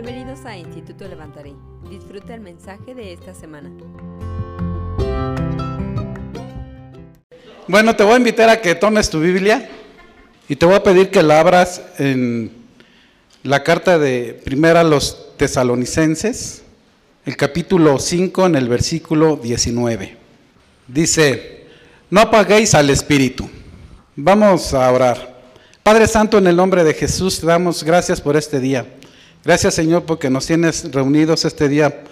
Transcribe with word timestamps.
Bienvenidos 0.00 0.44
a 0.44 0.56
Instituto 0.56 1.08
Levantaré. 1.08 1.54
Disfruta 1.90 2.32
el 2.32 2.40
mensaje 2.40 2.94
de 2.94 3.12
esta 3.12 3.34
semana. 3.34 3.68
Bueno, 7.66 7.96
te 7.96 8.04
voy 8.04 8.12
a 8.12 8.16
invitar 8.18 8.48
a 8.48 8.60
que 8.60 8.76
tomes 8.76 9.10
tu 9.10 9.18
Biblia 9.18 9.68
y 10.48 10.54
te 10.54 10.66
voy 10.66 10.76
a 10.76 10.84
pedir 10.84 11.10
que 11.10 11.20
la 11.24 11.40
abras 11.40 11.82
en 11.98 12.52
la 13.42 13.64
carta 13.64 13.98
de 13.98 14.40
primera 14.44 14.82
a 14.82 14.84
los 14.84 15.36
tesalonicenses, 15.36 16.62
el 17.26 17.36
capítulo 17.36 17.98
5 17.98 18.46
en 18.46 18.54
el 18.54 18.68
versículo 18.68 19.34
19. 19.34 20.16
Dice, 20.86 21.66
no 22.08 22.20
apaguéis 22.20 22.72
al 22.76 22.88
Espíritu. 22.90 23.50
Vamos 24.14 24.74
a 24.74 24.92
orar. 24.92 25.40
Padre 25.82 26.06
Santo, 26.06 26.38
en 26.38 26.46
el 26.46 26.54
nombre 26.54 26.84
de 26.84 26.94
Jesús, 26.94 27.40
te 27.40 27.46
damos 27.46 27.82
gracias 27.82 28.20
por 28.20 28.36
este 28.36 28.60
día. 28.60 28.86
Gracias 29.48 29.72
Señor 29.72 30.02
porque 30.04 30.28
nos 30.28 30.44
tienes 30.44 30.92
reunidos 30.92 31.46
este 31.46 31.70
día 31.70 32.04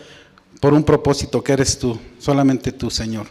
por 0.59 0.73
un 0.73 0.83
propósito 0.83 1.45
que 1.45 1.53
eres 1.53 1.79
tú, 1.79 1.99
solamente 2.19 2.73
tú 2.73 2.91
Señor. 2.91 3.27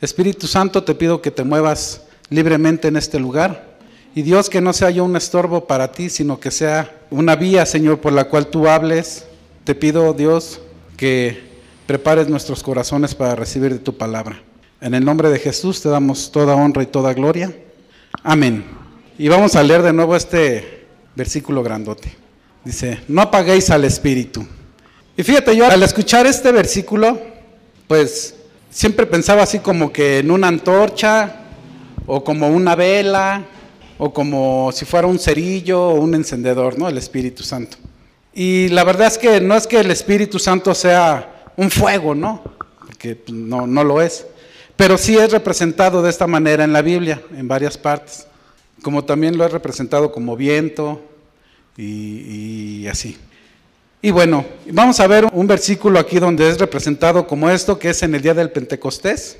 Espíritu 0.00 0.46
Santo, 0.46 0.82
te 0.82 0.94
pido 0.94 1.20
que 1.20 1.30
te 1.30 1.44
muevas 1.44 2.04
libremente 2.30 2.88
en 2.88 2.96
este 2.96 3.20
lugar. 3.20 3.76
Y 4.14 4.22
Dios, 4.22 4.48
que 4.48 4.62
no 4.62 4.72
sea 4.72 4.88
yo 4.88 5.04
un 5.04 5.14
estorbo 5.14 5.66
para 5.66 5.92
ti, 5.92 6.08
sino 6.08 6.40
que 6.40 6.50
sea 6.50 6.90
una 7.10 7.36
vía, 7.36 7.66
Señor, 7.66 8.00
por 8.00 8.14
la 8.14 8.30
cual 8.30 8.46
tú 8.46 8.66
hables. 8.66 9.26
Te 9.64 9.74
pido, 9.74 10.14
Dios, 10.14 10.62
que 10.96 11.42
prepares 11.86 12.30
nuestros 12.30 12.62
corazones 12.62 13.14
para 13.14 13.34
recibir 13.34 13.74
de 13.74 13.78
tu 13.78 13.98
palabra. 13.98 14.40
En 14.80 14.94
el 14.94 15.04
nombre 15.04 15.28
de 15.28 15.38
Jesús 15.38 15.82
te 15.82 15.90
damos 15.90 16.32
toda 16.32 16.56
honra 16.56 16.82
y 16.82 16.86
toda 16.86 17.12
gloria. 17.12 17.54
Amén. 18.22 18.64
Y 19.18 19.28
vamos 19.28 19.54
a 19.54 19.62
leer 19.62 19.82
de 19.82 19.92
nuevo 19.92 20.16
este 20.16 20.86
versículo 21.14 21.62
grandote. 21.62 22.23
Dice, 22.64 23.00
no 23.08 23.20
apaguéis 23.20 23.70
al 23.70 23.84
Espíritu. 23.84 24.46
Y 25.16 25.22
fíjate, 25.22 25.54
yo 25.54 25.66
al 25.66 25.82
escuchar 25.82 26.26
este 26.26 26.50
versículo, 26.50 27.20
pues 27.86 28.34
siempre 28.70 29.06
pensaba 29.06 29.42
así 29.42 29.58
como 29.58 29.92
que 29.92 30.18
en 30.18 30.30
una 30.30 30.48
antorcha, 30.48 31.36
o 32.06 32.24
como 32.24 32.48
una 32.48 32.74
vela, 32.74 33.44
o 33.98 34.12
como 34.12 34.70
si 34.72 34.84
fuera 34.84 35.06
un 35.06 35.18
cerillo 35.18 35.80
o 35.80 36.00
un 36.00 36.14
encendedor, 36.14 36.78
¿no? 36.78 36.88
El 36.88 36.98
Espíritu 36.98 37.42
Santo. 37.42 37.76
Y 38.32 38.68
la 38.68 38.82
verdad 38.82 39.06
es 39.06 39.18
que 39.18 39.40
no 39.40 39.54
es 39.54 39.66
que 39.66 39.80
el 39.80 39.90
Espíritu 39.90 40.38
Santo 40.38 40.74
sea 40.74 41.52
un 41.56 41.70
fuego, 41.70 42.14
¿no? 42.14 42.42
Porque 42.80 43.14
pues, 43.14 43.36
no, 43.36 43.66
no 43.66 43.84
lo 43.84 44.02
es. 44.02 44.26
Pero 44.76 44.98
sí 44.98 45.16
es 45.16 45.30
representado 45.30 46.02
de 46.02 46.10
esta 46.10 46.26
manera 46.26 46.64
en 46.64 46.72
la 46.72 46.82
Biblia, 46.82 47.22
en 47.36 47.46
varias 47.46 47.78
partes. 47.78 48.26
Como 48.82 49.04
también 49.04 49.38
lo 49.38 49.46
es 49.46 49.52
representado 49.52 50.10
como 50.10 50.36
viento, 50.36 51.00
y, 51.76 52.86
así. 52.86 53.16
Y 54.00 54.10
bueno, 54.10 54.44
vamos 54.70 55.00
a 55.00 55.06
ver 55.06 55.26
un 55.32 55.46
versículo 55.46 55.98
aquí 55.98 56.18
donde 56.18 56.48
es 56.48 56.58
representado 56.58 57.26
como 57.26 57.48
esto, 57.50 57.78
que 57.78 57.90
es 57.90 58.02
en 58.02 58.14
el 58.14 58.22
día 58.22 58.34
del 58.34 58.50
Pentecostés, 58.50 59.38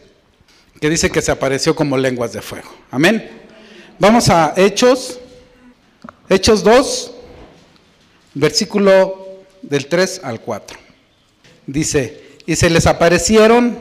que 0.80 0.91
dice 0.91 1.10
que 1.10 1.22
se 1.22 1.30
apareció 1.30 1.76
como 1.76 1.96
lenguas 1.96 2.32
de 2.32 2.42
fuego. 2.42 2.70
Amén. 2.91 3.30
Vamos 3.98 4.28
a 4.30 4.54
Hechos, 4.56 5.20
Hechos 6.28 6.64
2, 6.64 7.12
versículo 8.34 9.42
del 9.62 9.86
3 9.86 10.22
al 10.24 10.41
4. 10.41 10.78
Dice, 11.66 12.22
y 12.46 12.56
se 12.56 12.70
les 12.70 12.86
aparecieron 12.86 13.78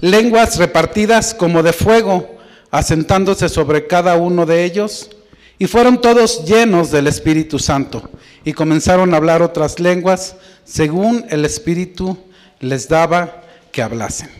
lenguas 0.00 0.56
repartidas 0.56 1.34
como 1.34 1.62
de 1.62 1.72
fuego, 1.72 2.36
asentándose 2.70 3.48
sobre 3.48 3.86
cada 3.86 4.16
uno 4.16 4.46
de 4.46 4.64
ellos 4.64 5.15
y 5.58 5.66
fueron 5.66 6.00
todos 6.00 6.44
llenos 6.44 6.90
del 6.90 7.06
Espíritu 7.06 7.58
Santo 7.58 8.10
y 8.44 8.52
comenzaron 8.52 9.12
a 9.12 9.16
hablar 9.16 9.42
otras 9.42 9.80
lenguas 9.80 10.36
según 10.64 11.24
el 11.30 11.44
Espíritu 11.44 12.18
les 12.60 12.88
daba 12.88 13.42
que 13.72 13.82
hablasen. 13.82 14.30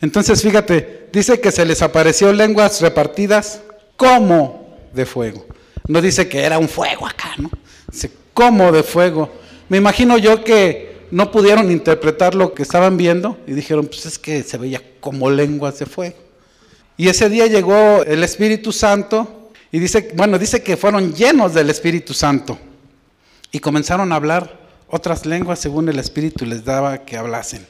Entonces 0.00 0.42
fíjate, 0.42 1.08
dice 1.12 1.40
que 1.40 1.52
se 1.52 1.64
les 1.64 1.82
apareció 1.82 2.32
lenguas 2.32 2.80
repartidas 2.80 3.60
como 3.96 4.78
de 4.92 5.06
fuego. 5.06 5.46
No 5.86 6.00
dice 6.00 6.28
que 6.28 6.40
era 6.40 6.58
un 6.58 6.68
fuego 6.68 7.06
acá, 7.06 7.34
¿no? 7.38 7.50
Dice 7.90 8.10
como 8.34 8.72
de 8.72 8.82
fuego. 8.82 9.30
Me 9.68 9.76
imagino 9.76 10.18
yo 10.18 10.42
que 10.42 11.06
no 11.10 11.30
pudieron 11.30 11.70
interpretar 11.70 12.34
lo 12.34 12.54
que 12.54 12.62
estaban 12.62 12.96
viendo 12.96 13.38
y 13.46 13.52
dijeron, 13.52 13.86
pues 13.86 14.06
es 14.06 14.18
que 14.18 14.42
se 14.42 14.58
veía 14.58 14.82
como 15.00 15.30
lenguas 15.30 15.78
de 15.78 15.86
fuego. 15.86 16.16
Y 16.96 17.08
ese 17.08 17.28
día 17.28 17.46
llegó 17.46 18.02
el 18.02 18.22
Espíritu 18.22 18.72
Santo 18.72 19.39
y 19.72 19.78
dice, 19.78 20.12
bueno, 20.14 20.38
dice 20.38 20.62
que 20.62 20.76
fueron 20.76 21.14
llenos 21.14 21.54
del 21.54 21.70
Espíritu 21.70 22.12
Santo 22.12 22.58
y 23.52 23.60
comenzaron 23.60 24.12
a 24.12 24.16
hablar 24.16 24.58
otras 24.88 25.26
lenguas 25.26 25.60
según 25.60 25.88
el 25.88 25.98
Espíritu 25.98 26.44
les 26.44 26.64
daba 26.64 27.04
que 27.04 27.16
hablasen. 27.16 27.66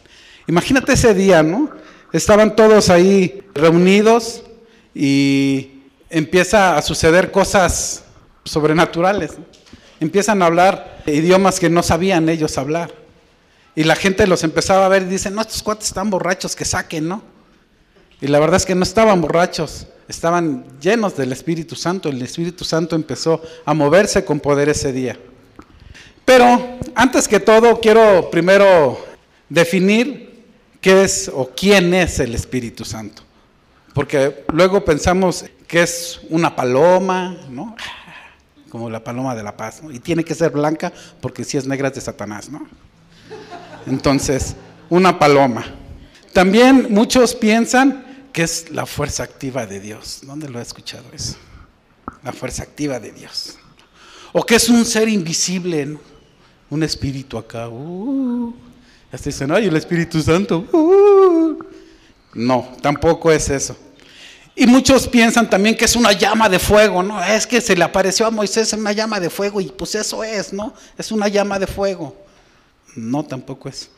Imagínate 0.46 0.94
ese 0.94 1.14
día, 1.14 1.42
¿no? 1.42 1.70
Estaban 2.12 2.56
todos 2.56 2.88
ahí 2.90 3.42
reunidos 3.54 4.42
y 4.94 5.82
empieza 6.08 6.76
a 6.76 6.82
suceder 6.82 7.30
cosas 7.30 8.04
sobrenaturales. 8.44 9.32
Empiezan 10.00 10.42
a 10.42 10.46
hablar 10.46 11.02
idiomas 11.06 11.60
que 11.60 11.68
no 11.68 11.82
sabían 11.82 12.28
ellos 12.28 12.56
hablar. 12.58 12.92
Y 13.76 13.84
la 13.84 13.94
gente 13.94 14.26
los 14.26 14.42
empezaba 14.42 14.86
a 14.86 14.88
ver 14.88 15.02
y 15.02 15.06
dice, 15.06 15.30
no, 15.30 15.42
estos 15.42 15.62
cuates 15.62 15.88
están 15.88 16.10
borrachos, 16.10 16.56
que 16.56 16.64
saquen, 16.64 17.06
¿no? 17.06 17.22
Y 18.20 18.26
la 18.26 18.40
verdad 18.40 18.56
es 18.56 18.66
que 18.66 18.74
no 18.74 18.82
estaban 18.82 19.20
borrachos, 19.20 19.86
estaban 20.10 20.64
llenos 20.80 21.16
del 21.16 21.30
Espíritu 21.30 21.76
Santo. 21.76 22.08
El 22.08 22.20
Espíritu 22.20 22.64
Santo 22.64 22.96
empezó 22.96 23.40
a 23.64 23.72
moverse 23.72 24.24
con 24.24 24.40
poder 24.40 24.68
ese 24.68 24.92
día. 24.92 25.16
Pero 26.24 26.78
antes 26.96 27.28
que 27.28 27.38
todo, 27.38 27.80
quiero 27.80 28.28
primero 28.28 28.98
definir 29.48 30.44
qué 30.80 31.04
es 31.04 31.30
o 31.32 31.50
quién 31.56 31.94
es 31.94 32.18
el 32.18 32.34
Espíritu 32.34 32.84
Santo. 32.84 33.22
Porque 33.94 34.44
luego 34.52 34.84
pensamos 34.84 35.44
que 35.68 35.82
es 35.82 36.20
una 36.28 36.56
paloma, 36.56 37.36
¿no? 37.48 37.76
Como 38.68 38.90
la 38.90 39.02
paloma 39.02 39.36
de 39.36 39.44
la 39.44 39.56
paz, 39.56 39.80
Y 39.92 40.00
tiene 40.00 40.24
que 40.24 40.34
ser 40.34 40.50
blanca 40.50 40.92
porque 41.20 41.44
si 41.44 41.56
es 41.56 41.66
negra 41.66 41.88
es 41.88 41.94
de 41.94 42.00
Satanás, 42.00 42.48
¿no? 42.50 42.66
Entonces, 43.86 44.56
una 44.88 45.18
paloma. 45.20 45.64
También 46.32 46.88
muchos 46.90 47.34
piensan 47.34 48.09
¿Qué 48.32 48.42
es 48.42 48.70
la 48.70 48.86
fuerza 48.86 49.22
activa 49.22 49.66
de 49.66 49.80
Dios? 49.80 50.20
¿Dónde 50.22 50.48
lo 50.48 50.58
he 50.58 50.62
escuchado 50.62 51.04
eso? 51.12 51.36
La 52.22 52.32
fuerza 52.32 52.62
activa 52.62 53.00
de 53.00 53.12
Dios. 53.12 53.58
O 54.32 54.44
que 54.44 54.54
es 54.54 54.68
un 54.68 54.84
ser 54.84 55.08
invisible, 55.08 55.98
un 56.68 56.82
espíritu 56.82 57.36
acá. 57.36 57.68
Uh, 57.68 58.54
ya 59.12 59.18
dicen, 59.18 59.50
ay, 59.50 59.66
el 59.66 59.76
Espíritu 59.76 60.22
Santo. 60.22 60.58
Uh". 60.72 61.58
No, 62.34 62.68
tampoco 62.80 63.32
es 63.32 63.50
eso. 63.50 63.76
Y 64.54 64.66
muchos 64.66 65.08
piensan 65.08 65.48
también 65.48 65.76
que 65.76 65.84
es 65.84 65.96
una 65.96 66.12
llama 66.12 66.48
de 66.48 66.58
fuego, 66.58 67.02
¿no? 67.02 67.22
Es 67.24 67.46
que 67.46 67.60
se 67.60 67.74
le 67.74 67.82
apareció 67.82 68.26
a 68.26 68.30
Moisés 68.30 68.72
una 68.72 68.92
llama 68.92 69.18
de 69.18 69.30
fuego 69.30 69.60
y 69.60 69.66
pues 69.66 69.94
eso 69.94 70.22
es, 70.22 70.52
¿no? 70.52 70.74
Es 70.96 71.10
una 71.10 71.28
llama 71.28 71.58
de 71.58 71.66
fuego. 71.66 72.16
No, 72.94 73.24
tampoco 73.24 73.68
es. 73.68 73.90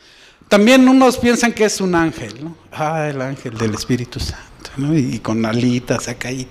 También 0.52 0.86
unos 0.86 1.16
piensan 1.16 1.50
que 1.50 1.64
es 1.64 1.80
un 1.80 1.94
ángel, 1.94 2.44
¿no? 2.44 2.54
Ah, 2.72 3.08
el 3.08 3.22
ángel 3.22 3.56
del 3.56 3.72
Espíritu 3.72 4.20
Santo, 4.20 4.70
¿no? 4.76 4.94
Y, 4.94 5.18
con 5.20 5.46
alitas 5.46 6.08
acá 6.08 6.30
y... 6.30 6.46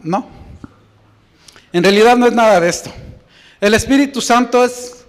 No. 0.00 0.28
En 1.72 1.82
realidad 1.82 2.16
no 2.16 2.28
es 2.28 2.32
nada 2.32 2.60
de 2.60 2.68
esto. 2.68 2.94
El 3.60 3.74
Espíritu 3.74 4.20
Santo 4.20 4.64
es 4.64 5.06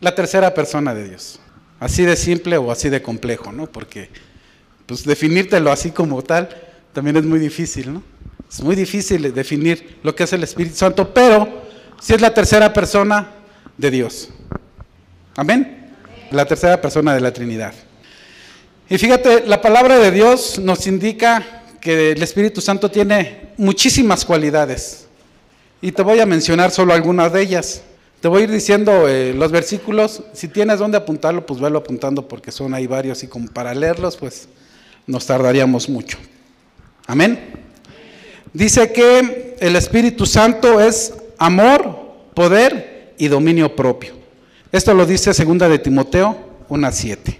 la 0.00 0.14
tercera 0.14 0.54
persona 0.54 0.94
de 0.94 1.10
Dios. 1.10 1.38
Así 1.80 2.02
de 2.02 2.16
simple 2.16 2.56
o 2.56 2.72
así 2.72 2.88
de 2.88 3.02
complejo, 3.02 3.52
¿no? 3.52 3.66
Porque 3.66 4.08
pues 4.86 5.04
definírtelo 5.04 5.70
así 5.70 5.90
como 5.90 6.22
tal 6.22 6.48
también 6.94 7.18
es 7.18 7.24
muy 7.24 7.40
difícil, 7.40 7.92
¿no? 7.92 8.02
Es 8.50 8.62
muy 8.62 8.74
difícil 8.74 9.34
definir 9.34 9.98
lo 10.02 10.14
que 10.14 10.22
es 10.24 10.32
el 10.32 10.44
Espíritu 10.44 10.76
Santo, 10.76 11.12
pero 11.12 11.62
sí 12.00 12.14
es 12.14 12.22
la 12.22 12.32
tercera 12.32 12.72
persona 12.72 13.32
de 13.76 13.90
Dios. 13.90 14.30
Amén 15.36 15.81
la 16.34 16.46
tercera 16.46 16.80
persona 16.80 17.14
de 17.14 17.20
la 17.20 17.32
Trinidad. 17.32 17.72
Y 18.88 18.98
fíjate, 18.98 19.46
la 19.46 19.60
palabra 19.60 19.98
de 19.98 20.10
Dios 20.10 20.58
nos 20.58 20.86
indica 20.86 21.62
que 21.80 22.12
el 22.12 22.22
Espíritu 22.22 22.60
Santo 22.60 22.90
tiene 22.90 23.52
muchísimas 23.56 24.24
cualidades. 24.24 25.06
Y 25.80 25.92
te 25.92 26.02
voy 26.02 26.20
a 26.20 26.26
mencionar 26.26 26.70
solo 26.70 26.92
algunas 26.92 27.32
de 27.32 27.42
ellas. 27.42 27.82
Te 28.20 28.28
voy 28.28 28.42
a 28.42 28.44
ir 28.44 28.50
diciendo 28.50 29.08
eh, 29.08 29.34
los 29.34 29.50
versículos. 29.50 30.22
Si 30.32 30.46
tienes 30.46 30.78
dónde 30.78 30.96
apuntarlo, 30.96 31.44
pues 31.44 31.58
velo 31.58 31.78
apuntando 31.78 32.28
porque 32.28 32.52
son 32.52 32.72
ahí 32.72 32.86
varios 32.86 33.22
y 33.24 33.26
como 33.26 33.48
para 33.48 33.74
leerlos, 33.74 34.16
pues 34.16 34.48
nos 35.06 35.26
tardaríamos 35.26 35.88
mucho. 35.88 36.18
Amén. 37.06 37.38
Dice 38.52 38.92
que 38.92 39.56
el 39.58 39.74
Espíritu 39.74 40.26
Santo 40.26 40.80
es 40.80 41.14
amor, 41.38 42.12
poder 42.34 43.14
y 43.18 43.28
dominio 43.28 43.74
propio. 43.74 44.21
Esto 44.72 44.94
lo 44.94 45.04
dice 45.04 45.34
segunda 45.34 45.68
de 45.68 45.78
Timoteo 45.78 46.64
1.7. 46.70 47.36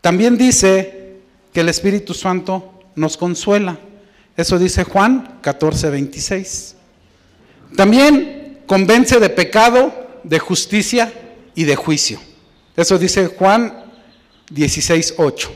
También 0.00 0.38
dice 0.38 1.16
que 1.52 1.60
el 1.60 1.68
Espíritu 1.68 2.14
Santo 2.14 2.72
nos 2.94 3.16
consuela. 3.16 3.76
Eso 4.36 4.60
dice 4.60 4.84
Juan 4.84 5.40
14.26. 5.42 6.74
También 7.74 8.60
convence 8.66 9.18
de 9.18 9.28
pecado, 9.28 9.92
de 10.22 10.38
justicia 10.38 11.12
y 11.56 11.64
de 11.64 11.74
juicio. 11.74 12.20
Eso 12.76 12.96
dice 12.96 13.26
Juan 13.26 13.86
16, 14.50 15.14
8. 15.16 15.50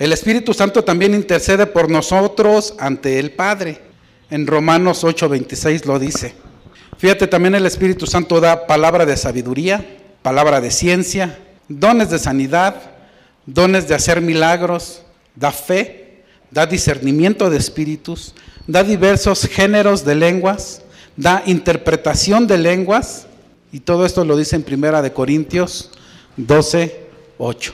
El 0.00 0.12
Espíritu 0.12 0.52
Santo 0.52 0.82
también 0.82 1.14
intercede 1.14 1.66
por 1.66 1.88
nosotros 1.88 2.74
ante 2.80 3.20
el 3.20 3.30
Padre. 3.30 3.80
En 4.30 4.48
Romanos 4.48 5.04
8, 5.04 5.28
26 5.28 5.86
lo 5.86 6.00
dice. 6.00 6.34
Fíjate, 6.98 7.28
también 7.28 7.54
el 7.54 7.66
Espíritu 7.66 8.06
Santo 8.08 8.40
da 8.40 8.66
palabra 8.66 9.06
de 9.06 9.16
sabiduría, 9.16 9.97
palabra 10.28 10.60
de 10.60 10.70
ciencia, 10.70 11.38
dones 11.68 12.10
de 12.10 12.18
sanidad, 12.18 12.74
dones 13.46 13.88
de 13.88 13.94
hacer 13.94 14.20
milagros, 14.20 15.00
da 15.34 15.50
fe, 15.50 16.22
da 16.50 16.66
discernimiento 16.66 17.48
de 17.48 17.56
espíritus, 17.56 18.34
da 18.66 18.84
diversos 18.84 19.46
géneros 19.46 20.04
de 20.04 20.14
lenguas, 20.14 20.82
da 21.16 21.42
interpretación 21.46 22.46
de 22.46 22.58
lenguas, 22.58 23.26
y 23.72 23.80
todo 23.80 24.04
esto 24.04 24.22
lo 24.22 24.36
dice 24.36 24.54
en 24.54 24.64
Primera 24.64 25.00
de 25.00 25.14
Corintios 25.14 25.92
12, 26.36 27.06
8. 27.38 27.72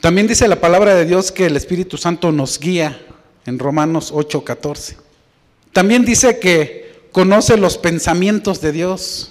También 0.00 0.26
dice 0.26 0.48
la 0.48 0.60
palabra 0.60 0.96
de 0.96 1.04
Dios 1.04 1.30
que 1.30 1.46
el 1.46 1.56
Espíritu 1.56 1.96
Santo 1.98 2.32
nos 2.32 2.58
guía 2.58 3.00
en 3.46 3.60
Romanos 3.60 4.10
8, 4.12 4.42
14. 4.42 4.96
También 5.72 6.04
dice 6.04 6.40
que 6.40 7.06
conoce 7.12 7.56
los 7.56 7.78
pensamientos 7.78 8.60
de 8.60 8.72
Dios 8.72 9.30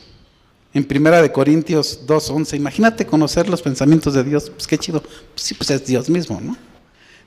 en 0.78 0.86
Primera 0.86 1.24
de 1.24 1.32
Corintios 1.32 2.02
2, 2.06 2.30
11. 2.30 2.56
Imagínate 2.56 3.06
conocer 3.06 3.50
los 3.50 3.64
pensamientos 3.64 4.14
de 4.14 4.24
Dios, 4.24 4.52
pues 4.52 4.68
qué 4.68 4.78
chido. 4.78 5.02
Pues 5.02 5.22
sí, 5.36 5.56
pues 5.56 5.72
es 5.72 5.84
Dios 5.86 6.08
mismo, 6.08 6.40
¿no? 6.40 6.56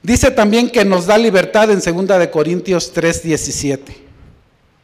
Dice 0.04 0.30
también 0.30 0.70
que 0.70 0.84
nos 0.84 1.06
da 1.06 1.18
libertad 1.18 1.68
en 1.70 1.80
Segunda 1.80 2.16
de 2.16 2.30
Corintios 2.30 2.92
3, 2.92 3.24
17. 3.24 3.96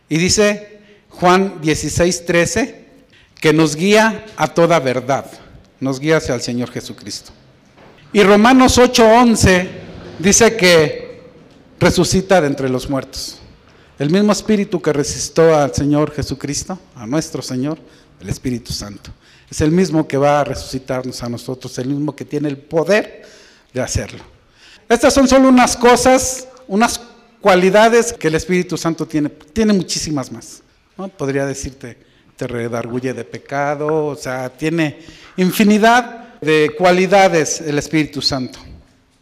Y 0.08 0.18
dice 0.18 0.80
Juan 1.10 1.60
16, 1.62 2.26
13 2.26 2.86
que 3.40 3.52
nos 3.52 3.76
guía 3.76 4.26
a 4.36 4.48
toda 4.48 4.80
verdad, 4.80 5.30
nos 5.78 6.00
guía 6.00 6.16
hacia 6.16 6.34
el 6.34 6.40
Señor 6.40 6.70
Jesucristo. 6.72 7.30
Y 8.12 8.24
Romanos 8.24 8.78
8:11 8.78 9.69
dice 10.19 10.56
que 10.56 11.20
resucita 11.78 12.40
de 12.40 12.48
entre 12.48 12.69
los 12.69 12.90
muertos. 12.90 13.38
El 13.98 14.10
mismo 14.10 14.32
espíritu 14.32 14.82
que 14.82 14.92
resistió 14.92 15.56
al 15.56 15.72
Señor 15.72 16.12
Jesucristo, 16.12 16.78
a 16.96 17.06
nuestro 17.06 17.42
Señor, 17.42 17.78
el 18.20 18.28
Espíritu 18.28 18.72
Santo. 18.72 19.10
Es 19.50 19.60
el 19.60 19.70
mismo 19.70 20.06
que 20.06 20.16
va 20.16 20.40
a 20.40 20.44
resucitarnos 20.44 21.22
a 21.22 21.28
nosotros, 21.28 21.78
el 21.78 21.88
mismo 21.88 22.14
que 22.16 22.24
tiene 22.24 22.48
el 22.48 22.56
poder 22.56 23.24
de 23.72 23.80
hacerlo. 23.80 24.24
Estas 24.88 25.14
son 25.14 25.28
solo 25.28 25.48
unas 25.48 25.76
cosas, 25.76 26.48
unas 26.68 27.00
cualidades 27.40 28.12
que 28.12 28.28
el 28.28 28.34
Espíritu 28.34 28.76
Santo 28.76 29.06
tiene. 29.06 29.28
Tiene 29.28 29.72
muchísimas 29.72 30.32
más. 30.32 30.62
Podría 31.16 31.46
decirte, 31.46 31.98
te 32.36 32.46
redarguye 32.46 33.12
de 33.12 33.24
pecado, 33.24 34.06
o 34.06 34.16
sea, 34.16 34.48
tiene 34.50 35.00
infinidad 35.36 36.40
de 36.40 36.74
cualidades 36.76 37.60
el 37.60 37.78
Espíritu 37.78 38.22
Santo. 38.22 38.58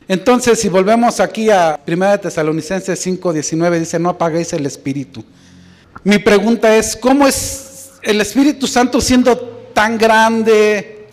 Entonces, 0.07 0.61
si 0.61 0.69
volvemos 0.69 1.21
aquí 1.21 1.51
a 1.51 1.81
1 1.87 2.21
Tesalonicenses 2.21 2.99
5, 2.99 3.33
19, 3.33 3.81
dice, 3.81 3.99
no 3.99 4.11
apaguéis 4.11 4.53
el 4.53 4.67
Espíritu. 4.67 5.25
Mi 6.03 6.19
pregunta 6.19 6.77
es, 6.77 6.95
¿cómo 6.95 7.27
es 7.27 7.74
el 8.05 8.21
Espíritu 8.21 8.67
Santo 8.67 9.01
siendo 9.01 9.37
tan 9.73 9.99
grande, 9.99 11.09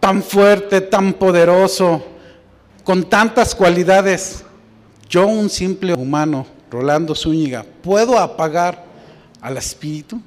tan 0.00 0.22
fuerte, 0.22 0.80
tan 0.80 1.14
poderoso, 1.14 2.04
con 2.84 3.04
tantas 3.04 3.54
cualidades? 3.54 4.44
Yo, 5.08 5.26
un 5.26 5.48
simple 5.48 5.94
humano, 5.94 6.46
Rolando 6.70 7.14
Zúñiga, 7.14 7.64
¿puedo 7.82 8.18
apagar 8.18 8.84
al 9.40 9.56
Espíritu? 9.56 10.20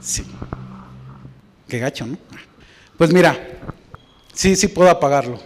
Sí. 0.00 0.24
Qué 1.68 1.78
gacho, 1.78 2.06
¿no? 2.06 2.16
Pues 2.96 3.12
mira, 3.12 3.38
sí, 4.32 4.56
sí 4.56 4.68
puedo 4.68 4.90
apagarlo. 4.90 5.38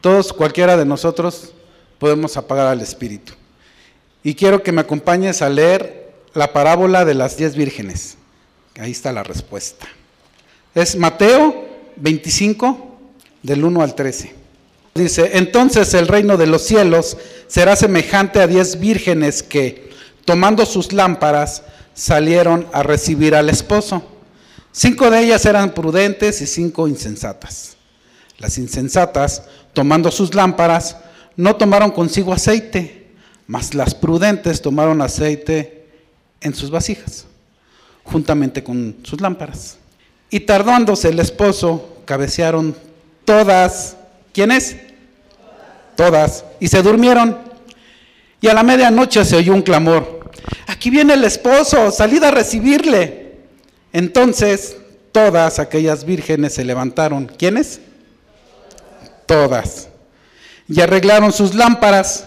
Todos, 0.00 0.32
cualquiera 0.32 0.76
de 0.76 0.84
nosotros, 0.84 1.52
podemos 1.98 2.36
apagar 2.36 2.66
al 2.66 2.80
Espíritu. 2.80 3.32
Y 4.22 4.34
quiero 4.34 4.62
que 4.62 4.72
me 4.72 4.80
acompañes 4.80 5.42
a 5.42 5.48
leer 5.48 6.12
la 6.34 6.52
parábola 6.52 7.04
de 7.04 7.14
las 7.14 7.36
diez 7.36 7.56
vírgenes. 7.56 8.18
Ahí 8.78 8.92
está 8.92 9.12
la 9.12 9.22
respuesta. 9.22 9.86
Es 10.74 10.96
Mateo 10.96 11.66
25, 11.96 12.98
del 13.42 13.64
1 13.64 13.82
al 13.82 13.94
13. 13.94 14.34
Dice, 14.94 15.30
entonces 15.34 15.92
el 15.94 16.08
reino 16.08 16.36
de 16.36 16.46
los 16.46 16.62
cielos 16.62 17.16
será 17.48 17.76
semejante 17.76 18.40
a 18.40 18.46
diez 18.46 18.80
vírgenes 18.80 19.42
que, 19.42 19.90
tomando 20.24 20.66
sus 20.66 20.92
lámparas, 20.92 21.62
salieron 21.94 22.66
a 22.72 22.82
recibir 22.82 23.34
al 23.34 23.48
esposo. 23.48 24.02
Cinco 24.72 25.10
de 25.10 25.20
ellas 25.20 25.44
eran 25.46 25.72
prudentes 25.72 26.40
y 26.40 26.46
cinco 26.46 26.88
insensatas. 26.88 27.76
Las 28.38 28.58
insensatas, 28.58 29.44
tomando 29.72 30.10
sus 30.10 30.34
lámparas, 30.34 30.96
no 31.36 31.56
tomaron 31.56 31.90
consigo 31.90 32.32
aceite, 32.32 33.08
mas 33.46 33.74
las 33.74 33.94
prudentes 33.94 34.60
tomaron 34.60 35.00
aceite 35.00 35.86
en 36.40 36.54
sus 36.54 36.70
vasijas, 36.70 37.26
juntamente 38.06 38.62
con 38.62 38.96
sus 39.02 39.20
lámparas. 39.20 39.78
Y 40.30 40.40
tardándose 40.40 41.08
el 41.08 41.20
esposo, 41.20 42.02
cabecearon 42.04 42.74
todas. 43.24 43.96
¿Quiénes? 44.32 44.76
Todas. 45.94 46.44
Y 46.60 46.68
se 46.68 46.82
durmieron. 46.82 47.38
Y 48.40 48.48
a 48.48 48.54
la 48.54 48.62
medianoche 48.62 49.24
se 49.24 49.36
oyó 49.36 49.54
un 49.54 49.62
clamor. 49.62 50.30
Aquí 50.66 50.90
viene 50.90 51.14
el 51.14 51.24
esposo, 51.24 51.90
salid 51.90 52.22
a 52.22 52.30
recibirle. 52.30 53.36
Entonces 53.92 54.76
todas 55.12 55.58
aquellas 55.58 56.04
vírgenes 56.04 56.54
se 56.54 56.64
levantaron. 56.64 57.26
¿Quiénes? 57.26 57.80
Todas. 59.26 59.88
Y 60.68 60.80
arreglaron 60.80 61.32
sus 61.32 61.54
lámparas. 61.54 62.26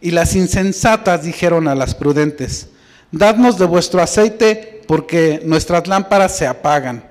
Y 0.00 0.10
las 0.10 0.34
insensatas 0.34 1.24
dijeron 1.24 1.68
a 1.68 1.74
las 1.74 1.94
prudentes, 1.94 2.68
dadnos 3.12 3.58
de 3.58 3.66
vuestro 3.66 4.00
aceite 4.00 4.79
porque 4.90 5.40
nuestras 5.44 5.86
lámparas 5.86 6.36
se 6.36 6.48
apagan. 6.48 7.04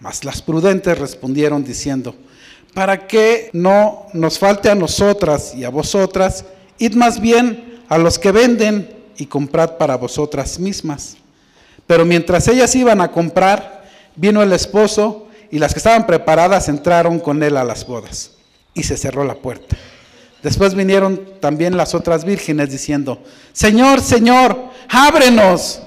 Mas 0.00 0.24
las 0.24 0.40
prudentes 0.40 0.98
respondieron 0.98 1.62
diciendo, 1.62 2.16
para 2.72 3.06
que 3.06 3.50
no 3.52 4.06
nos 4.14 4.38
falte 4.38 4.70
a 4.70 4.74
nosotras 4.74 5.54
y 5.54 5.62
a 5.62 5.68
vosotras, 5.68 6.46
id 6.78 6.94
más 6.94 7.20
bien 7.20 7.82
a 7.90 7.98
los 7.98 8.18
que 8.18 8.32
venden 8.32 8.88
y 9.18 9.26
comprad 9.26 9.76
para 9.76 9.98
vosotras 9.98 10.58
mismas. 10.58 11.18
Pero 11.86 12.06
mientras 12.06 12.48
ellas 12.48 12.74
iban 12.74 13.02
a 13.02 13.12
comprar, 13.12 13.84
vino 14.14 14.42
el 14.42 14.54
esposo 14.54 15.28
y 15.50 15.58
las 15.58 15.74
que 15.74 15.80
estaban 15.80 16.06
preparadas 16.06 16.70
entraron 16.70 17.20
con 17.20 17.42
él 17.42 17.58
a 17.58 17.64
las 17.64 17.86
bodas. 17.86 18.30
Y 18.72 18.82
se 18.84 18.96
cerró 18.96 19.24
la 19.24 19.34
puerta. 19.34 19.76
Después 20.42 20.74
vinieron 20.74 21.20
también 21.40 21.76
las 21.76 21.94
otras 21.94 22.24
vírgenes 22.24 22.70
diciendo, 22.70 23.22
Señor, 23.52 24.00
Señor, 24.00 24.70
ábrenos. 24.88 25.82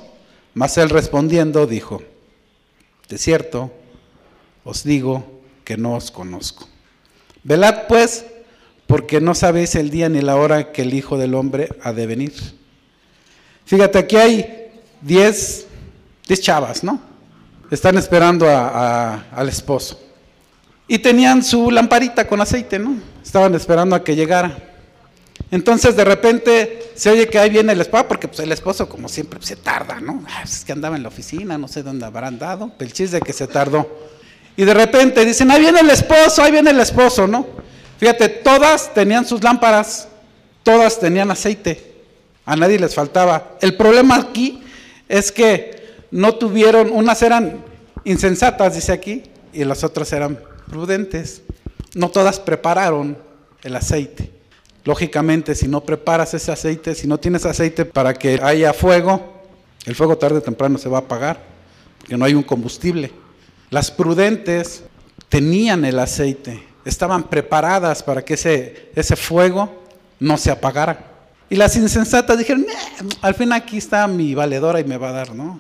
Mas 0.60 0.78
él 0.78 0.90
respondiendo 0.90 1.66
dijo, 1.68 2.02
de 3.08 3.18
cierto, 3.18 3.72
os 4.66 4.84
digo 4.84 5.40
que 5.64 5.78
no 5.78 5.96
os 5.96 6.12
conozco. 6.12 6.68
Velad 7.44 7.88
pues, 7.88 8.26
porque 8.86 9.22
no 9.22 9.36
sabéis 9.36 9.76
el 9.76 9.90
día 9.90 10.10
ni 10.10 10.20
la 10.20 10.36
hora 10.36 10.74
que 10.74 10.82
el 10.82 10.94
Hijo 10.94 11.18
del 11.18 11.34
Hombre 11.34 11.70
ha 11.82 11.94
de 11.94 12.06
venir. 12.06 12.34
Fíjate, 13.64 14.00
aquí 14.00 14.18
hay 14.18 14.70
diez 15.00 15.66
10 16.28 16.42
chavas, 16.42 16.84
¿no? 16.84 17.00
Están 17.72 17.98
esperando 17.98 18.46
al 18.50 19.48
esposo. 19.48 19.98
Y 20.90 21.00
tenían 21.00 21.42
su 21.42 21.72
lamparita 21.72 22.28
con 22.28 22.42
aceite, 22.42 22.78
¿no? 22.78 22.98
Estaban 23.24 23.56
esperando 23.56 23.96
a 23.96 24.04
que 24.04 24.14
llegara. 24.14 24.79
Entonces 25.52 25.96
de 25.96 26.06
repente 26.06 26.92
se 26.96 27.10
oye 27.10 27.28
que 27.28 27.40
ahí 27.40 27.50
viene 27.50 27.74
el 27.74 27.82
esposo, 27.82 28.08
porque 28.08 28.28
pues, 28.28 28.40
el 28.40 28.52
esposo 28.52 28.88
como 28.88 29.10
siempre 29.10 29.40
se 29.42 29.56
tarda, 29.56 30.00
¿no? 30.00 30.24
Ah, 30.28 30.40
pues, 30.44 30.58
es 30.58 30.66
que 30.66 30.72
andaba 30.72 30.96
en 30.96 31.04
la 31.04 31.10
oficina, 31.10 31.58
no 31.58 31.68
sé 31.68 31.82
dónde 31.82 32.06
habrán 32.06 32.38
dado, 32.38 32.72
el 32.80 32.94
chiste 32.94 33.18
de 33.18 33.22
que 33.22 33.34
se 33.34 33.48
tardó. 33.48 33.90
Y 34.56 34.66
de 34.66 34.74
repente 34.74 35.26
dicen, 35.26 35.50
ahí 35.50 35.62
viene 35.62 35.80
el 35.80 35.90
esposo, 35.90 36.44
ahí 36.44 36.52
viene 36.52 36.70
el 36.72 36.80
esposo, 36.80 37.28
¿no? 37.28 37.48
Fíjate, 37.98 38.30
todas 38.30 38.94
tenían 38.94 39.26
sus 39.26 39.44
lámparas, 39.44 40.08
todas 40.64 41.00
tenían 41.00 41.32
aceite, 41.32 41.96
a 42.46 42.56
nadie 42.56 42.78
les 42.80 42.94
faltaba. 42.94 43.58
El 43.62 43.76
problema 43.76 44.18
aquí 44.18 44.64
es 45.08 45.32
que 45.32 45.80
no 46.12 46.36
tuvieron, 46.36 46.92
unas 46.92 47.22
eran 47.22 47.64
insensatas, 48.04 48.76
dice 48.76 48.92
aquí, 48.92 49.24
y 49.52 49.64
las 49.64 49.84
otras 49.84 50.12
eran 50.14 50.40
prudentes. 50.70 51.42
No 51.96 52.10
todas 52.10 52.40
prepararon 52.40 53.18
el 53.64 53.76
aceite. 53.76 54.39
Lógicamente, 54.84 55.56
si 55.56 55.68
no 55.68 55.82
preparas 55.82 56.34
ese 56.34 56.52
aceite, 56.52 56.96
si 56.96 57.08
no 57.08 57.20
tienes 57.20 57.46
aceite 57.46 57.86
para 57.86 58.14
que 58.14 58.40
haya 58.42 58.74
fuego, 58.74 59.42
el 59.86 59.96
fuego 59.96 60.18
tarde 60.18 60.38
o 60.38 60.42
temprano 60.42 60.78
se 60.78 60.90
va 60.90 61.00
a 61.00 61.02
apagar, 61.02 61.42
porque 62.00 62.18
no 62.18 62.26
hay 62.26 62.34
un 62.34 62.44
combustible. 62.44 63.12
Las 63.70 63.92
prudentes 63.92 64.84
tenían 65.28 65.86
el 65.86 66.00
aceite, 66.00 66.64
estaban 66.86 67.24
preparadas 67.24 68.02
para 68.04 68.24
que 68.24 68.36
ese, 68.36 68.92
ese 68.96 69.16
fuego 69.16 69.84
no 70.20 70.38
se 70.38 70.52
apagara. 70.52 71.06
Y 71.50 71.56
las 71.56 71.76
insensatas 71.76 72.38
dijeron, 72.38 72.66
al 73.22 73.36
fin 73.36 73.52
aquí 73.52 73.78
está 73.78 74.08
mi 74.08 74.34
valedora 74.36 74.80
y 74.80 74.84
me 74.84 74.98
va 74.98 75.10
a 75.10 75.14
dar, 75.14 75.36
¿no? 75.36 75.60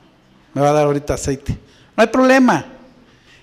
me 0.54 0.62
va 0.62 0.70
a 0.70 0.74
dar 0.74 0.86
ahorita 0.86 1.14
aceite. 1.14 1.54
No 1.96 2.02
hay 2.04 2.08
problema. 2.08 2.66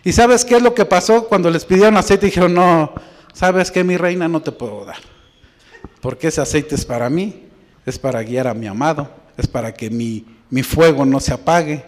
¿Y 0.05 0.13
sabes 0.13 0.45
qué 0.45 0.57
es 0.57 0.63
lo 0.63 0.75
que 0.75 0.85
pasó 0.85 1.27
cuando 1.27 1.51
les 1.51 1.65
pidieron 1.65 1.97
aceite? 1.97 2.27
Dijeron, 2.27 2.55
no, 2.55 2.93
sabes 3.33 3.71
qué, 3.71 3.83
mi 3.85 3.97
reina, 3.97 4.29
no 4.29 4.41
te 4.41 4.53
puedo 4.53 4.85
dar. 4.85 4.99
Porque 6.01 6.29
ese 6.29 6.41
aceite 6.41 6.75
es 6.75 6.85
para 6.85 7.09
mí, 7.11 7.45
es 7.85 7.99
para 7.99 8.23
guiar 8.23 8.47
a 8.47 8.55
mi 8.55 8.67
amado, 8.67 9.11
es 9.37 9.47
para 9.47 9.73
que 9.73 9.91
mi, 9.91 10.25
mi 10.51 10.63
fuego 10.63 11.05
no 11.05 11.21
se 11.21 11.33
apague. 11.33 11.85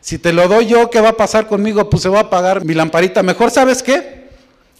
Si 0.00 0.18
te 0.18 0.32
lo 0.32 0.48
doy 0.48 0.66
yo, 0.66 0.90
¿qué 0.90 1.00
va 1.00 1.10
a 1.10 1.16
pasar 1.16 1.46
conmigo? 1.46 1.88
Pues 1.88 2.02
se 2.02 2.08
va 2.08 2.18
a 2.18 2.22
apagar 2.22 2.64
mi 2.64 2.74
lamparita. 2.74 3.22
Mejor, 3.22 3.50
¿sabes 3.50 3.82
qué? 3.82 4.28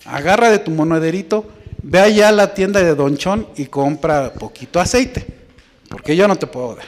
Agarra 0.04 0.50
de 0.50 0.58
tu 0.58 0.70
monederito, 0.70 1.44
ve 1.82 2.00
allá 2.00 2.28
a 2.28 2.32
la 2.32 2.54
tienda 2.54 2.82
de 2.82 2.94
Donchón 2.94 3.46
y 3.56 3.66
compra 3.66 4.32
poquito 4.32 4.80
aceite, 4.80 5.24
porque 5.88 6.16
yo 6.16 6.26
no 6.26 6.36
te 6.36 6.46
puedo 6.46 6.74
dar. 6.74 6.86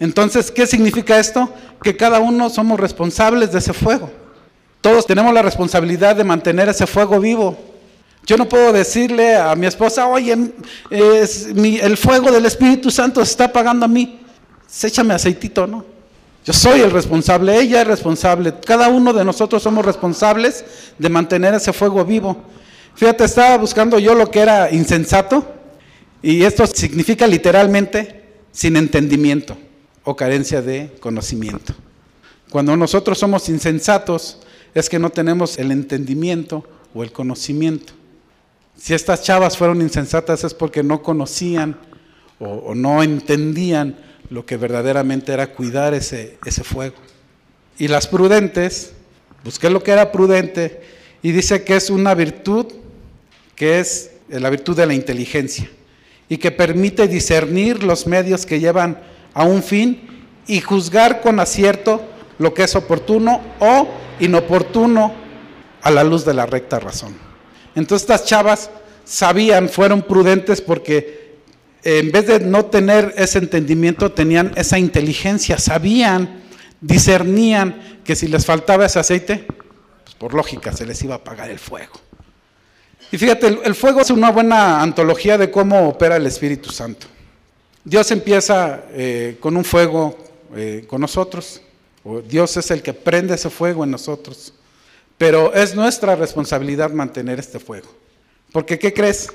Entonces, 0.00 0.50
¿qué 0.50 0.66
significa 0.66 1.18
esto? 1.18 1.48
Que 1.82 1.96
cada 1.96 2.18
uno 2.18 2.50
somos 2.50 2.80
responsables 2.80 3.52
de 3.52 3.58
ese 3.58 3.72
fuego. 3.72 4.10
Todos 4.80 5.06
tenemos 5.06 5.32
la 5.32 5.42
responsabilidad 5.42 6.16
de 6.16 6.24
mantener 6.24 6.68
ese 6.68 6.86
fuego 6.86 7.20
vivo. 7.20 7.56
Yo 8.26 8.36
no 8.36 8.48
puedo 8.48 8.72
decirle 8.72 9.36
a 9.36 9.54
mi 9.54 9.66
esposa, 9.66 10.06
oye, 10.06 10.36
es 10.90 11.46
el 11.46 11.96
fuego 11.96 12.32
del 12.32 12.46
Espíritu 12.46 12.90
Santo 12.90 13.24
se 13.24 13.30
está 13.30 13.44
apagando 13.44 13.84
a 13.84 13.88
mí. 13.88 14.20
Échame 14.82 15.14
aceitito, 15.14 15.66
¿no? 15.66 15.84
Yo 16.44 16.52
soy 16.52 16.80
el 16.80 16.90
responsable, 16.90 17.58
ella 17.58 17.82
es 17.82 17.86
responsable. 17.86 18.54
Cada 18.64 18.88
uno 18.88 19.12
de 19.12 19.24
nosotros 19.24 19.62
somos 19.62 19.84
responsables 19.84 20.64
de 20.98 21.08
mantener 21.08 21.54
ese 21.54 21.72
fuego 21.72 22.04
vivo. 22.04 22.36
Fíjate, 22.94 23.24
estaba 23.24 23.56
buscando 23.56 23.98
yo 23.98 24.14
lo 24.14 24.30
que 24.30 24.40
era 24.40 24.70
insensato 24.70 25.44
y 26.22 26.42
esto 26.42 26.66
significa 26.66 27.26
literalmente 27.26 28.24
sin 28.52 28.76
entendimiento 28.76 29.56
o 30.04 30.16
carencia 30.16 30.62
de 30.62 30.92
conocimiento. 31.00 31.74
Cuando 32.50 32.76
nosotros 32.76 33.18
somos 33.18 33.48
insensatos, 33.48 34.38
es 34.74 34.88
que 34.88 34.98
no 34.98 35.10
tenemos 35.10 35.58
el 35.58 35.72
entendimiento 35.72 36.64
o 36.94 37.02
el 37.02 37.10
conocimiento. 37.10 37.94
Si 38.76 38.94
estas 38.94 39.22
chavas 39.22 39.56
fueron 39.56 39.80
insensatas 39.80 40.44
es 40.44 40.54
porque 40.54 40.82
no 40.82 41.02
conocían 41.02 41.76
o, 42.38 42.74
no 42.74 43.02
entendían 43.02 43.96
lo 44.30 44.44
que 44.44 44.56
verdaderamente 44.56 45.32
era 45.32 45.52
cuidar 45.52 45.94
ese, 45.94 46.38
ese 46.44 46.64
fuego. 46.64 46.96
Y 47.78 47.88
las 47.88 48.06
prudentes, 48.06 48.92
busqué 49.44 49.70
lo 49.70 49.82
que 49.82 49.92
era 49.92 50.12
prudente 50.12 50.82
y 51.22 51.32
dice 51.32 51.64
que 51.64 51.76
es 51.76 51.90
una 51.90 52.14
virtud 52.14 52.66
que 53.54 53.80
es 53.80 54.10
la 54.28 54.50
virtud 54.50 54.76
de 54.76 54.86
la 54.86 54.94
inteligencia 54.94 55.70
y 56.28 56.38
que 56.38 56.50
permite 56.50 57.06
discernir 57.06 57.82
los 57.82 58.06
medios 58.06 58.46
que 58.46 58.60
llevan 58.60 58.98
a 59.32 59.44
un 59.44 59.62
fin 59.62 60.26
y 60.46 60.60
juzgar 60.60 61.20
con 61.20 61.40
acierto 61.40 62.02
lo 62.38 62.52
que 62.54 62.64
es 62.64 62.74
oportuno 62.74 63.40
o 63.60 63.88
inoportuno 64.20 65.14
a 65.82 65.90
la 65.90 66.04
luz 66.04 66.24
de 66.24 66.34
la 66.34 66.46
recta 66.46 66.80
razón. 66.80 67.23
Entonces 67.74 68.08
estas 68.08 68.24
chavas 68.24 68.70
sabían, 69.04 69.68
fueron 69.68 70.02
prudentes 70.02 70.60
porque 70.60 71.24
en 71.82 72.10
vez 72.10 72.26
de 72.26 72.40
no 72.40 72.64
tener 72.66 73.12
ese 73.16 73.38
entendimiento, 73.38 74.10
tenían 74.12 74.52
esa 74.56 74.78
inteligencia, 74.78 75.58
sabían, 75.58 76.42
discernían 76.80 78.00
que 78.04 78.16
si 78.16 78.26
les 78.26 78.46
faltaba 78.46 78.86
ese 78.86 78.98
aceite, 78.98 79.46
pues 80.04 80.14
por 80.16 80.32
lógica 80.32 80.72
se 80.72 80.86
les 80.86 81.02
iba 81.02 81.14
a 81.14 81.18
apagar 81.18 81.50
el 81.50 81.58
fuego. 81.58 81.92
Y 83.12 83.18
fíjate, 83.18 83.58
el, 83.64 83.74
fuego 83.74 84.00
es 84.00 84.10
una 84.10 84.30
buena 84.30 84.80
antología 84.80 85.36
de 85.36 85.50
cómo 85.50 85.88
opera 85.88 86.16
el 86.16 86.26
Espíritu 86.26 86.70
Santo. 86.70 87.06
Dios 87.84 88.10
empieza 88.10 88.84
eh, 88.92 89.36
con 89.38 89.56
un 89.56 89.64
fuego 89.64 90.18
eh, 90.56 90.84
con 90.88 91.02
nosotros, 91.02 91.60
Dios 92.28 92.56
es 92.58 92.70
el 92.70 92.82
que 92.82 92.92
prende 92.92 93.34
ese 93.34 93.48
fuego 93.48 93.82
en 93.84 93.90
nosotros. 93.90 94.52
Pero 95.18 95.52
es 95.54 95.74
nuestra 95.74 96.16
responsabilidad 96.16 96.90
mantener 96.90 97.38
este 97.38 97.58
fuego. 97.58 97.88
Porque 98.52 98.78
¿qué 98.78 98.92
crees? 98.92 99.32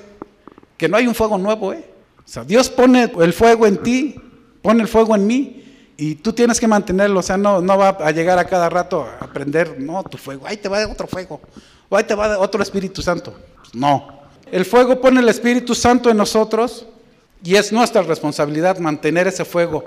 Que 0.76 0.88
no 0.88 0.96
hay 0.96 1.06
un 1.06 1.14
fuego 1.14 1.38
nuevo, 1.38 1.72
¿eh? 1.72 1.84
O 2.18 2.28
sea, 2.28 2.44
Dios 2.44 2.68
pone 2.68 3.10
el 3.20 3.32
fuego 3.32 3.66
en 3.66 3.78
ti, 3.78 4.16
pone 4.62 4.82
el 4.82 4.88
fuego 4.88 5.14
en 5.14 5.26
mí, 5.26 5.60
y 5.96 6.14
tú 6.14 6.32
tienes 6.32 6.58
que 6.58 6.66
mantenerlo. 6.66 7.20
O 7.20 7.22
sea, 7.22 7.36
no, 7.36 7.60
no 7.60 7.76
va 7.76 7.88
a 7.88 8.10
llegar 8.10 8.38
a 8.38 8.46
cada 8.46 8.68
rato 8.68 9.06
a 9.20 9.26
prender, 9.26 9.80
no, 9.80 10.02
tu 10.04 10.16
fuego, 10.16 10.46
ahí 10.46 10.56
te 10.56 10.68
va 10.68 10.86
otro 10.86 11.06
fuego, 11.06 11.40
o 11.88 11.96
ahí 11.96 12.04
te 12.04 12.14
va 12.14 12.38
otro 12.38 12.62
Espíritu 12.62 13.02
Santo. 13.02 13.34
Pues 13.56 13.74
no. 13.74 14.20
El 14.50 14.64
fuego 14.64 15.00
pone 15.00 15.20
el 15.20 15.28
Espíritu 15.28 15.74
Santo 15.74 16.10
en 16.10 16.16
nosotros 16.16 16.86
y 17.42 17.54
es 17.54 17.72
nuestra 17.72 18.02
responsabilidad 18.02 18.78
mantener 18.78 19.28
ese 19.28 19.44
fuego, 19.44 19.84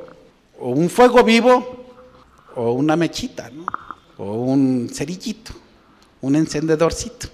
o 0.59 0.69
un 0.69 0.89
fuego 0.89 1.23
vivo 1.23 1.85
o 2.55 2.73
una 2.73 2.95
mechita, 2.95 3.49
¿no? 3.49 3.65
o 4.17 4.33
un 4.33 4.89
cerillito, 4.93 5.51
un 6.23 6.37
encendedorcito. 6.37 7.27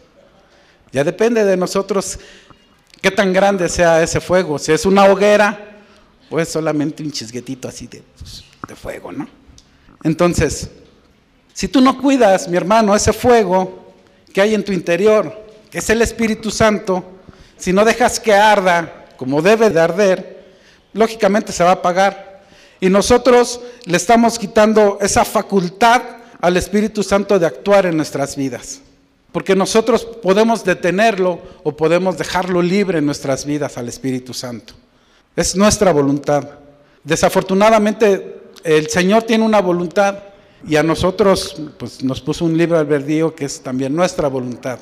Ya 0.92 1.04
depende 1.04 1.46
de 1.46 1.56
nosotros 1.56 2.18
qué 3.00 3.12
tan 3.12 3.32
grande 3.32 3.70
sea 3.70 4.02
ese 4.02 4.20
fuego. 4.20 4.58
Si 4.58 4.72
es 4.72 4.84
una 4.84 5.06
hoguera, 5.06 5.78
pues 6.28 6.50
solamente 6.50 7.04
un 7.04 7.12
chisguetito 7.12 7.68
así 7.68 7.86
de, 7.86 8.02
pues, 8.18 8.44
de 8.68 8.76
fuego, 8.76 9.12
¿no? 9.12 9.28
Entonces, 10.04 10.72
si 11.54 11.68
tú 11.68 11.82
no 11.82 12.00
cuidas, 12.02 12.48
mi 12.48 12.58
hermano, 12.58 12.96
ese 12.96 13.14
fuego 13.14 13.94
que 14.34 14.42
hay 14.42 14.56
en 14.56 14.66
tu 14.66 14.72
interior, 14.72 15.40
que 15.70 15.78
es 15.78 15.90
el 15.92 16.02
Espíritu 16.02 16.50
Santo, 16.50 17.04
si 17.58 17.72
no 17.72 17.86
dejas 17.86 18.20
que 18.20 18.34
arda 18.34 19.06
como 19.18 19.44
debe 19.44 19.70
de 19.70 19.80
arder, 19.80 20.46
lógicamente 20.94 21.52
se 21.52 21.64
va 21.64 21.70
a 21.70 21.74
apagar. 21.74 22.42
Y 22.80 22.90
nosotros 22.90 23.62
le 23.86 23.98
estamos 23.98 24.40
quitando 24.40 24.98
esa 25.00 25.24
facultad 25.26 26.02
al 26.40 26.58
Espíritu 26.58 27.04
Santo 27.04 27.38
de 27.38 27.46
actuar 27.46 27.86
en 27.86 27.98
nuestras 27.98 28.36
vidas. 28.36 28.82
Porque 29.32 29.56
nosotros 29.56 30.06
podemos 30.06 30.64
detenerlo 30.64 31.40
o 31.64 31.76
podemos 31.76 32.18
dejarlo 32.18 32.62
libre 32.62 32.98
en 32.98 33.06
nuestras 33.06 33.46
vidas 33.46 33.78
al 33.78 33.88
Espíritu 33.88 34.34
Santo. 34.34 34.74
Es 35.36 35.56
nuestra 35.56 35.92
voluntad. 35.92 36.50
Desafortunadamente 37.04 38.40
el 38.64 38.90
Señor 38.90 39.24
tiene 39.24 39.46
una 39.46 39.62
voluntad 39.62 40.20
y 40.68 40.76
a 40.76 40.84
nosotros 40.84 41.62
pues, 41.78 42.04
nos 42.04 42.20
puso 42.22 42.46
un 42.46 42.58
libre 42.58 42.78
albedrío 42.78 43.36
que 43.36 43.46
es 43.46 43.62
también 43.62 43.96
nuestra 43.96 44.28
voluntad. 44.28 44.80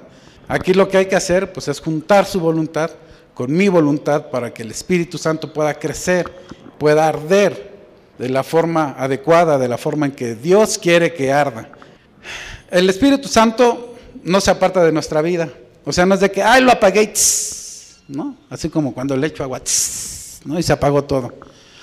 Aquí 0.47 0.73
lo 0.73 0.87
que 0.87 0.97
hay 0.97 1.05
que 1.07 1.15
hacer 1.15 1.51
pues, 1.51 1.67
es 1.67 1.79
juntar 1.79 2.25
su 2.25 2.39
voluntad 2.39 2.91
con 3.33 3.51
mi 3.51 3.67
voluntad 3.67 4.29
para 4.31 4.53
que 4.53 4.63
el 4.63 4.71
Espíritu 4.71 5.17
Santo 5.17 5.53
pueda 5.53 5.77
crecer, 5.77 6.31
pueda 6.79 7.07
arder 7.07 7.76
de 8.17 8.29
la 8.29 8.43
forma 8.43 8.95
adecuada, 8.97 9.57
de 9.57 9.67
la 9.67 9.77
forma 9.77 10.07
en 10.07 10.11
que 10.11 10.35
Dios 10.35 10.77
quiere 10.77 11.13
que 11.13 11.31
arda. 11.31 11.69
El 12.69 12.89
Espíritu 12.89 13.27
Santo 13.27 13.95
no 14.23 14.41
se 14.41 14.51
aparta 14.51 14.83
de 14.83 14.91
nuestra 14.91 15.21
vida. 15.21 15.49
O 15.85 15.93
sea, 15.93 16.05
no 16.05 16.15
es 16.15 16.19
de 16.19 16.31
que, 16.31 16.43
ay, 16.43 16.61
lo 16.61 16.71
apagué, 16.71 17.13
¿no? 18.07 18.35
Así 18.49 18.69
como 18.69 18.93
cuando 18.93 19.15
le 19.15 19.27
echo 19.27 19.43
agua, 19.43 19.61
¿no? 20.45 20.59
Y 20.59 20.63
se 20.63 20.73
apagó 20.73 21.03
todo. 21.03 21.33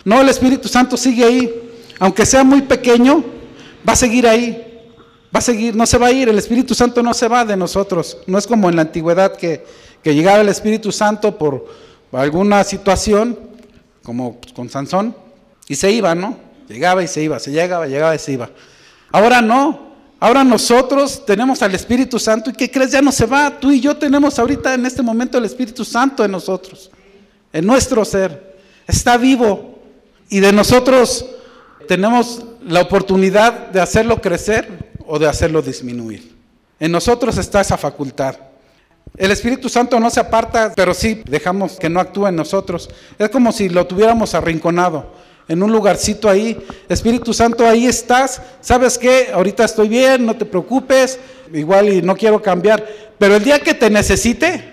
No, 0.04 0.20
el 0.20 0.28
Espíritu 0.28 0.68
Santo 0.68 0.96
sigue 0.96 1.24
ahí. 1.24 1.70
Aunque 1.98 2.26
sea 2.26 2.44
muy 2.44 2.62
pequeño, 2.62 3.24
va 3.88 3.94
a 3.94 3.96
seguir 3.96 4.26
ahí. 4.26 4.60
Va 5.34 5.38
a 5.38 5.40
seguir, 5.40 5.74
no 5.74 5.86
se 5.86 5.96
va 5.96 6.08
a 6.08 6.12
ir. 6.12 6.28
El 6.28 6.38
Espíritu 6.38 6.74
Santo 6.74 7.02
no 7.02 7.14
se 7.14 7.28
va 7.28 7.44
de 7.44 7.56
nosotros. 7.56 8.18
No 8.26 8.36
es 8.36 8.46
como 8.46 8.68
en 8.68 8.76
la 8.76 8.82
antigüedad 8.82 9.36
que, 9.36 9.64
que 10.02 10.14
llegaba 10.14 10.40
el 10.40 10.48
Espíritu 10.48 10.92
Santo 10.92 11.38
por 11.38 11.66
alguna 12.12 12.62
situación, 12.62 13.38
como 14.02 14.38
con 14.54 14.68
Sansón, 14.68 15.16
y 15.68 15.74
se 15.74 15.90
iba, 15.90 16.14
¿no? 16.14 16.36
Llegaba 16.68 17.02
y 17.02 17.08
se 17.08 17.22
iba, 17.22 17.38
se 17.38 17.50
llegaba, 17.50 17.86
llegaba 17.86 18.14
y 18.14 18.18
se 18.18 18.32
iba. 18.32 18.50
Ahora 19.12 19.40
no. 19.40 19.94
Ahora 20.20 20.42
nosotros 20.42 21.26
tenemos 21.26 21.60
al 21.62 21.74
Espíritu 21.74 22.18
Santo 22.18 22.50
y 22.50 22.54
¿qué 22.54 22.70
crees? 22.70 22.92
Ya 22.92 23.02
no 23.02 23.12
se 23.12 23.26
va. 23.26 23.50
Tú 23.60 23.70
y 23.70 23.80
yo 23.80 23.96
tenemos 23.96 24.38
ahorita 24.38 24.72
en 24.74 24.86
este 24.86 25.02
momento 25.02 25.36
el 25.36 25.44
Espíritu 25.44 25.84
Santo 25.84 26.24
en 26.24 26.30
nosotros, 26.30 26.90
en 27.52 27.66
nuestro 27.66 28.04
ser. 28.04 28.56
Está 28.86 29.18
vivo 29.18 29.78
y 30.30 30.40
de 30.40 30.52
nosotros 30.52 31.26
tenemos 31.86 32.42
la 32.66 32.80
oportunidad 32.80 33.68
de 33.68 33.80
hacerlo 33.80 34.20
crecer 34.22 34.94
o 35.06 35.18
de 35.18 35.28
hacerlo 35.28 35.60
disminuir. 35.60 36.34
En 36.80 36.90
nosotros 36.90 37.36
está 37.36 37.60
esa 37.60 37.76
facultad. 37.76 38.36
El 39.16 39.30
Espíritu 39.30 39.68
Santo 39.68 40.00
no 40.00 40.10
se 40.10 40.20
aparta, 40.20 40.72
pero 40.74 40.94
sí 40.94 41.22
dejamos 41.26 41.78
que 41.78 41.88
no 41.88 42.00
actúe 42.00 42.28
en 42.28 42.36
nosotros. 42.36 42.88
Es 43.18 43.28
como 43.28 43.52
si 43.52 43.68
lo 43.68 43.86
tuviéramos 43.86 44.34
arrinconado 44.34 45.12
en 45.48 45.62
un 45.62 45.72
lugarcito 45.72 46.28
ahí. 46.28 46.64
Espíritu 46.88 47.32
Santo, 47.32 47.66
ahí 47.66 47.86
estás. 47.86 48.40
¿Sabes 48.60 48.98
qué? 48.98 49.30
Ahorita 49.32 49.64
estoy 49.64 49.88
bien, 49.88 50.24
no 50.24 50.36
te 50.36 50.44
preocupes. 50.44 51.18
Igual 51.52 51.88
y 51.88 52.02
no 52.02 52.16
quiero 52.16 52.40
cambiar. 52.40 52.84
Pero 53.18 53.36
el 53.36 53.44
día 53.44 53.60
que 53.60 53.74
te 53.74 53.90
necesite, 53.90 54.72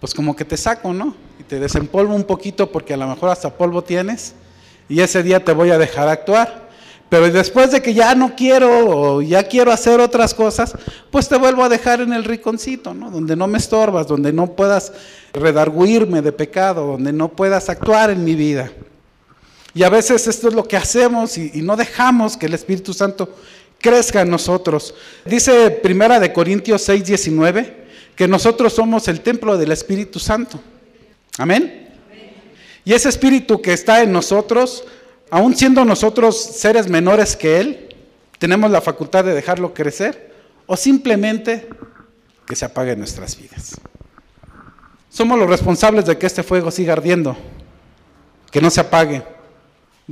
pues 0.00 0.14
como 0.14 0.34
que 0.34 0.44
te 0.44 0.56
saco, 0.56 0.92
¿no? 0.92 1.14
Y 1.38 1.44
te 1.44 1.58
desempolvo 1.58 2.14
un 2.14 2.24
poquito 2.24 2.70
porque 2.70 2.94
a 2.94 2.96
lo 2.96 3.06
mejor 3.06 3.30
hasta 3.30 3.56
polvo 3.56 3.82
tienes. 3.82 4.34
Y 4.88 5.00
ese 5.00 5.22
día 5.22 5.44
te 5.44 5.52
voy 5.52 5.70
a 5.70 5.78
dejar 5.78 6.08
actuar. 6.08 6.62
Pero 7.08 7.30
después 7.30 7.70
de 7.70 7.82
que 7.82 7.92
ya 7.92 8.14
no 8.14 8.34
quiero 8.34 8.88
o 8.88 9.20
ya 9.20 9.42
quiero 9.42 9.70
hacer 9.70 10.00
otras 10.00 10.32
cosas, 10.32 10.74
pues 11.10 11.28
te 11.28 11.36
vuelvo 11.36 11.62
a 11.62 11.68
dejar 11.68 12.00
en 12.00 12.14
el 12.14 12.24
riconcito, 12.24 12.94
¿no? 12.94 13.10
Donde 13.10 13.36
no 13.36 13.46
me 13.46 13.58
estorbas, 13.58 14.06
donde 14.06 14.32
no 14.32 14.56
puedas 14.56 14.94
redarguirme 15.34 16.22
de 16.22 16.32
pecado, 16.32 16.86
donde 16.86 17.12
no 17.12 17.28
puedas 17.28 17.68
actuar 17.68 18.08
en 18.08 18.24
mi 18.24 18.34
vida. 18.34 18.72
Y 19.74 19.82
a 19.82 19.88
veces 19.88 20.26
esto 20.26 20.48
es 20.48 20.54
lo 20.54 20.64
que 20.64 20.76
hacemos 20.76 21.38
y, 21.38 21.62
no 21.62 21.76
dejamos 21.76 22.36
que 22.36 22.46
el 22.46 22.54
Espíritu 22.54 22.92
Santo 22.92 23.36
crezca 23.80 24.20
en 24.20 24.30
nosotros. 24.30 24.94
Dice 25.24 25.70
Primera 25.70 26.20
de 26.20 26.32
Corintios 26.32 26.82
6, 26.82 27.04
19, 27.04 27.86
que 28.14 28.28
nosotros 28.28 28.72
somos 28.74 29.08
el 29.08 29.20
templo 29.20 29.56
del 29.56 29.72
Espíritu 29.72 30.18
Santo. 30.18 30.60
Amén. 31.38 31.90
Y 32.84 32.92
ese 32.92 33.08
Espíritu 33.08 33.62
que 33.62 33.72
está 33.72 34.02
en 34.02 34.12
nosotros, 34.12 34.84
aun 35.30 35.56
siendo 35.56 35.84
nosotros 35.84 36.38
seres 36.38 36.88
menores 36.88 37.36
que 37.36 37.60
Él, 37.60 37.96
tenemos 38.38 38.70
la 38.70 38.80
facultad 38.80 39.24
de 39.24 39.34
dejarlo 39.34 39.72
crecer 39.72 40.32
o 40.66 40.76
simplemente 40.76 41.68
que 42.46 42.56
se 42.56 42.64
apague 42.64 42.92
en 42.92 42.98
nuestras 42.98 43.38
vidas. 43.38 43.80
Somos 45.08 45.38
los 45.38 45.48
responsables 45.48 46.06
de 46.06 46.18
que 46.18 46.26
este 46.26 46.42
fuego 46.42 46.70
siga 46.70 46.94
ardiendo, 46.94 47.36
que 48.50 48.60
no 48.60 48.70
se 48.70 48.80
apague. 48.80 49.22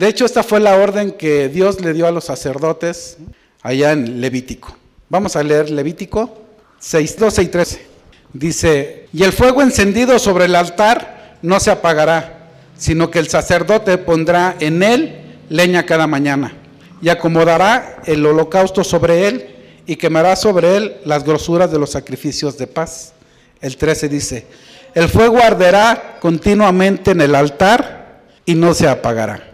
De 0.00 0.08
hecho, 0.08 0.24
esta 0.24 0.42
fue 0.42 0.60
la 0.60 0.76
orden 0.76 1.12
que 1.12 1.50
Dios 1.50 1.82
le 1.82 1.92
dio 1.92 2.06
a 2.06 2.10
los 2.10 2.24
sacerdotes 2.24 3.18
allá 3.60 3.92
en 3.92 4.22
Levítico. 4.22 4.74
Vamos 5.10 5.36
a 5.36 5.42
leer 5.42 5.68
Levítico 5.68 6.38
6, 6.78 7.18
12 7.18 7.42
y 7.42 7.46
13. 7.48 7.86
Dice, 8.32 9.08
y 9.12 9.24
el 9.24 9.34
fuego 9.34 9.60
encendido 9.60 10.18
sobre 10.18 10.46
el 10.46 10.54
altar 10.54 11.36
no 11.42 11.60
se 11.60 11.70
apagará, 11.70 12.48
sino 12.78 13.10
que 13.10 13.18
el 13.18 13.28
sacerdote 13.28 13.98
pondrá 13.98 14.56
en 14.58 14.82
él 14.82 15.36
leña 15.50 15.84
cada 15.84 16.06
mañana 16.06 16.54
y 17.02 17.10
acomodará 17.10 18.00
el 18.06 18.24
holocausto 18.24 18.82
sobre 18.82 19.28
él 19.28 19.54
y 19.84 19.96
quemará 19.96 20.34
sobre 20.34 20.78
él 20.78 20.96
las 21.04 21.24
grosuras 21.24 21.70
de 21.70 21.78
los 21.78 21.90
sacrificios 21.90 22.56
de 22.56 22.66
paz. 22.66 23.12
El 23.60 23.76
13 23.76 24.08
dice, 24.08 24.46
el 24.94 25.10
fuego 25.10 25.42
arderá 25.42 26.16
continuamente 26.20 27.10
en 27.10 27.20
el 27.20 27.34
altar 27.34 28.22
y 28.46 28.54
no 28.54 28.72
se 28.72 28.88
apagará. 28.88 29.49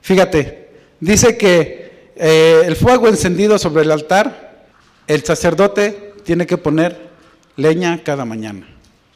Fíjate, 0.00 0.70
dice 1.00 1.36
que 1.36 2.12
eh, 2.16 2.62
el 2.66 2.76
fuego 2.76 3.08
encendido 3.08 3.58
sobre 3.58 3.82
el 3.82 3.90
altar, 3.90 4.66
el 5.06 5.24
sacerdote 5.24 6.14
tiene 6.24 6.46
que 6.46 6.58
poner 6.58 7.10
leña 7.56 8.02
cada 8.02 8.24
mañana. 8.24 8.66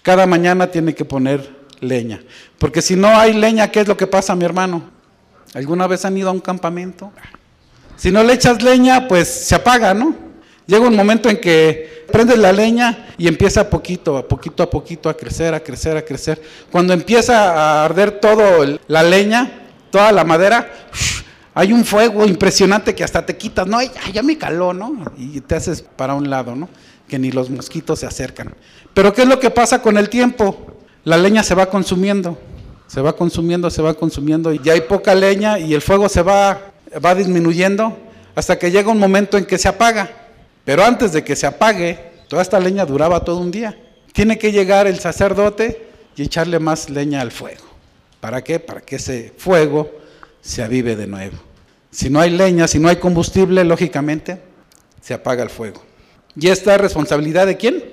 Cada 0.02 0.26
mañana 0.26 0.70
tiene 0.70 0.94
que 0.94 1.04
poner 1.04 1.48
leña. 1.80 2.22
Porque 2.58 2.82
si 2.82 2.96
no 2.96 3.08
hay 3.08 3.32
leña, 3.32 3.70
¿qué 3.70 3.80
es 3.80 3.88
lo 3.88 3.96
que 3.96 4.06
pasa, 4.06 4.34
mi 4.34 4.44
hermano? 4.44 4.90
¿Alguna 5.54 5.86
vez 5.86 6.04
han 6.04 6.16
ido 6.16 6.28
a 6.28 6.32
un 6.32 6.40
campamento? 6.40 7.12
Si 7.96 8.10
no 8.10 8.22
le 8.22 8.34
echas 8.34 8.62
leña, 8.62 9.06
pues 9.06 9.28
se 9.28 9.54
apaga, 9.54 9.94
¿no? 9.94 10.14
Llega 10.66 10.86
un 10.86 10.96
momento 10.96 11.28
en 11.28 11.40
que 11.40 12.06
prendes 12.10 12.38
la 12.38 12.52
leña 12.52 13.08
y 13.18 13.28
empieza 13.28 13.68
poquito, 13.68 14.16
a 14.16 14.26
poquito 14.26 14.62
a 14.62 14.70
poquito 14.70 15.08
a 15.08 15.16
crecer, 15.16 15.54
a 15.54 15.60
crecer, 15.60 15.96
a 15.96 16.04
crecer. 16.04 16.40
Cuando 16.70 16.92
empieza 16.92 17.52
a 17.52 17.84
arder 17.84 18.18
todo 18.20 18.78
la 18.88 19.02
leña, 19.02 19.63
toda 19.94 20.10
la 20.10 20.24
madera, 20.24 20.72
hay 21.54 21.72
un 21.72 21.84
fuego 21.84 22.26
impresionante 22.26 22.96
que 22.96 23.04
hasta 23.04 23.24
te 23.24 23.36
quitas, 23.36 23.64
no, 23.64 23.78
ya 24.12 24.24
me 24.24 24.36
caló, 24.36 24.74
¿no? 24.74 25.04
Y 25.16 25.40
te 25.40 25.54
haces 25.54 25.82
para 25.82 26.14
un 26.14 26.28
lado, 26.28 26.56
¿no? 26.56 26.68
Que 27.06 27.16
ni 27.16 27.30
los 27.30 27.48
mosquitos 27.48 28.00
se 28.00 28.06
acercan. 28.06 28.56
Pero 28.92 29.12
¿qué 29.12 29.22
es 29.22 29.28
lo 29.28 29.38
que 29.38 29.50
pasa 29.50 29.80
con 29.80 29.96
el 29.96 30.08
tiempo? 30.08 30.78
La 31.04 31.16
leña 31.16 31.44
se 31.44 31.54
va 31.54 31.66
consumiendo, 31.66 32.36
se 32.88 33.00
va 33.02 33.14
consumiendo, 33.14 33.70
se 33.70 33.82
va 33.82 33.94
consumiendo, 33.94 34.52
y 34.52 34.60
ya 34.64 34.72
hay 34.72 34.80
poca 34.80 35.14
leña 35.14 35.60
y 35.60 35.74
el 35.74 35.80
fuego 35.80 36.08
se 36.08 36.22
va, 36.22 36.72
va 37.04 37.14
disminuyendo 37.14 37.96
hasta 38.34 38.58
que 38.58 38.72
llega 38.72 38.90
un 38.90 38.98
momento 38.98 39.38
en 39.38 39.44
que 39.44 39.58
se 39.58 39.68
apaga. 39.68 40.10
Pero 40.64 40.84
antes 40.84 41.12
de 41.12 41.22
que 41.22 41.36
se 41.36 41.46
apague, 41.46 42.00
toda 42.26 42.42
esta 42.42 42.58
leña 42.58 42.84
duraba 42.84 43.20
todo 43.20 43.38
un 43.38 43.52
día. 43.52 43.78
Tiene 44.12 44.38
que 44.38 44.50
llegar 44.50 44.88
el 44.88 44.98
sacerdote 44.98 45.86
y 46.16 46.24
echarle 46.24 46.58
más 46.58 46.90
leña 46.90 47.20
al 47.20 47.30
fuego. 47.30 47.73
¿Para 48.24 48.42
qué? 48.42 48.58
Para 48.58 48.80
que 48.80 48.96
ese 48.96 49.34
fuego 49.36 49.98
se 50.40 50.62
avive 50.62 50.96
de 50.96 51.06
nuevo. 51.06 51.36
Si 51.90 52.08
no 52.08 52.20
hay 52.20 52.30
leña, 52.30 52.66
si 52.66 52.78
no 52.78 52.88
hay 52.88 52.96
combustible, 52.96 53.62
lógicamente, 53.64 54.40
se 55.02 55.12
apaga 55.12 55.42
el 55.42 55.50
fuego. 55.50 55.82
¿Y 56.34 56.48
esta 56.48 56.74
es 56.74 56.80
responsabilidad 56.80 57.46
de 57.46 57.58
quién? 57.58 57.84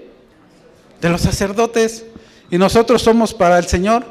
De 1.01 1.09
los 1.09 1.19
sacerdotes. 1.19 2.05
Y 2.49 2.57
nosotros 2.57 3.01
somos 3.01 3.33
para 3.33 3.59
el 3.59 3.65
Señor 3.65 4.05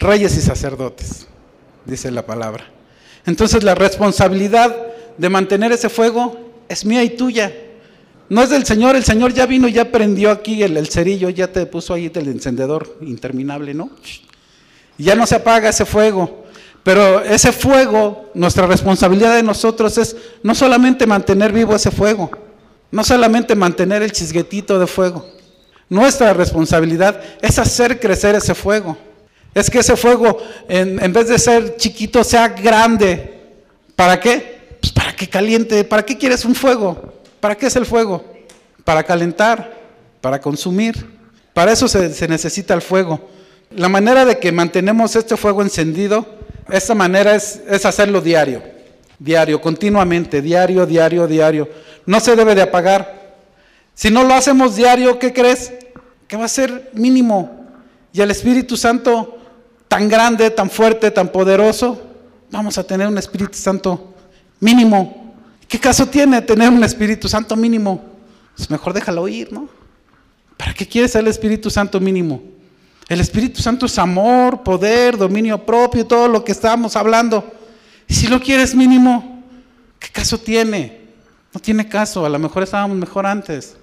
reyes 0.00 0.36
y 0.36 0.40
sacerdotes, 0.40 1.28
dice 1.84 2.10
la 2.10 2.26
palabra. 2.26 2.64
Entonces 3.24 3.62
la 3.62 3.76
responsabilidad 3.76 4.76
de 5.18 5.28
mantener 5.28 5.70
ese 5.70 5.88
fuego 5.88 6.36
es 6.68 6.84
mía 6.84 7.04
y 7.04 7.10
tuya. 7.10 7.52
No 8.28 8.42
es 8.42 8.50
del 8.50 8.66
Señor, 8.66 8.96
el 8.96 9.04
Señor 9.04 9.32
ya 9.32 9.46
vino 9.46 9.68
y 9.68 9.72
ya 9.72 9.92
prendió 9.92 10.32
aquí 10.32 10.64
el, 10.64 10.84
cerillo, 10.88 11.30
ya 11.30 11.52
te 11.52 11.64
puso 11.66 11.94
ahí 11.94 12.10
el 12.12 12.26
encendedor 12.26 12.98
interminable, 13.02 13.72
¿no? 13.72 13.88
Ya 14.98 15.14
no 15.14 15.26
se 15.26 15.36
apaga 15.36 15.68
ese 15.68 15.84
fuego. 15.84 16.44
Pero 16.82 17.22
ese 17.22 17.52
fuego, 17.52 18.30
nuestra 18.34 18.66
responsabilidad 18.66 19.36
de 19.36 19.42
nosotros 19.42 19.98
es 19.98 20.16
no 20.42 20.54
solamente 20.54 21.06
mantener 21.06 21.52
vivo 21.52 21.76
ese 21.76 21.92
fuego, 21.92 22.30
no 22.90 23.04
solamente 23.04 23.54
mantener 23.54 24.02
el 24.02 24.10
chisguetito 24.10 24.78
de 24.78 24.86
fuego. 24.88 25.24
Nuestra 25.88 26.32
responsabilidad 26.32 27.20
es 27.40 27.58
hacer 27.58 28.00
crecer 28.00 28.34
ese 28.34 28.54
fuego. 28.54 28.96
Es 29.54 29.70
que 29.70 29.78
ese 29.78 29.96
fuego, 29.96 30.38
en, 30.68 31.02
en 31.02 31.12
vez 31.12 31.28
de 31.28 31.38
ser 31.38 31.76
chiquito, 31.76 32.24
sea 32.24 32.48
grande. 32.48 33.40
¿Para 33.94 34.18
qué? 34.18 34.76
Pues 34.80 34.92
para 34.92 35.14
que 35.14 35.28
caliente, 35.28 35.84
¿para 35.84 36.04
qué 36.04 36.18
quieres 36.18 36.44
un 36.44 36.54
fuego? 36.54 37.22
¿Para 37.38 37.54
qué 37.54 37.66
es 37.66 37.76
el 37.76 37.86
fuego? 37.86 38.24
Para 38.84 39.04
calentar, 39.04 39.80
para 40.20 40.40
consumir. 40.40 41.22
Para 41.52 41.72
eso 41.72 41.86
se, 41.86 42.28
necesita 42.28 42.74
el 42.74 42.82
fuego. 42.82 43.28
La 43.76 43.88
manera 43.88 44.24
de 44.24 44.38
que 44.38 44.52
mantenemos 44.52 45.16
este 45.16 45.36
fuego 45.36 45.62
encendido, 45.62 46.26
esta 46.70 46.94
manera 46.94 47.34
es, 47.34 47.60
hacerlo 47.84 48.20
diario, 48.20 48.62
diario, 49.18 49.60
continuamente, 49.60 50.42
diario, 50.42 50.86
diario, 50.86 51.26
diario. 51.26 51.68
No 52.06 52.20
se 52.20 52.36
debe 52.36 52.54
de 52.54 52.62
apagar. 52.62 53.36
Si 53.94 54.10
no 54.10 54.24
lo 54.24 54.34
hacemos 54.34 54.76
diario, 54.76 55.18
¿qué 55.18 55.32
crees? 55.32 55.72
Que 56.28 56.36
va 56.36 56.44
a 56.44 56.48
ser 56.48 56.90
mínimo. 56.94 57.66
Y 58.12 58.20
el 58.20 58.30
Espíritu 58.30 58.76
Santo, 58.76 59.38
tan 59.88 60.08
grande, 60.08 60.50
tan 60.50 60.70
fuerte, 60.70 61.10
tan 61.10 61.28
poderoso, 61.28 62.00
vamos 62.50 62.76
a 62.78 62.84
tener 62.84 63.06
un 63.06 63.18
Espíritu 63.18 63.58
Santo 63.58 64.14
mínimo. 64.60 65.34
¿Qué 65.66 65.78
caso 65.78 66.06
tiene 66.06 66.42
tener 66.42 66.68
un 66.68 66.84
Espíritu 66.84 67.28
Santo 67.28 67.56
mínimo? 67.56 68.02
Pues 68.56 68.70
mejor 68.70 68.92
déjalo 68.92 69.26
ir, 69.28 69.52
¿no? 69.52 69.68
¿Para 70.56 70.74
qué 70.74 70.86
quieres 70.86 71.14
el 71.14 71.26
Espíritu 71.26 71.70
Santo 71.70 71.98
mínimo? 71.98 72.42
El 73.12 73.20
Espíritu 73.20 73.60
Santo 73.60 73.84
es 73.84 73.98
amor, 73.98 74.62
poder, 74.62 75.18
dominio 75.18 75.66
propio, 75.66 76.06
todo 76.06 76.28
lo 76.28 76.42
que 76.42 76.52
estábamos 76.52 76.96
hablando. 76.96 77.44
Y 78.08 78.14
si 78.14 78.26
lo 78.26 78.40
quieres 78.40 78.74
mínimo, 78.74 79.44
¿qué 79.98 80.08
caso 80.08 80.38
tiene? 80.38 80.98
No 81.52 81.60
tiene 81.60 81.86
caso, 81.86 82.24
a 82.24 82.28
lo 82.30 82.38
mejor 82.38 82.62
estábamos 82.62 82.96
mejor 82.96 83.26
antes. 83.26 83.76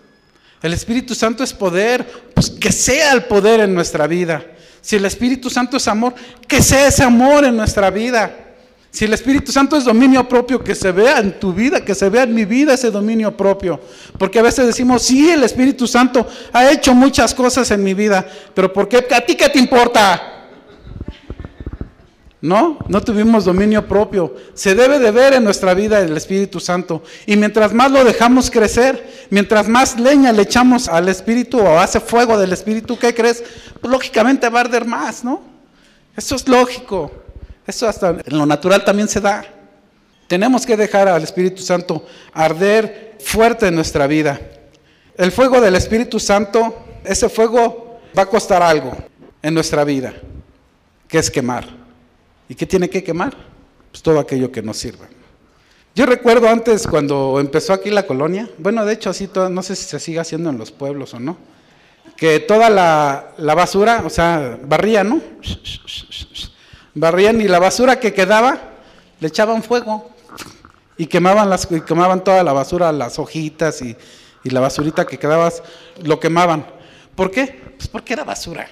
El 0.63 0.73
Espíritu 0.73 1.13
Santo 1.13 1.43
es 1.43 1.53
poder, 1.53 2.31
pues 2.33 2.49
que 2.49 2.71
sea 2.71 3.11
el 3.13 3.25
poder 3.25 3.59
en 3.59 3.75
nuestra 3.75 4.07
vida. 4.07 4.43
Si 4.81 4.95
el 4.95 5.05
Espíritu 5.05 5.51
Santo 5.51 5.77
es 5.77 5.87
amor, 5.87 6.15
que 6.47 6.63
sea 6.63 6.87
ese 6.87 7.03
amor 7.03 7.45
en 7.45 7.55
nuestra 7.55 7.91
vida. 7.91 8.48
Si 8.91 9.05
el 9.05 9.13
Espíritu 9.13 9.51
Santo 9.51 9.77
es 9.77 9.85
dominio 9.85 10.27
propio, 10.27 10.63
que 10.63 10.73
se 10.73 10.91
vea 10.91 11.19
en 11.19 11.39
tu 11.39 11.53
vida, 11.53 11.85
que 11.85 11.93
se 11.93 12.09
vea 12.09 12.23
en 12.23 12.33
mi 12.33 12.45
vida 12.45 12.73
ese 12.73 12.89
dominio 12.89 13.35
propio. 13.37 13.79
Porque 14.17 14.39
a 14.39 14.41
veces 14.41 14.65
decimos, 14.65 15.03
sí, 15.03 15.29
el 15.29 15.43
Espíritu 15.43 15.87
Santo 15.87 16.27
ha 16.51 16.71
hecho 16.71 16.95
muchas 16.95 17.35
cosas 17.35 17.69
en 17.71 17.83
mi 17.83 17.93
vida, 17.93 18.27
pero 18.53 18.73
¿por 18.73 18.89
qué? 18.89 19.05
¿A 19.11 19.21
ti 19.21 19.35
qué 19.35 19.47
te 19.49 19.59
importa? 19.59 20.39
No, 22.41 22.79
no 22.87 23.01
tuvimos 23.01 23.45
dominio 23.45 23.85
propio. 23.85 24.33
Se 24.53 24.73
debe 24.73 24.97
de 24.97 25.11
ver 25.11 25.33
en 25.33 25.43
nuestra 25.43 25.73
vida 25.73 25.99
el 25.99 26.15
Espíritu 26.15 26.59
Santo. 26.59 27.03
Y 27.25 27.35
mientras 27.35 27.73
más 27.73 27.91
lo 27.91 28.03
dejamos 28.03 28.49
crecer, 28.49 29.27
mientras 29.29 29.67
más 29.67 29.99
leña 29.99 30.31
le 30.31 30.43
echamos 30.43 30.87
al 30.87 31.09
Espíritu 31.09 31.59
o 31.59 31.77
hace 31.77 31.99
fuego 31.99 32.37
del 32.37 32.53
Espíritu, 32.53 32.97
¿qué 32.97 33.13
crees? 33.13 33.43
Pues 33.81 33.91
lógicamente 33.91 34.47
va 34.49 34.59
a 34.59 34.63
arder 34.63 34.85
más, 34.85 35.23
¿no? 35.23 35.41
Eso 36.15 36.35
es 36.35 36.47
lógico. 36.47 37.11
Eso 37.69 37.87
hasta 37.87 38.17
en 38.25 38.35
lo 38.35 38.47
natural 38.47 38.83
también 38.83 39.07
se 39.07 39.21
da. 39.21 39.45
Tenemos 40.27 40.65
que 40.65 40.75
dejar 40.75 41.07
al 41.07 41.21
Espíritu 41.21 41.61
Santo 41.61 42.03
arder 42.33 43.15
fuerte 43.19 43.67
en 43.67 43.75
nuestra 43.75 44.07
vida. 44.07 44.41
El 45.15 45.31
fuego 45.31 45.61
del 45.61 45.75
Espíritu 45.75 46.19
Santo, 46.19 46.75
ese 47.03 47.29
fuego 47.29 47.99
va 48.17 48.23
a 48.23 48.25
costar 48.25 48.63
algo 48.63 48.97
en 49.43 49.53
nuestra 49.53 49.83
vida, 49.83 50.15
que 51.07 51.19
es 51.19 51.29
quemar. 51.29 51.67
¿Y 52.47 52.55
qué 52.55 52.65
tiene 52.65 52.89
que 52.89 53.03
quemar? 53.03 53.37
Pues 53.91 54.01
todo 54.01 54.17
aquello 54.17 54.51
que 54.51 54.63
nos 54.63 54.77
sirva. 54.77 55.07
Yo 55.93 56.07
recuerdo 56.07 56.49
antes 56.49 56.87
cuando 56.87 57.39
empezó 57.39 57.73
aquí 57.73 57.91
la 57.91 58.07
colonia, 58.07 58.49
bueno, 58.57 58.83
de 58.83 58.93
hecho 58.93 59.11
así, 59.11 59.29
no 59.51 59.61
sé 59.61 59.75
si 59.75 59.85
se 59.85 59.99
sigue 59.99 60.19
haciendo 60.19 60.49
en 60.49 60.57
los 60.57 60.71
pueblos 60.71 61.13
o 61.13 61.19
no, 61.19 61.37
que 62.17 62.39
toda 62.39 62.71
la, 62.71 63.35
la 63.37 63.53
basura, 63.53 64.01
o 64.03 64.09
sea, 64.09 64.57
barría, 64.63 65.03
¿no? 65.03 65.21
Barrían 66.99 67.41
y 67.41 67.47
la 67.47 67.59
basura 67.59 67.99
que 67.99 68.13
quedaba 68.13 68.59
le 69.19 69.27
echaban 69.27 69.63
fuego 69.63 70.09
y 70.97 71.07
quemaban, 71.07 71.49
las, 71.49 71.67
quemaban 71.67 72.23
toda 72.23 72.43
la 72.43 72.53
basura, 72.53 72.91
las 72.91 73.19
hojitas 73.19 73.81
y, 73.81 73.95
la 74.43 74.61
basurita 74.61 75.05
que 75.05 75.19
quedaba, 75.19 75.51
lo 76.01 76.19
quemaban. 76.19 76.65
¿Por 77.13 77.29
qué? 77.29 77.73
Pues 77.77 77.87
porque 77.87 78.13
era 78.13 78.23
basura. 78.23 78.67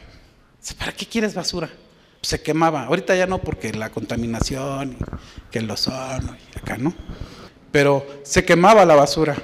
¿Para 0.80 0.92
qué 0.92 1.06
quieres 1.06 1.36
basura? 1.36 1.68
Pues 1.68 2.30
se 2.30 2.42
quemaba. 2.42 2.86
Ahorita 2.86 3.16
ya 3.16 3.28
no 3.28 3.38
porque 3.40 3.74
la 3.74 3.92
contaminación, 3.92 4.94
y 4.94 5.52
que 5.52 5.60
el 5.60 5.70
ozono 5.70 6.36
y 6.36 6.58
acá, 6.58 6.78
¿no? 6.78 6.96
pero 7.72 8.06
se 8.24 8.44
quemaba 8.44 8.86
la 8.86 8.96
basura, 8.96 9.36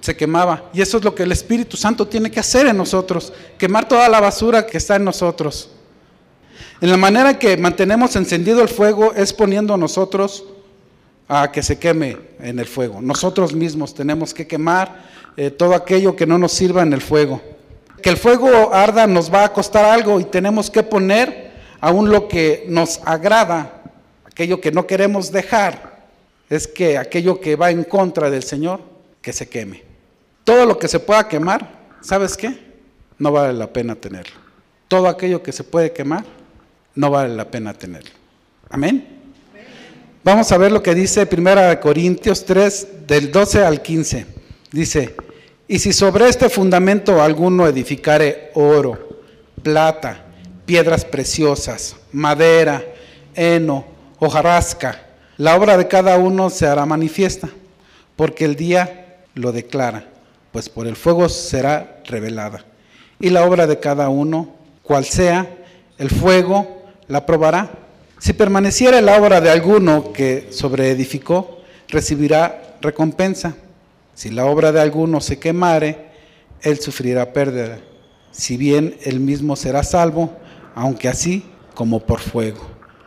se 0.00 0.16
quemaba. 0.16 0.64
Y 0.72 0.80
eso 0.80 0.98
es 0.98 1.04
lo 1.04 1.14
que 1.14 1.22
el 1.22 1.32
Espíritu 1.32 1.76
Santo 1.76 2.06
tiene 2.06 2.30
que 2.30 2.40
hacer 2.40 2.66
en 2.66 2.76
nosotros, 2.76 3.32
quemar 3.56 3.86
toda 3.86 4.08
la 4.08 4.20
basura 4.20 4.66
que 4.66 4.78
está 4.78 4.96
en 4.96 5.04
nosotros. 5.04 5.70
En 6.80 6.90
la 6.90 6.96
manera 6.96 7.38
que 7.38 7.56
mantenemos 7.56 8.14
encendido 8.16 8.62
el 8.62 8.68
fuego 8.68 9.12
es 9.14 9.32
poniendo 9.32 9.74
a 9.74 9.78
nosotros 9.78 10.44
a 11.28 11.52
que 11.52 11.62
se 11.62 11.78
queme 11.78 12.16
en 12.40 12.58
el 12.58 12.66
fuego. 12.66 13.00
Nosotros 13.02 13.54
mismos 13.54 13.94
tenemos 13.94 14.32
que 14.32 14.46
quemar 14.46 15.04
eh, 15.36 15.50
todo 15.50 15.74
aquello 15.74 16.16
que 16.16 16.26
no 16.26 16.38
nos 16.38 16.52
sirva 16.52 16.82
en 16.82 16.92
el 16.92 17.00
fuego. 17.00 17.40
Que 18.02 18.10
el 18.10 18.16
fuego 18.16 18.72
arda 18.72 19.06
nos 19.06 19.32
va 19.32 19.44
a 19.44 19.52
costar 19.52 19.84
algo 19.84 20.18
y 20.20 20.24
tenemos 20.24 20.70
que 20.70 20.82
poner 20.82 21.50
aún 21.80 22.10
lo 22.10 22.28
que 22.28 22.64
nos 22.68 23.00
agrada, 23.04 23.82
aquello 24.24 24.60
que 24.60 24.72
no 24.72 24.86
queremos 24.86 25.30
dejar, 25.30 26.06
es 26.48 26.66
que 26.66 26.96
aquello 26.96 27.40
que 27.40 27.56
va 27.56 27.70
en 27.70 27.84
contra 27.84 28.30
del 28.30 28.42
Señor, 28.42 28.80
que 29.20 29.32
se 29.32 29.48
queme. 29.48 29.82
Todo 30.44 30.64
lo 30.64 30.78
que 30.78 30.88
se 30.88 31.00
pueda 31.00 31.28
quemar, 31.28 31.86
¿sabes 32.00 32.36
qué? 32.36 32.58
No 33.18 33.32
vale 33.32 33.52
la 33.52 33.72
pena 33.72 33.94
tenerlo. 33.94 34.36
Todo 34.86 35.08
aquello 35.08 35.42
que 35.42 35.52
se 35.52 35.64
puede 35.64 35.92
quemar, 35.92 36.24
no 36.98 37.12
vale 37.12 37.32
la 37.32 37.48
pena 37.48 37.72
tenerlo. 37.72 38.10
Amén. 38.70 39.06
Vamos 40.24 40.50
a 40.50 40.58
ver 40.58 40.72
lo 40.72 40.82
que 40.82 40.96
dice 40.96 41.28
1 41.30 41.78
Corintios 41.78 42.44
3, 42.44 43.06
del 43.06 43.30
12 43.30 43.64
al 43.64 43.82
15. 43.82 44.26
Dice, 44.72 45.14
y 45.68 45.78
si 45.78 45.92
sobre 45.92 46.28
este 46.28 46.48
fundamento 46.48 47.22
alguno 47.22 47.68
edificare 47.68 48.50
oro, 48.54 49.20
plata, 49.62 50.24
piedras 50.66 51.04
preciosas, 51.04 51.94
madera, 52.10 52.82
heno, 53.32 53.84
hojarasca, 54.18 55.00
la 55.36 55.54
obra 55.54 55.76
de 55.76 55.86
cada 55.86 56.18
uno 56.18 56.50
se 56.50 56.66
hará 56.66 56.84
manifiesta, 56.84 57.48
porque 58.16 58.44
el 58.44 58.56
día 58.56 59.18
lo 59.34 59.52
declara, 59.52 60.04
pues 60.50 60.68
por 60.68 60.88
el 60.88 60.96
fuego 60.96 61.28
será 61.28 62.02
revelada. 62.06 62.64
Y 63.20 63.30
la 63.30 63.44
obra 63.44 63.68
de 63.68 63.78
cada 63.78 64.08
uno, 64.08 64.56
cual 64.82 65.04
sea, 65.04 65.48
el 65.96 66.10
fuego 66.10 66.77
la 67.08 67.26
probará 67.26 67.70
si 68.18 68.32
permaneciera 68.32 69.00
la 69.00 69.16
obra 69.16 69.40
de 69.40 69.48
alguno 69.48 70.12
que 70.12 70.48
sobreedificó, 70.50 71.60
recibirá 71.88 72.76
recompensa. 72.80 73.54
Si 74.14 74.30
la 74.30 74.46
obra 74.46 74.72
de 74.72 74.80
alguno 74.80 75.20
se 75.20 75.38
quemare, 75.38 76.08
él 76.62 76.80
sufrirá 76.80 77.32
pérdida. 77.32 77.78
Si 78.32 78.56
bien 78.56 78.96
él 79.04 79.20
mismo 79.20 79.54
será 79.54 79.84
salvo, 79.84 80.32
aunque 80.74 81.06
así 81.06 81.44
como 81.74 82.00
por 82.00 82.18
fuego. 82.18 82.66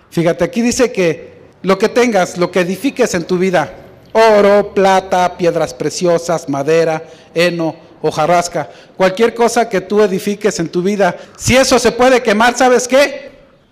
Fíjate, 0.09 0.45
aquí 0.45 0.61
dice 0.61 0.93
que 0.93 1.41
lo 1.61 1.77
que 1.77 1.89
tengas, 1.89 2.37
lo 2.37 2.49
que 2.49 2.61
edifiques 2.61 3.13
en 3.13 3.25
tu 3.25 3.37
vida, 3.37 3.73
oro, 4.13 4.73
plata, 4.73 5.37
piedras 5.37 5.73
preciosas, 5.73 6.47
madera, 6.47 7.03
heno, 7.35 7.75
hojarasca, 8.01 8.69
cualquier 8.95 9.33
cosa 9.33 9.67
que 9.67 9.81
tú 9.81 10.01
edifiques 10.01 10.57
en 10.61 10.69
tu 10.69 10.81
vida, 10.81 11.17
si 11.37 11.57
eso 11.57 11.77
se 11.77 11.91
puede 11.91 12.23
quemar, 12.23 12.57
¿sabes 12.57 12.87
qué? 12.87 13.31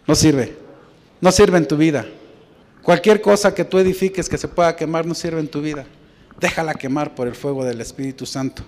No 0.09 0.15
sirve 0.15 0.59
no 1.21 1.31
sirve 1.31 1.57
en 1.57 1.67
tu 1.67 1.77
vida. 1.77 2.05
Cualquier 2.81 3.21
cosa 3.21 3.53
que 3.53 3.65
tú 3.65 3.77
edifiques 3.77 4.29
que 4.29 4.37
se 4.37 4.47
pueda 4.47 4.75
quemar 4.75 5.05
no 5.05 5.13
sirve 5.13 5.39
en 5.39 5.47
tu 5.47 5.61
vida. 5.61 5.85
Déjala 6.39 6.73
quemar 6.73 7.13
por 7.13 7.27
el 7.27 7.35
fuego 7.35 7.65
del 7.65 7.81
Espíritu 7.81 8.25
Santo. 8.25 8.63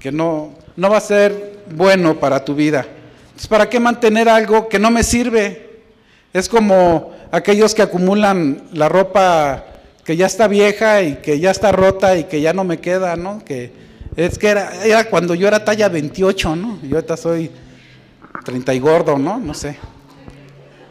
Que 0.00 0.10
no, 0.10 0.52
no 0.76 0.90
va 0.90 0.98
a 0.98 1.00
ser 1.00 1.60
bueno 1.74 2.18
para 2.18 2.44
tu 2.44 2.54
vida. 2.54 2.84
Entonces, 3.26 3.46
¿para 3.46 3.68
qué 3.68 3.78
mantener 3.78 4.28
algo 4.28 4.68
que 4.68 4.78
no 4.78 4.90
me 4.90 5.04
sirve? 5.04 5.82
Es 6.32 6.48
como 6.48 7.12
aquellos 7.30 7.74
que 7.74 7.82
acumulan 7.82 8.64
la 8.72 8.88
ropa 8.88 9.64
que 10.04 10.16
ya 10.16 10.26
está 10.26 10.48
vieja 10.48 11.02
y 11.02 11.16
que 11.16 11.38
ya 11.38 11.52
está 11.52 11.70
rota 11.70 12.16
y 12.16 12.24
que 12.24 12.40
ya 12.40 12.52
no 12.52 12.64
me 12.64 12.78
queda, 12.78 13.16
¿no? 13.16 13.44
Que 13.44 13.72
es 14.16 14.38
que 14.38 14.48
era, 14.48 14.84
era 14.84 15.04
cuando 15.08 15.34
yo 15.34 15.46
era 15.46 15.64
talla 15.64 15.88
28, 15.88 16.56
¿no? 16.56 16.78
Y 16.82 16.92
ahorita 16.92 17.16
soy 17.16 17.50
30 18.44 18.74
y 18.74 18.78
gordo, 18.80 19.16
¿no? 19.16 19.38
No 19.38 19.54
sé. 19.54 19.76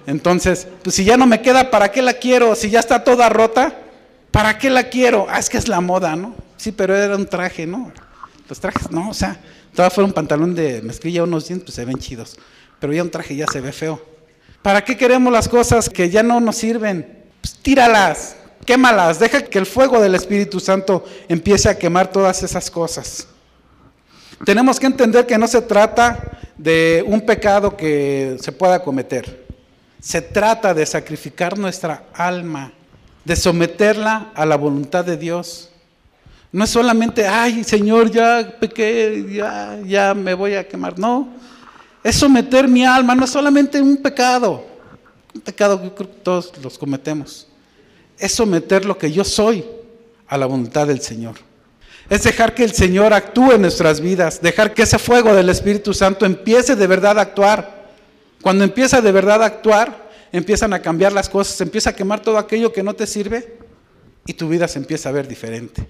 Entonces, 0.06 0.68
pues 0.84 0.96
si 0.96 1.06
ya 1.06 1.18
no 1.18 1.26
me 1.26 1.42
queda, 1.42 1.72
¿para 1.72 1.92
qué 1.92 2.02
la 2.02 2.14
quiero? 2.14 2.56
Si 2.56 2.70
ya 2.70 2.80
está 2.80 3.04
toda 3.04 3.30
rota, 3.30 3.74
¿para 4.32 4.58
qué 4.58 4.70
la 4.70 4.84
quiero? 4.90 5.28
Ah, 5.30 5.40
es 5.40 5.50
que 5.50 5.58
es 5.58 5.68
la 5.68 5.82
moda, 5.82 6.16
¿no? 6.16 6.36
Sí, 6.58 6.72
pero 6.72 6.96
era 6.96 7.16
un 7.16 7.26
traje, 7.26 7.66
¿no? 7.66 7.92
Los 8.50 8.60
trajes, 8.60 8.92
no, 8.92 9.10
o 9.10 9.14
sea, 9.14 9.40
todavía 9.74 9.94
fuera 9.94 10.08
un 10.08 10.14
pantalón 10.14 10.54
de 10.54 10.82
mezclilla, 10.82 11.24
unos 11.24 11.48
jeans, 11.48 11.64
pues 11.64 11.76
se 11.76 11.86
ven 11.86 11.98
chidos. 11.98 12.38
Pero 12.80 12.94
ya 12.94 13.04
un 13.04 13.12
traje 13.12 13.36
ya 13.36 13.48
se 13.48 13.62
ve 13.62 13.72
feo. 13.72 14.04
¿Para 14.62 14.84
qué 14.84 14.98
queremos 14.98 15.32
las 15.32 15.48
cosas 15.48 15.90
que 15.90 16.10
ya 16.10 16.24
no 16.24 16.40
nos 16.40 16.58
sirven? 16.58 17.24
Pues 17.42 17.56
tíralas, 17.56 18.36
quémalas, 18.66 19.20
deja 19.20 19.42
que 19.42 19.60
el 19.60 19.66
fuego 19.66 20.02
del 20.02 20.16
Espíritu 20.16 20.60
Santo 20.60 21.06
empiece 21.28 21.70
a 21.70 21.78
quemar 21.78 22.12
todas 22.12 22.44
esas 22.44 22.70
cosas. 22.70 23.28
Tenemos 24.46 24.80
que 24.80 24.88
entender 24.88 25.26
que 25.26 25.38
no 25.38 25.48
se 25.48 25.62
trata 25.62 26.40
de 26.58 27.04
un 27.08 27.22
pecado 27.22 27.76
que 27.76 28.38
se 28.42 28.52
pueda 28.52 28.82
cometer. 28.84 29.43
Se 30.04 30.22
trata 30.22 30.74
de 30.74 30.86
sacrificar 30.86 31.58
nuestra 31.58 32.08
alma, 32.14 32.74
de 33.24 33.38
someterla 33.38 34.34
a 34.36 34.46
la 34.46 34.58
voluntad 34.58 35.06
de 35.06 35.16
Dios. 35.16 35.70
No 36.52 36.66
es 36.66 36.72
solamente, 36.72 37.26
ay 37.26 37.64
Señor, 37.64 38.12
ya 38.12 38.58
pequé, 38.60 39.26
ya, 39.32 39.80
ya 39.86 40.14
me 40.14 40.34
voy 40.34 40.56
a 40.56 40.68
quemar. 40.68 41.00
No, 41.00 41.30
es 42.04 42.18
someter 42.18 42.68
mi 42.68 42.84
alma, 42.86 43.16
no 43.16 43.24
es 43.24 43.30
solamente 43.32 43.82
un 43.82 43.96
pecado. 43.96 44.66
Un 45.34 45.40
pecado 45.40 45.96
que 45.96 46.04
todos 46.04 46.52
los 46.62 46.78
cometemos. 46.78 47.48
Es 48.20 48.34
someter 48.34 48.84
lo 48.84 48.98
que 48.98 49.10
yo 49.10 49.24
soy 49.24 49.64
a 50.28 50.38
la 50.38 50.48
voluntad 50.48 50.86
del 50.86 51.00
Señor. 51.00 51.36
Es 52.10 52.24
dejar 52.24 52.54
que 52.54 52.66
el 52.66 52.74
Señor 52.74 53.14
actúe 53.14 53.54
en 53.54 53.62
nuestras 53.62 54.02
vidas, 54.02 54.42
dejar 54.42 54.74
que 54.74 54.82
ese 54.82 55.00
fuego 55.00 55.34
del 55.34 55.48
Espíritu 55.48 55.94
Santo 55.94 56.26
empiece 56.26 56.76
de 56.76 56.88
verdad 56.88 57.18
a 57.20 57.22
actuar. 57.22 57.83
Cuando 58.44 58.66
empieza 58.66 59.02
de 59.02 59.12
verdad 59.14 59.42
a 59.42 59.46
actuar, 59.46 60.10
empiezan 60.34 60.74
a 60.74 60.82
cambiar 60.82 61.14
las 61.14 61.30
cosas, 61.30 61.60
empieza 61.62 61.92
a 61.92 61.96
quemar 61.96 62.20
todo 62.20 62.38
aquello 62.38 62.74
que 62.74 62.84
no 62.84 62.94
te 62.94 63.08
sirve 63.08 63.58
y 64.26 64.34
tu 64.34 64.50
vida 64.50 64.68
se 64.68 64.80
empieza 64.80 65.08
a 65.08 65.14
ver 65.14 65.30
diferente. 65.30 65.88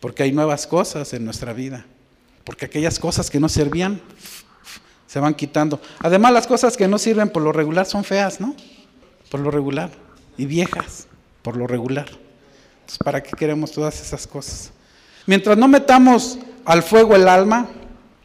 Porque 0.00 0.22
hay 0.22 0.32
nuevas 0.32 0.66
cosas 0.66 1.12
en 1.12 1.26
nuestra 1.26 1.52
vida. 1.52 1.84
Porque 2.42 2.64
aquellas 2.64 2.98
cosas 2.98 3.28
que 3.28 3.38
no 3.38 3.50
servían 3.50 4.00
se 5.06 5.20
van 5.20 5.34
quitando. 5.34 5.78
Además, 5.98 6.32
las 6.32 6.46
cosas 6.46 6.74
que 6.78 6.88
no 6.88 6.96
sirven 6.96 7.28
por 7.28 7.42
lo 7.42 7.52
regular 7.52 7.84
son 7.84 8.02
feas, 8.02 8.40
¿no? 8.40 8.56
Por 9.30 9.40
lo 9.40 9.50
regular. 9.50 9.90
Y 10.38 10.46
viejas, 10.46 11.06
por 11.42 11.54
lo 11.54 11.66
regular. 11.66 12.08
Entonces, 12.08 12.98
¿para 13.04 13.22
qué 13.22 13.32
queremos 13.36 13.72
todas 13.72 14.00
esas 14.00 14.26
cosas? 14.26 14.72
Mientras 15.26 15.58
no 15.58 15.68
metamos 15.68 16.38
al 16.64 16.82
fuego 16.82 17.14
el 17.14 17.28
alma 17.28 17.68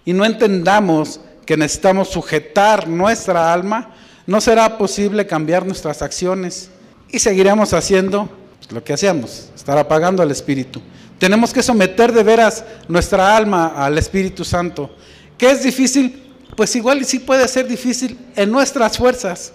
y 0.05 0.13
no 0.13 0.23
entendamos 0.23 1.19
que 1.49 1.57
necesitamos 1.57 2.09
sujetar 2.09 2.87
nuestra 2.87 3.51
alma, 3.51 3.89
no 4.27 4.39
será 4.39 4.77
posible 4.77 5.25
cambiar 5.25 5.65
nuestras 5.65 6.03
acciones 6.03 6.69
y 7.09 7.17
seguiremos 7.17 7.73
haciendo 7.73 8.29
lo 8.69 8.83
que 8.83 8.93
hacíamos, 8.93 9.49
estar 9.55 9.75
apagando 9.75 10.21
al 10.21 10.29
Espíritu. 10.29 10.79
Tenemos 11.17 11.51
que 11.51 11.63
someter 11.63 12.11
de 12.11 12.21
veras 12.21 12.63
nuestra 12.87 13.35
alma 13.35 13.73
al 13.83 13.97
Espíritu 13.97 14.45
Santo. 14.45 14.95
¿Qué 15.39 15.49
es 15.49 15.63
difícil? 15.63 16.21
Pues 16.55 16.75
igual 16.75 17.03
sí 17.03 17.17
puede 17.17 17.47
ser 17.47 17.67
difícil 17.67 18.19
en 18.35 18.51
nuestras 18.51 18.95
fuerzas. 18.99 19.51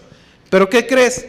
Pero 0.50 0.68
¿qué 0.68 0.88
crees? 0.88 1.26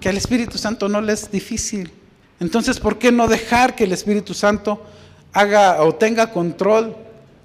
Que 0.00 0.08
al 0.08 0.16
Espíritu 0.16 0.58
Santo 0.58 0.88
no 0.88 1.00
le 1.00 1.12
es 1.12 1.30
difícil. 1.30 1.92
Entonces, 2.40 2.80
¿por 2.80 2.98
qué 2.98 3.12
no 3.12 3.28
dejar 3.28 3.76
que 3.76 3.84
el 3.84 3.92
Espíritu 3.92 4.34
Santo 4.34 4.84
haga 5.32 5.80
o 5.84 5.94
tenga 5.94 6.32
control 6.32 6.96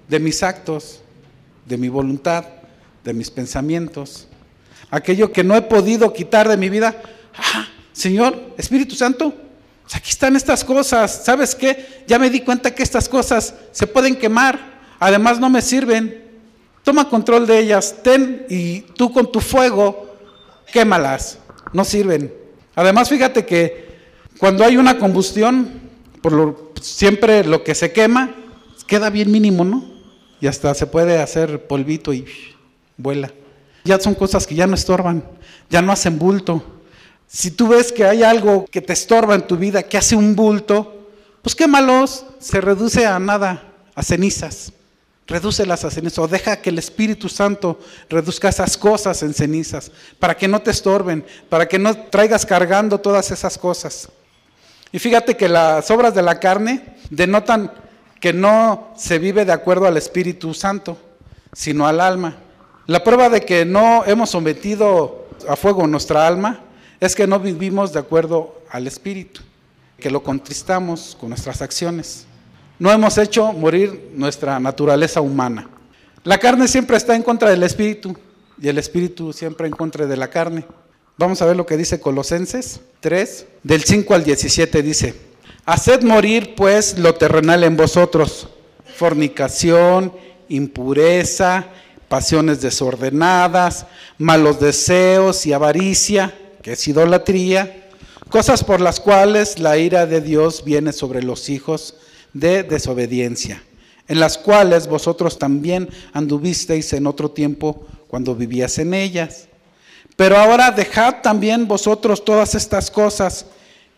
de 0.07 0.17
mis 0.17 0.41
actos, 0.41 1.01
de 1.67 1.77
mi 1.77 1.87
voluntad? 1.87 2.45
De 3.03 3.13
mis 3.13 3.29
pensamientos, 3.29 4.27
aquello 4.89 5.31
que 5.31 5.43
no 5.43 5.55
he 5.55 5.61
podido 5.61 6.13
quitar 6.13 6.47
de 6.47 6.57
mi 6.57 6.69
vida. 6.69 7.01
Ah, 7.35 7.67
Señor, 7.91 8.53
Espíritu 8.57 8.95
Santo, 8.95 9.33
pues 9.81 9.95
aquí 9.95 10.09
están 10.09 10.35
estas 10.35 10.63
cosas. 10.63 11.23
¿Sabes 11.25 11.55
qué? 11.55 12.03
Ya 12.07 12.17
me 12.19 12.29
di 12.29 12.41
cuenta 12.41 12.73
que 12.73 12.83
estas 12.83 13.09
cosas 13.09 13.53
se 13.71 13.87
pueden 13.87 14.15
quemar, 14.15 14.59
además 14.99 15.39
no 15.39 15.49
me 15.49 15.61
sirven. 15.61 16.23
Toma 16.83 17.09
control 17.09 17.47
de 17.47 17.59
ellas, 17.59 17.97
ten 18.03 18.45
y 18.49 18.81
tú 18.81 19.11
con 19.11 19.31
tu 19.31 19.39
fuego 19.39 20.17
quémalas, 20.71 21.39
no 21.71 21.85
sirven. 21.85 22.33
Además, 22.75 23.09
fíjate 23.09 23.45
que 23.45 23.93
cuando 24.37 24.65
hay 24.65 24.77
una 24.77 24.97
combustión, 24.97 25.81
por 26.21 26.33
lo, 26.33 26.73
siempre 26.81 27.43
lo 27.43 27.63
que 27.63 27.75
se 27.75 27.91
quema 27.91 28.35
queda 28.87 29.09
bien 29.09 29.31
mínimo, 29.31 29.63
¿no? 29.63 29.83
Y 30.41 30.47
hasta 30.47 30.73
se 30.73 30.87
puede 30.87 31.19
hacer 31.19 31.67
polvito 31.67 32.13
y 32.13 32.25
vuela. 32.97 33.31
Ya 33.83 33.99
son 33.99 34.15
cosas 34.15 34.47
que 34.47 34.55
ya 34.55 34.67
no 34.67 34.75
estorban, 34.75 35.23
ya 35.69 35.81
no 35.81 35.91
hacen 35.91 36.17
bulto. 36.17 36.63
Si 37.27 37.51
tú 37.51 37.69
ves 37.69 37.91
que 37.91 38.05
hay 38.05 38.23
algo 38.23 38.65
que 38.65 38.81
te 38.81 38.93
estorba 38.93 39.35
en 39.35 39.47
tu 39.47 39.57
vida, 39.57 39.83
que 39.83 39.97
hace 39.97 40.15
un 40.15 40.35
bulto, 40.35 41.09
pues 41.41 41.55
quémalos, 41.55 42.25
se 42.39 42.61
reduce 42.61 43.05
a 43.05 43.19
nada, 43.19 43.63
a 43.95 44.03
cenizas. 44.03 44.71
Redúcelas 45.25 45.85
a 45.85 45.91
cenizas 45.91 46.19
o 46.19 46.27
deja 46.27 46.57
que 46.57 46.69
el 46.69 46.77
Espíritu 46.77 47.29
Santo 47.29 47.79
reduzca 48.09 48.49
esas 48.49 48.77
cosas 48.77 49.23
en 49.23 49.33
cenizas 49.33 49.91
para 50.19 50.35
que 50.35 50.47
no 50.49 50.61
te 50.61 50.71
estorben, 50.71 51.25
para 51.49 51.67
que 51.67 51.79
no 51.79 51.95
traigas 51.95 52.45
cargando 52.45 52.99
todas 52.99 53.31
esas 53.31 53.57
cosas. 53.57 54.09
Y 54.91 54.99
fíjate 54.99 55.35
que 55.35 55.49
las 55.49 55.89
obras 55.91 56.13
de 56.13 56.21
la 56.21 56.39
carne 56.39 56.97
denotan 57.09 57.71
que 58.19 58.31
no 58.31 58.93
se 58.95 59.17
vive 59.17 59.43
de 59.43 59.51
acuerdo 59.51 59.87
al 59.87 59.97
Espíritu 59.97 60.53
Santo, 60.53 60.97
sino 61.51 61.87
al 61.87 61.99
alma. 61.99 62.37
La 62.85 63.01
prueba 63.01 63.29
de 63.29 63.41
que 63.41 63.63
no 63.63 64.03
hemos 64.05 64.31
sometido 64.31 65.25
a 65.47 65.55
fuego 65.55 65.87
nuestra 65.87 66.27
alma 66.27 66.59
es 66.99 67.15
que 67.15 67.25
no 67.25 67.39
vivimos 67.39 67.93
de 67.93 67.99
acuerdo 67.99 68.61
al 68.69 68.87
Espíritu, 68.87 69.39
que 69.97 70.11
lo 70.11 70.21
contristamos 70.21 71.15
con 71.17 71.29
nuestras 71.29 71.61
acciones. 71.61 72.25
No 72.79 72.91
hemos 72.91 73.17
hecho 73.17 73.53
morir 73.53 74.11
nuestra 74.15 74.59
naturaleza 74.59 75.21
humana. 75.21 75.69
La 76.25 76.37
carne 76.37 76.67
siempre 76.67 76.97
está 76.97 77.15
en 77.15 77.23
contra 77.23 77.49
del 77.49 77.63
Espíritu 77.63 78.17
y 78.61 78.67
el 78.67 78.77
Espíritu 78.77 79.31
siempre 79.31 79.67
en 79.67 79.73
contra 79.73 80.05
de 80.05 80.17
la 80.17 80.29
carne. 80.29 80.65
Vamos 81.17 81.41
a 81.41 81.45
ver 81.45 81.55
lo 81.55 81.65
que 81.65 81.77
dice 81.77 82.01
Colosenses 82.01 82.81
3, 82.99 83.45
del 83.63 83.83
5 83.83 84.13
al 84.13 84.25
17 84.25 84.81
dice, 84.81 85.15
Haced 85.65 86.03
morir 86.03 86.53
pues 86.55 86.97
lo 86.97 87.15
terrenal 87.15 87.63
en 87.63 87.77
vosotros, 87.77 88.49
fornicación, 88.97 90.11
impureza, 90.49 91.67
pasiones 92.13 92.61
desordenadas, 92.61 93.87
malos 94.19 94.59
deseos 94.59 95.47
y 95.47 95.53
avaricia, 95.53 96.31
que 96.61 96.73
es 96.73 96.87
idolatría, 96.87 97.89
cosas 98.29 98.63
por 98.63 98.81
las 98.81 98.99
cuales 98.99 99.57
la 99.57 99.79
ira 99.79 100.05
de 100.05 100.21
Dios 100.21 100.63
viene 100.63 100.93
sobre 100.93 101.23
los 101.23 101.49
hijos 101.49 101.95
de 102.31 102.61
desobediencia, 102.61 103.63
en 104.07 104.19
las 104.19 104.37
cuales 104.37 104.85
vosotros 104.85 105.39
también 105.39 105.89
anduvisteis 106.13 106.93
en 106.93 107.07
otro 107.07 107.31
tiempo 107.31 107.87
cuando 108.07 108.35
vivías 108.35 108.77
en 108.77 108.93
ellas 108.93 109.47
pero 110.15 110.37
ahora 110.37 110.69
dejad 110.69 111.23
también 111.23 111.67
vosotros 111.67 112.23
todas 112.23 112.53
estas 112.53 112.91
cosas, 112.91 113.47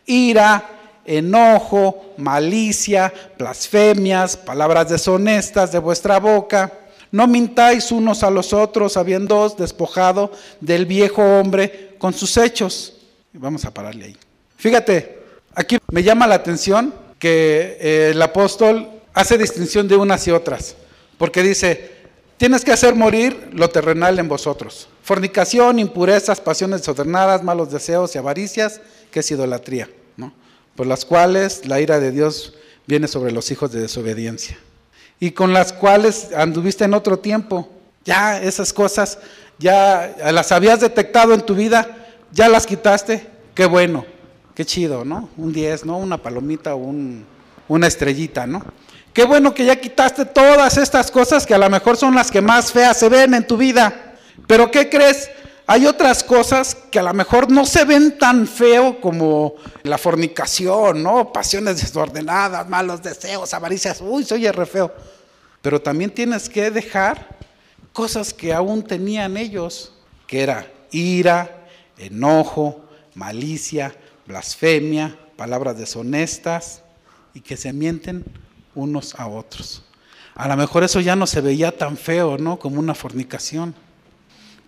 ira, 0.06 0.63
enojo, 1.04 2.13
malicia, 2.15 3.13
blasfemias, 3.38 4.38
palabras 4.38 4.88
deshonestas 4.88 5.73
de 5.73 5.80
vuestra 5.80 6.19
boca. 6.19 6.71
No 7.15 7.28
mintáis 7.28 7.93
unos 7.93 8.23
a 8.23 8.30
los 8.30 8.51
otros, 8.51 8.97
habiéndoos 8.97 9.56
despojado 9.56 10.34
del 10.60 10.86
viejo 10.86 11.21
hombre 11.23 11.95
con 11.97 12.13
sus 12.13 12.36
hechos. 12.36 12.97
Vamos 13.32 13.63
a 13.63 13.73
pararle 13.73 14.08
ahí. 14.08 14.17
Fíjate, 14.58 15.19
aquí 15.54 15.78
me 15.93 16.04
llama 16.04 16.28
la 16.28 16.36
atención 16.36 16.93
que 17.17 17.78
eh, 17.80 18.10
el 18.12 18.21
apóstol 18.21 18.89
hace 19.13 19.38
distinción 19.38 19.88
de 19.88 19.95
unas 19.95 20.28
y 20.28 20.32
otras, 20.32 20.75
porque 21.17 21.41
dice, 21.41 21.89
tienes 22.36 22.65
que 22.65 22.73
hacer 22.73 22.95
morir 22.95 23.47
lo 23.54 23.69
terrenal 23.69 24.19
en 24.19 24.28
vosotros. 24.28 24.89
Fornicación, 25.01 25.80
impurezas, 25.80 26.41
pasiones 26.41 26.82
desordenadas, 26.82 27.43
malos 27.43 27.71
deseos 27.71 28.13
y 28.13 28.17
avaricias, 28.17 28.82
que 29.10 29.21
es 29.21 29.32
idolatría, 29.32 29.89
¿no? 30.17 30.34
por 30.75 30.86
las 30.86 31.06
cuales 31.06 31.65
la 31.65 31.80
ira 31.80 31.97
de 32.01 32.12
Dios 32.12 32.56
viene 32.88 33.08
sobre 33.08 33.32
los 33.32 33.51
hijos 33.51 33.71
de 33.71 33.80
desobediencia. 33.80 34.58
Y 35.19 35.32
con 35.32 35.54
las 35.54 35.73
cuales 35.73 36.30
anduviste 36.36 36.84
en 36.84 36.93
otro 36.93 37.19
tiempo. 37.19 37.69
Ya 38.04 38.41
esas 38.41 38.73
cosas, 38.73 39.17
ya 39.58 40.15
las 40.32 40.51
habías 40.51 40.82
detectado 40.82 41.34
en 41.34 41.41
tu 41.41 41.56
vida, 41.56 41.88
ya 42.32 42.49
las 42.49 42.67
quitaste. 42.67 43.28
Qué 43.56 43.65
bueno, 43.65 44.06
qué 44.54 44.65
chido, 44.65 45.06
¿no? 45.06 45.30
Un 45.38 45.54
10, 45.54 45.86
¿no? 45.86 45.97
Una 45.97 46.17
palomita 46.17 46.75
un, 46.75 47.25
una 47.67 47.88
estrellita, 47.88 48.45
¿no? 48.45 48.63
Qué 49.13 49.23
bueno 49.23 49.54
que 49.54 49.65
ya 49.65 49.78
quitaste 49.78 50.25
todas 50.25 50.78
estas 50.78 51.10
cosas 51.10 51.45
que 51.45 51.56
a 51.56 51.58
lo 51.58 51.69
mejor 51.69 51.95
son 51.95 52.13
las 52.13 52.30
que 52.30 52.41
más 52.41 52.71
feas 52.71 52.97
se 52.97 53.08
ven 53.08 53.34
en 53.34 53.47
tu 53.47 53.56
vida. 53.56 54.15
Pero 54.45 54.69
¿qué 54.69 54.89
crees? 54.89 55.30
Hay 55.67 55.88
otras 55.88 56.23
cosas 56.23 56.75
que 56.75 56.99
a 56.99 57.04
lo 57.04 57.13
mejor 57.13 57.51
no 57.51 57.65
se 57.65 57.86
ven 57.86 58.19
tan 58.19 58.47
feo 58.47 59.01
como 59.01 59.56
la 59.82 59.97
fornicación, 59.97 61.01
¿no? 61.01 61.34
Pasiones 61.34 61.82
desordenadas, 61.82 62.69
malos 62.69 63.01
deseos, 63.01 63.51
avaricias. 63.54 63.99
Uy, 64.01 64.23
soy 64.23 64.49
re 64.51 64.65
feo. 64.67 64.93
Pero 65.63 65.82
también 65.82 66.12
tienes 66.12 66.49
que 66.49 66.69
dejar 66.69 67.38
cosas 67.93 68.32
que 68.32 68.54
aún 68.54 68.84
tenían 68.84 69.38
ellos, 69.38 69.93
que 70.28 70.43
era 70.43 70.71
ira, 70.91 71.65
enojo, 71.97 72.86
malicia, 73.15 73.95
blasfemia, 74.28 75.17
palabras 75.36 75.80
deshonestas 75.80 76.84
y 77.34 77.41
que 77.41 77.58
se 77.58 77.73
mienten 77.73 78.23
unos 78.75 79.15
a 79.15 79.28
otros. 79.28 79.84
A 80.36 80.47
lo 80.47 80.56
mejor 80.58 80.84
eso 80.84 80.99
ya 80.99 81.15
no 81.15 81.25
se 81.25 81.41
veía 81.41 81.75
tan 81.75 81.97
feo, 81.97 82.38
¿no? 82.38 82.60
Como 82.60 82.80
una 82.80 82.93
fornicación 82.93 83.73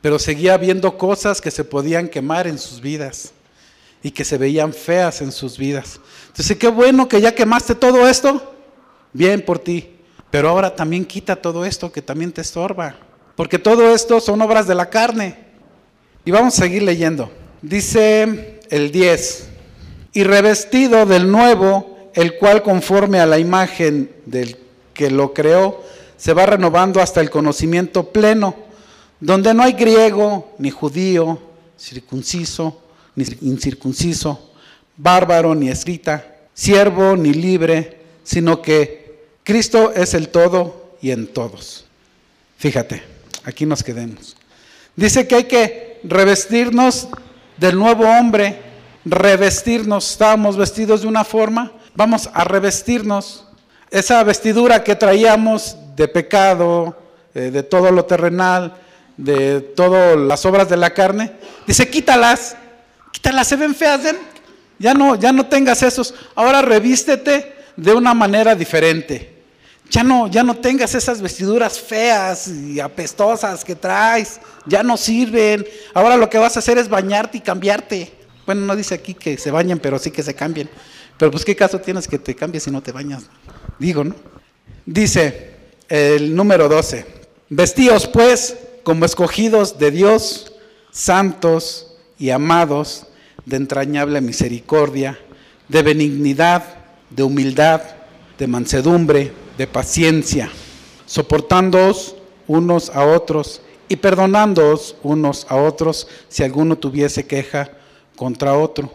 pero 0.07 0.19
seguía 0.19 0.55
viendo 0.55 0.97
cosas 0.97 1.41
que 1.41 1.51
se 1.51 1.65
podían 1.65 2.07
quemar 2.07 2.47
en 2.47 2.57
sus 2.57 2.79
vidas 2.79 3.33
y 4.01 4.11
que 4.11 4.23
se 4.23 4.37
veían 4.37 4.71
feas 4.71 5.21
en 5.21 5.33
sus 5.33 5.57
vidas. 5.57 5.99
Entonces, 6.27 6.55
qué 6.55 6.69
bueno 6.69 7.09
que 7.09 7.19
ya 7.19 7.35
quemaste 7.35 7.75
todo 7.75 8.07
esto, 8.07 8.55
bien 9.11 9.41
por 9.43 9.59
ti, 9.59 9.97
pero 10.31 10.47
ahora 10.47 10.73
también 10.73 11.03
quita 11.03 11.35
todo 11.35 11.65
esto 11.65 11.91
que 11.91 12.01
también 12.01 12.31
te 12.31 12.39
estorba, 12.39 12.95
porque 13.35 13.59
todo 13.59 13.93
esto 13.93 14.21
son 14.21 14.41
obras 14.41 14.65
de 14.65 14.75
la 14.75 14.89
carne. 14.89 15.39
Y 16.23 16.31
vamos 16.31 16.53
a 16.53 16.61
seguir 16.61 16.83
leyendo. 16.83 17.29
Dice 17.61 18.61
el 18.69 18.93
10, 18.93 19.49
y 20.13 20.23
revestido 20.23 21.05
del 21.05 21.29
nuevo, 21.29 22.11
el 22.13 22.37
cual 22.37 22.63
conforme 22.63 23.19
a 23.19 23.25
la 23.25 23.39
imagen 23.39 24.09
del 24.25 24.55
que 24.93 25.11
lo 25.11 25.33
creó, 25.33 25.83
se 26.15 26.31
va 26.31 26.45
renovando 26.45 27.01
hasta 27.01 27.19
el 27.19 27.29
conocimiento 27.29 28.13
pleno 28.13 28.66
donde 29.19 29.53
no 29.53 29.63
hay 29.63 29.73
griego, 29.73 30.55
ni 30.57 30.69
judío, 30.69 31.39
circunciso, 31.77 32.81
ni 33.15 33.25
incircunciso, 33.41 34.51
bárbaro, 34.95 35.55
ni 35.55 35.69
escrita, 35.69 36.35
siervo, 36.53 37.15
ni 37.15 37.33
libre, 37.33 38.01
sino 38.23 38.61
que 38.61 39.25
Cristo 39.43 39.91
es 39.91 40.13
el 40.13 40.29
todo 40.29 40.95
y 41.01 41.11
en 41.11 41.27
todos. 41.27 41.85
Fíjate, 42.57 43.03
aquí 43.43 43.65
nos 43.65 43.83
quedemos. 43.83 44.35
Dice 44.95 45.27
que 45.27 45.35
hay 45.35 45.43
que 45.45 45.99
revestirnos 46.03 47.07
del 47.57 47.77
nuevo 47.77 48.03
hombre, 48.03 48.59
revestirnos, 49.05 50.11
estábamos 50.11 50.57
vestidos 50.57 51.01
de 51.01 51.07
una 51.07 51.23
forma, 51.23 51.71
vamos 51.95 52.29
a 52.33 52.43
revestirnos. 52.43 53.45
Esa 53.89 54.23
vestidura 54.23 54.83
que 54.83 54.95
traíamos 54.95 55.77
de 55.95 56.07
pecado, 56.07 56.97
eh, 57.33 57.51
de 57.51 57.63
todo 57.63 57.91
lo 57.91 58.05
terrenal, 58.05 58.75
de 59.17 59.61
todas 59.61 60.15
las 60.15 60.45
obras 60.45 60.69
de 60.69 60.77
la 60.77 60.93
carne, 60.93 61.33
dice, 61.65 61.89
quítalas, 61.89 62.55
quítalas, 63.11 63.47
se 63.47 63.55
ven 63.55 63.75
feas, 63.75 64.01
ya 64.79 64.93
no, 64.93 65.15
ya 65.15 65.31
no 65.31 65.47
tengas 65.47 65.81
esos, 65.83 66.13
ahora 66.35 66.61
revístete 66.61 67.55
de 67.75 67.93
una 67.93 68.13
manera 68.13 68.55
diferente. 68.55 69.35
Ya 69.89 70.03
no, 70.03 70.27
ya 70.27 70.43
no 70.43 70.55
tengas 70.57 70.93
esas 70.95 71.21
vestiduras 71.21 71.79
feas 71.79 72.49
y 72.49 72.79
apestosas 72.79 73.63
que 73.63 73.73
traes, 73.73 74.41
ya 74.65 74.83
no 74.83 74.97
sirven. 74.97 75.65
Ahora 75.93 76.17
lo 76.17 76.29
que 76.29 76.37
vas 76.37 76.57
a 76.57 76.59
hacer 76.59 76.77
es 76.77 76.89
bañarte 76.89 77.37
y 77.37 77.41
cambiarte. 77.41 78.11
Bueno, 78.45 78.61
no 78.61 78.75
dice 78.75 78.95
aquí 78.95 79.13
que 79.13 79.37
se 79.37 79.49
bañen, 79.49 79.79
pero 79.79 79.97
sí 79.97 80.11
que 80.11 80.23
se 80.23 80.33
cambien. 80.33 80.69
Pero 81.17 81.31
pues 81.31 81.45
qué 81.45 81.55
caso 81.55 81.79
tienes 81.79 82.05
que 82.07 82.19
te 82.19 82.35
cambies 82.35 82.63
si 82.63 82.71
no 82.71 82.83
te 82.83 82.91
bañas. 82.91 83.23
Digo, 83.79 84.03
¿no? 84.03 84.13
Dice 84.85 85.55
el 85.87 86.35
número 86.35 86.67
12. 86.67 87.05
Vestíos 87.49 88.07
pues 88.07 88.57
como 88.87 89.03
escogidos 89.03 89.79
de 89.79 89.91
Dios, 89.91 90.53
santos 90.91 91.93
y 92.17 92.29
amados, 92.29 93.05
de 93.45 93.57
entrañable 93.57 94.21
misericordia, 94.21 95.19
de 95.67 95.81
benignidad, 95.81 96.63
de 97.09 97.23
humildad, 97.23 97.81
de 98.39 98.47
mansedumbre, 98.47 99.33
de 99.57 99.67
paciencia, 99.67 100.49
soportándoos 101.05 102.15
unos 102.47 102.89
a 102.91 103.05
otros 103.05 103.61
y 103.89 103.97
perdonándoos 103.97 104.95
unos 105.03 105.45
a 105.49 105.57
otros 105.57 106.07
si 106.29 106.43
alguno 106.43 106.77
tuviese 106.77 107.27
queja 107.27 107.69
contra 108.15 108.57
otro. 108.57 108.89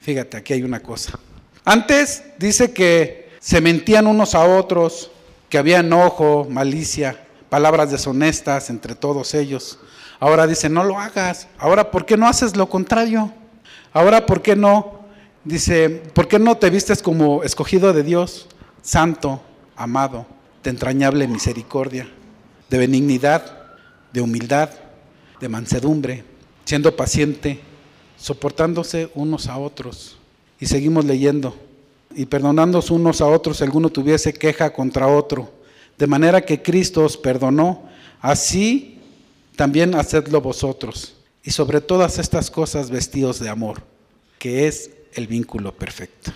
Fíjate, 0.00 0.38
aquí 0.38 0.54
hay 0.54 0.62
una 0.62 0.80
cosa. 0.80 1.20
Antes 1.66 2.22
dice 2.38 2.72
que 2.72 3.28
se 3.40 3.60
mentían 3.60 4.06
unos 4.06 4.34
a 4.34 4.46
otros, 4.46 5.10
que 5.50 5.58
había 5.58 5.80
enojo, 5.80 6.46
malicia, 6.48 7.27
palabras 7.48 7.90
deshonestas 7.90 8.70
entre 8.70 8.94
todos 8.94 9.34
ellos. 9.34 9.78
Ahora 10.20 10.46
dice, 10.46 10.68
no 10.68 10.84
lo 10.84 10.98
hagas. 10.98 11.48
Ahora, 11.58 11.90
¿por 11.90 12.04
qué 12.04 12.16
no 12.16 12.26
haces 12.26 12.56
lo 12.56 12.68
contrario? 12.68 13.32
Ahora, 13.92 14.26
¿por 14.26 14.42
qué 14.42 14.56
no? 14.56 14.98
Dice, 15.44 15.88
¿por 15.88 16.28
qué 16.28 16.38
no 16.38 16.56
te 16.56 16.70
vistes 16.70 17.02
como 17.02 17.42
escogido 17.42 17.92
de 17.92 18.02
Dios, 18.02 18.48
santo, 18.82 19.40
amado, 19.76 20.26
de 20.62 20.70
entrañable 20.70 21.26
misericordia, 21.28 22.08
de 22.68 22.78
benignidad, 22.78 23.76
de 24.12 24.20
humildad, 24.20 24.70
de 25.40 25.48
mansedumbre, 25.48 26.24
siendo 26.64 26.94
paciente, 26.96 27.60
soportándose 28.16 29.10
unos 29.14 29.46
a 29.46 29.56
otros? 29.56 30.18
Y 30.58 30.66
seguimos 30.66 31.04
leyendo. 31.04 31.56
Y 32.14 32.26
perdonándonos 32.26 32.90
unos 32.90 33.20
a 33.20 33.26
otros 33.26 33.58
si 33.58 33.64
alguno 33.64 33.90
tuviese 33.90 34.32
queja 34.32 34.70
contra 34.72 35.06
otro 35.06 35.57
de 35.98 36.06
manera 36.06 36.42
que 36.42 36.62
Cristo 36.62 37.04
os 37.04 37.16
perdonó, 37.16 37.88
así 38.20 38.98
también 39.56 39.94
hacedlo 39.94 40.40
vosotros. 40.40 41.14
Y 41.42 41.50
sobre 41.50 41.80
todas 41.80 42.18
estas 42.18 42.50
cosas 42.50 42.90
vestidos 42.90 43.40
de 43.40 43.48
amor, 43.48 43.82
que 44.38 44.68
es 44.68 44.90
el 45.14 45.26
vínculo 45.26 45.74
perfecto. 45.74 46.32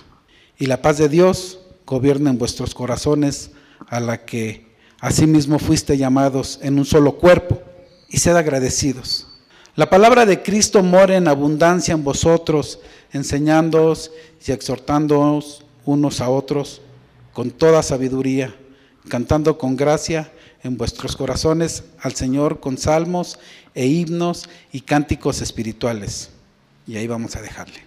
y 0.59 0.67
la 0.67 0.81
paz 0.81 0.99
de 0.99 1.09
Dios 1.09 1.59
gobierne 1.87 2.31
en 2.31 2.39
vuestros 2.39 2.73
corazones, 2.75 3.51
a 3.89 3.99
la 3.99 4.25
que 4.25 4.67
asimismo 5.01 5.59
fuiste 5.59 5.99
llamados 5.99 6.61
en 6.63 6.79
un 6.79 6.85
solo 6.85 7.17
cuerpo, 7.17 7.61
y 8.09 8.19
sed 8.19 8.37
agradecidos. 8.37 9.27
La 9.75 9.91
palabra 9.91 10.25
de 10.27 10.43
Cristo 10.43 10.83
mora 10.83 11.17
en 11.17 11.27
abundancia 11.27 11.95
en 11.95 12.05
vosotros, 12.05 12.79
enseñándoos 13.13 14.13
y 14.47 14.53
exhortándoos 14.53 15.65
unos 15.85 16.21
a 16.21 16.29
otros 16.29 16.83
con 17.33 17.51
toda 17.51 17.83
sabiduría, 17.83 18.55
cantando 19.09 19.59
con 19.59 19.77
gracia 19.77 20.31
en 20.63 20.77
vuestros 20.77 21.17
corazones 21.17 21.85
al 22.01 22.15
Señor 22.15 22.61
con 22.61 22.79
salmos 22.79 23.39
e 23.75 23.87
himnos 23.87 24.49
y 24.73 24.83
cánticos 24.83 25.41
espirituales. 25.41 26.31
Y 26.87 26.97
ahí 26.97 27.07
vamos 27.07 27.37
a 27.37 27.43
dejarle. 27.43 27.83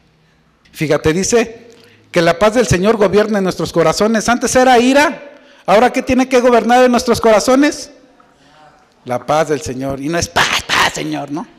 Fíjate, 0.71 1.13
dice 1.13 1.69
que 2.11 2.21
la 2.21 2.37
paz 2.37 2.55
del 2.55 2.67
Señor 2.67 2.97
gobierne 2.97 3.37
en 3.37 3.43
nuestros 3.43 3.71
corazones. 3.71 4.27
Antes 4.29 4.55
era 4.55 4.79
ira, 4.79 5.33
ahora 5.65 5.91
¿qué 5.91 6.01
tiene 6.01 6.27
que 6.27 6.39
gobernar 6.39 6.83
en 6.83 6.91
nuestros 6.91 7.21
corazones? 7.21 7.91
La 9.05 9.25
paz 9.25 9.49
del 9.49 9.61
Señor. 9.61 10.01
Y 10.01 10.09
no 10.09 10.17
es 10.17 10.27
paz, 10.27 10.63
paz, 10.67 10.93
Señor, 10.93 11.31
¿no? 11.31 11.55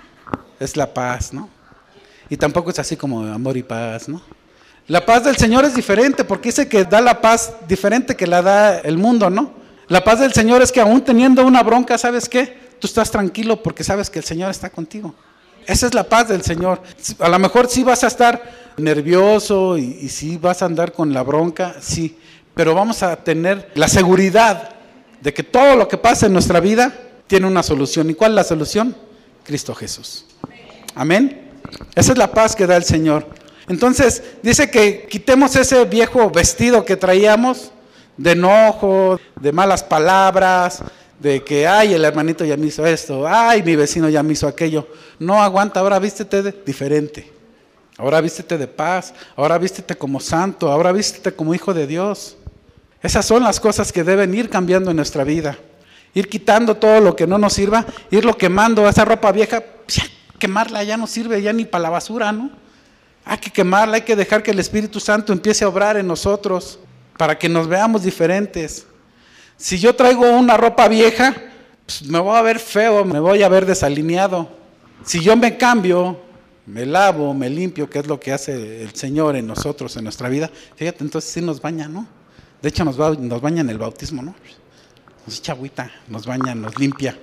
es 0.61 0.77
la 0.77 0.92
paz, 0.92 1.33
¿no? 1.33 1.49
Y 2.29 2.37
tampoco 2.37 2.71
es 2.71 2.79
así 2.79 2.97
como 2.97 3.23
amor 3.25 3.57
y 3.57 3.62
paz, 3.62 4.09
¿no? 4.09 4.21
La 4.88 5.05
paz 5.05 5.25
del 5.25 5.37
Señor 5.37 5.64
es 5.64 5.75
diferente 5.75 6.25
porque 6.25 6.51
dice 6.51 6.68
que 6.68 6.85
da 6.85 7.01
la 7.01 7.20
paz 7.20 7.55
diferente 7.66 8.14
que 8.14 8.27
la 8.27 8.42
da 8.42 8.79
el 8.79 8.99
mundo, 8.99 9.31
¿no? 9.31 9.53
La 9.88 10.05
paz 10.05 10.20
del 10.20 10.33
Señor 10.33 10.62
es 10.62 10.70
que 10.70 10.81
aún 10.81 11.01
teniendo 11.03 11.44
una 11.44 11.62
bronca, 11.62 11.99
¿sabes 11.99 12.29
qué? 12.29 12.57
Tú 12.79 12.87
estás 12.87 13.11
tranquilo 13.11 13.62
porque 13.62 13.83
sabes 13.83 14.11
que 14.11 14.20
el 14.20 14.25
Señor 14.25 14.51
está 14.51 14.70
contigo. 14.70 15.14
Esa 15.66 15.87
es 15.87 15.94
la 15.94 16.05
paz 16.05 16.29
del 16.29 16.42
Señor. 16.42 16.81
A 17.18 17.29
lo 17.29 17.38
mejor 17.38 17.68
sí 17.68 17.83
vas 17.83 18.05
a 18.05 18.07
estar 18.07 18.75
nervioso 18.77 19.77
y, 19.77 19.99
y 20.03 20.09
sí 20.09 20.37
vas 20.37 20.62
a 20.62 20.66
andar 20.66 20.92
con 20.92 21.12
la 21.12 21.22
bronca, 21.22 21.77
sí, 21.81 22.16
pero 22.55 22.75
vamos 22.75 23.03
a 23.03 23.16
tener 23.16 23.72
la 23.75 23.88
seguridad 23.88 24.70
de 25.20 25.35
que 25.35 25.42
todo 25.42 25.75
lo 25.75 25.88
que 25.88 25.99
pasa 25.99 26.27
en 26.27 26.33
nuestra 26.33 26.61
vida 26.61 26.92
tiene 27.27 27.46
una 27.46 27.62
solución. 27.62 28.09
¿Y 28.11 28.14
cuál 28.14 28.33
es 28.33 28.37
la 28.37 28.44
solución? 28.44 28.96
Cristo 29.42 29.75
Jesús. 29.75 30.27
Amén. 30.94 31.51
Esa 31.94 32.12
es 32.12 32.18
la 32.18 32.31
paz 32.31 32.55
que 32.55 32.66
da 32.66 32.77
el 32.77 32.85
Señor. 32.85 33.27
Entonces, 33.68 34.22
dice 34.42 34.70
que 34.70 35.07
quitemos 35.09 35.57
ese 35.57 35.85
viejo 35.85 36.31
vestido 36.31 36.85
que 36.85 36.96
traíamos 36.96 37.72
de 38.16 38.33
enojo, 38.33 39.20
de 39.40 39.52
malas 39.52 39.83
palabras, 39.83 40.83
de 41.18 41.42
que, 41.42 41.66
ay, 41.66 41.94
el 41.94 42.05
hermanito 42.05 42.44
ya 42.44 42.57
me 42.57 42.66
hizo 42.66 42.87
esto, 42.87 43.26
ay, 43.26 43.62
mi 43.62 43.74
vecino 43.74 44.09
ya 44.09 44.22
me 44.22 44.35
hizo 44.35 44.46
aquello. 44.46 44.87
No 45.18 45.42
aguanta, 45.42 45.81
ahora 45.81 45.98
vístete 45.98 46.42
de 46.42 46.52
diferente. 46.64 47.33
Ahora 47.98 48.20
vístete 48.20 48.59
de 48.59 48.66
paz, 48.66 49.14
ahora 49.37 49.57
vístete 49.57 49.96
como 49.96 50.20
santo, 50.20 50.70
ahora 50.70 50.92
vístete 50.92 51.33
como 51.33 51.55
hijo 51.55 51.72
de 51.72 51.87
Dios. 51.87 52.37
Esas 53.02 53.24
son 53.24 53.42
las 53.42 53.59
cosas 53.59 53.90
que 53.90 54.05
deben 54.05 54.35
ir 54.35 54.50
cambiando 54.50 54.90
en 54.90 54.96
nuestra 54.96 55.24
vida. 55.24 55.57
Ir 56.12 56.29
quitando 56.29 56.76
todo 56.76 57.00
lo 57.00 57.16
que 57.16 57.26
no 57.26 57.38
nos 57.38 57.55
sirva, 57.55 57.87
irlo 58.11 58.37
quemando, 58.37 58.88
esa 58.88 59.05
ropa 59.05 59.33
vieja, 59.33 59.62
quemarla 60.38 60.85
ya 60.85 60.96
no 60.96 61.07
sirve 61.07 61.40
ya 61.40 61.52
ni 61.52 61.64
para 61.64 61.83
la 61.83 61.90
basura, 61.90 62.33
¿no? 62.33 62.50
Hay 63.29 63.39
que 63.39 63.51
quemarla, 63.51 63.97
hay 63.97 64.03
que 64.03 64.15
dejar 64.15 64.41
que 64.41 64.53
el 64.53 64.61
Espíritu 64.61 65.01
Santo 65.01 65.33
empiece 65.33 65.65
a 65.65 65.69
obrar 65.69 65.97
en 65.97 66.07
nosotros 66.07 66.79
para 67.19 67.37
que 67.37 67.49
nos 67.49 67.67
veamos 67.67 68.05
diferentes. 68.05 68.87
Si 69.57 69.81
yo 69.81 69.97
traigo 69.97 70.31
una 70.31 70.57
ropa 70.57 70.87
vieja, 70.87 71.35
pues 71.85 72.05
me 72.05 72.21
voy 72.21 72.37
a 72.37 72.43
ver 72.43 72.61
feo, 72.61 73.05
me 73.05 73.19
voy 73.19 73.43
a 73.43 73.49
ver 73.49 73.67
desalineado. 73.67 74.49
Si 75.05 75.21
yo 75.21 75.37
me 75.37 75.57
cambio, 75.57 76.21
me 76.67 76.87
lavo, 76.87 77.35
me 77.35 77.51
limpio, 77.51 77.91
que 77.91 77.99
es 77.99 78.07
lo 78.07 78.21
que 78.21 78.33
hace 78.33 78.83
el 78.83 78.95
Señor 78.95 79.35
en 79.35 79.49
nosotros, 79.49 79.97
en 79.97 80.05
nuestra 80.05 80.29
vida, 80.29 80.49
fíjate, 80.77 81.03
entonces 81.03 81.29
sí 81.29 81.41
nos 81.41 81.61
baña, 81.61 81.89
¿no? 81.89 82.07
De 82.62 82.69
hecho 82.69 82.85
nos, 82.85 83.01
va, 83.01 83.11
nos 83.11 83.41
baña 83.41 83.62
en 83.62 83.71
el 83.71 83.79
bautismo, 83.79 84.23
¿no? 84.23 84.37
Nos 85.27 85.37
echa 85.37 85.51
agüita, 85.51 85.91
nos 86.07 86.27
baña, 86.27 86.55
nos 86.55 86.79
limpia. 86.79 87.19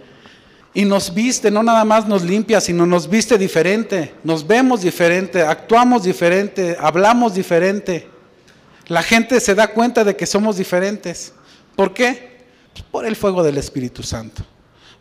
Y 0.76 0.86
nos 0.86 1.14
viste, 1.14 1.52
no 1.52 1.62
nada 1.62 1.86
más 1.86 2.08
nos 2.08 2.24
limpia, 2.24 2.60
sino 2.60 2.88
nos 2.88 3.08
viste 3.08 3.38
diferente, 3.38 4.16
nos 4.24 4.46
vemos 4.46 4.82
diferente, 4.82 5.44
actuamos 5.44 6.04
diferente, 6.04 6.76
hablamos 6.80 7.36
diferente. 7.36 8.08
La 8.88 9.04
gente 9.04 9.40
se 9.40 9.54
da 9.54 9.68
cuenta 9.68 10.04
de 10.04 10.16
que 10.16 10.26
somos 10.26 10.58
diferentes. 10.58 11.34
¿Por 11.76 11.94
qué? 11.94 12.42
Pues 12.74 12.86
por 12.90 13.06
el 13.06 13.16
fuego 13.16 13.44
del 13.44 13.60
Espíritu 13.60 14.02
Santo, 14.02 14.44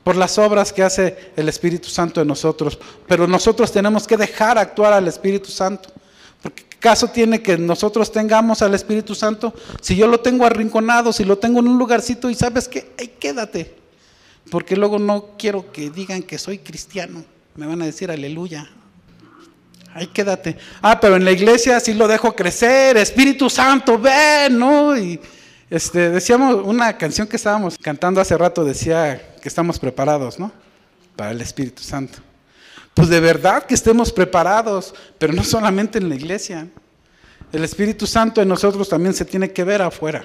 por 0.04 0.14
las 0.14 0.36
obras 0.36 0.74
que 0.74 0.82
hace 0.82 1.32
el 1.36 1.48
Espíritu 1.48 1.88
Santo 1.88 2.20
en 2.20 2.28
nosotros. 2.28 2.78
Pero 3.08 3.26
nosotros 3.26 3.72
tenemos 3.72 4.06
que 4.06 4.18
dejar 4.18 4.58
actuar 4.58 4.92
al 4.92 5.08
Espíritu 5.08 5.50
Santo. 5.50 5.88
Porque 6.42 6.64
¿qué 6.64 6.76
caso 6.76 7.08
tiene 7.08 7.40
que 7.40 7.56
nosotros 7.56 8.12
tengamos 8.12 8.60
al 8.60 8.74
Espíritu 8.74 9.14
Santo 9.14 9.54
si 9.80 9.96
yo 9.96 10.06
lo 10.06 10.20
tengo 10.20 10.44
arrinconado, 10.44 11.14
si 11.14 11.24
lo 11.24 11.38
tengo 11.38 11.60
en 11.60 11.68
un 11.68 11.78
lugarcito 11.78 12.28
y 12.28 12.34
sabes 12.34 12.68
que, 12.68 12.92
ahí 12.98 13.08
quédate 13.18 13.81
porque 14.52 14.76
luego 14.76 14.98
no 14.98 15.30
quiero 15.38 15.72
que 15.72 15.88
digan 15.88 16.22
que 16.22 16.36
soy 16.36 16.58
cristiano. 16.58 17.24
Me 17.54 17.64
van 17.66 17.80
a 17.80 17.86
decir 17.86 18.10
aleluya. 18.10 18.68
Ahí 19.94 20.08
quédate. 20.08 20.58
Ah, 20.82 21.00
pero 21.00 21.16
en 21.16 21.24
la 21.24 21.30
iglesia 21.30 21.80
sí 21.80 21.94
lo 21.94 22.06
dejo 22.06 22.36
crecer. 22.36 22.98
Espíritu 22.98 23.48
Santo, 23.48 23.98
ven, 23.98 24.58
¿no? 24.58 24.94
Y 24.94 25.18
este, 25.70 26.10
decíamos, 26.10 26.66
una 26.66 26.98
canción 26.98 27.26
que 27.26 27.36
estábamos 27.36 27.78
cantando 27.78 28.20
hace 28.20 28.36
rato 28.36 28.62
decía 28.62 29.36
que 29.40 29.48
estamos 29.48 29.78
preparados, 29.78 30.38
¿no? 30.38 30.52
Para 31.16 31.30
el 31.30 31.40
Espíritu 31.40 31.82
Santo. 31.82 32.18
Pues 32.92 33.08
de 33.08 33.20
verdad 33.20 33.64
que 33.64 33.72
estemos 33.72 34.12
preparados, 34.12 34.94
pero 35.16 35.32
no 35.32 35.44
solamente 35.44 35.96
en 35.96 36.10
la 36.10 36.14
iglesia. 36.14 36.68
El 37.50 37.64
Espíritu 37.64 38.06
Santo 38.06 38.42
en 38.42 38.48
nosotros 38.48 38.86
también 38.86 39.14
se 39.14 39.24
tiene 39.24 39.50
que 39.50 39.64
ver 39.64 39.80
afuera. 39.80 40.22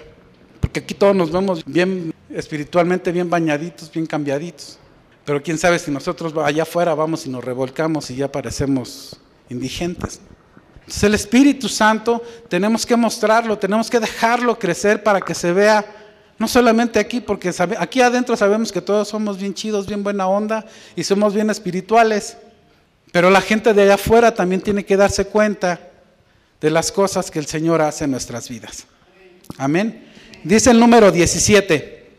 Aquí 0.77 0.93
todos 0.93 1.15
nos 1.15 1.31
vemos 1.31 1.63
bien 1.65 2.13
espiritualmente, 2.29 3.11
bien 3.11 3.29
bañaditos, 3.29 3.91
bien 3.91 4.05
cambiaditos. 4.05 4.77
Pero 5.25 5.41
quién 5.43 5.57
sabe 5.57 5.77
si 5.79 5.91
nosotros 5.91 6.33
allá 6.43 6.63
afuera 6.63 6.93
vamos 6.95 7.25
y 7.25 7.29
nos 7.29 7.43
revolcamos 7.43 8.09
y 8.11 8.15
ya 8.15 8.31
parecemos 8.31 9.17
indigentes. 9.49 10.21
Entonces 10.79 11.03
el 11.03 11.15
Espíritu 11.15 11.67
Santo 11.67 12.23
tenemos 12.47 12.85
que 12.85 12.95
mostrarlo, 12.95 13.57
tenemos 13.57 13.89
que 13.89 13.99
dejarlo 13.99 14.57
crecer 14.57 15.03
para 15.03 15.19
que 15.19 15.35
se 15.35 15.51
vea, 15.51 15.85
no 16.39 16.47
solamente 16.47 16.97
aquí, 16.97 17.19
porque 17.19 17.51
aquí 17.77 17.99
adentro 17.99 18.37
sabemos 18.37 18.71
que 18.71 18.79
todos 18.79 19.09
somos 19.09 19.37
bien 19.37 19.53
chidos, 19.53 19.85
bien 19.85 20.01
buena 20.01 20.27
onda 20.27 20.65
y 20.95 21.03
somos 21.03 21.33
bien 21.33 21.49
espirituales, 21.49 22.37
pero 23.11 23.29
la 23.29 23.41
gente 23.41 23.73
de 23.73 23.81
allá 23.81 23.95
afuera 23.95 24.33
también 24.33 24.61
tiene 24.61 24.85
que 24.85 24.95
darse 24.95 25.25
cuenta 25.25 25.77
de 26.61 26.69
las 26.69 26.89
cosas 26.89 27.29
que 27.29 27.39
el 27.39 27.47
Señor 27.47 27.81
hace 27.81 28.05
en 28.05 28.11
nuestras 28.11 28.47
vidas. 28.47 28.85
Amén. 29.57 30.06
Dice 30.43 30.71
el 30.71 30.79
número 30.79 31.11
17, 31.11 32.09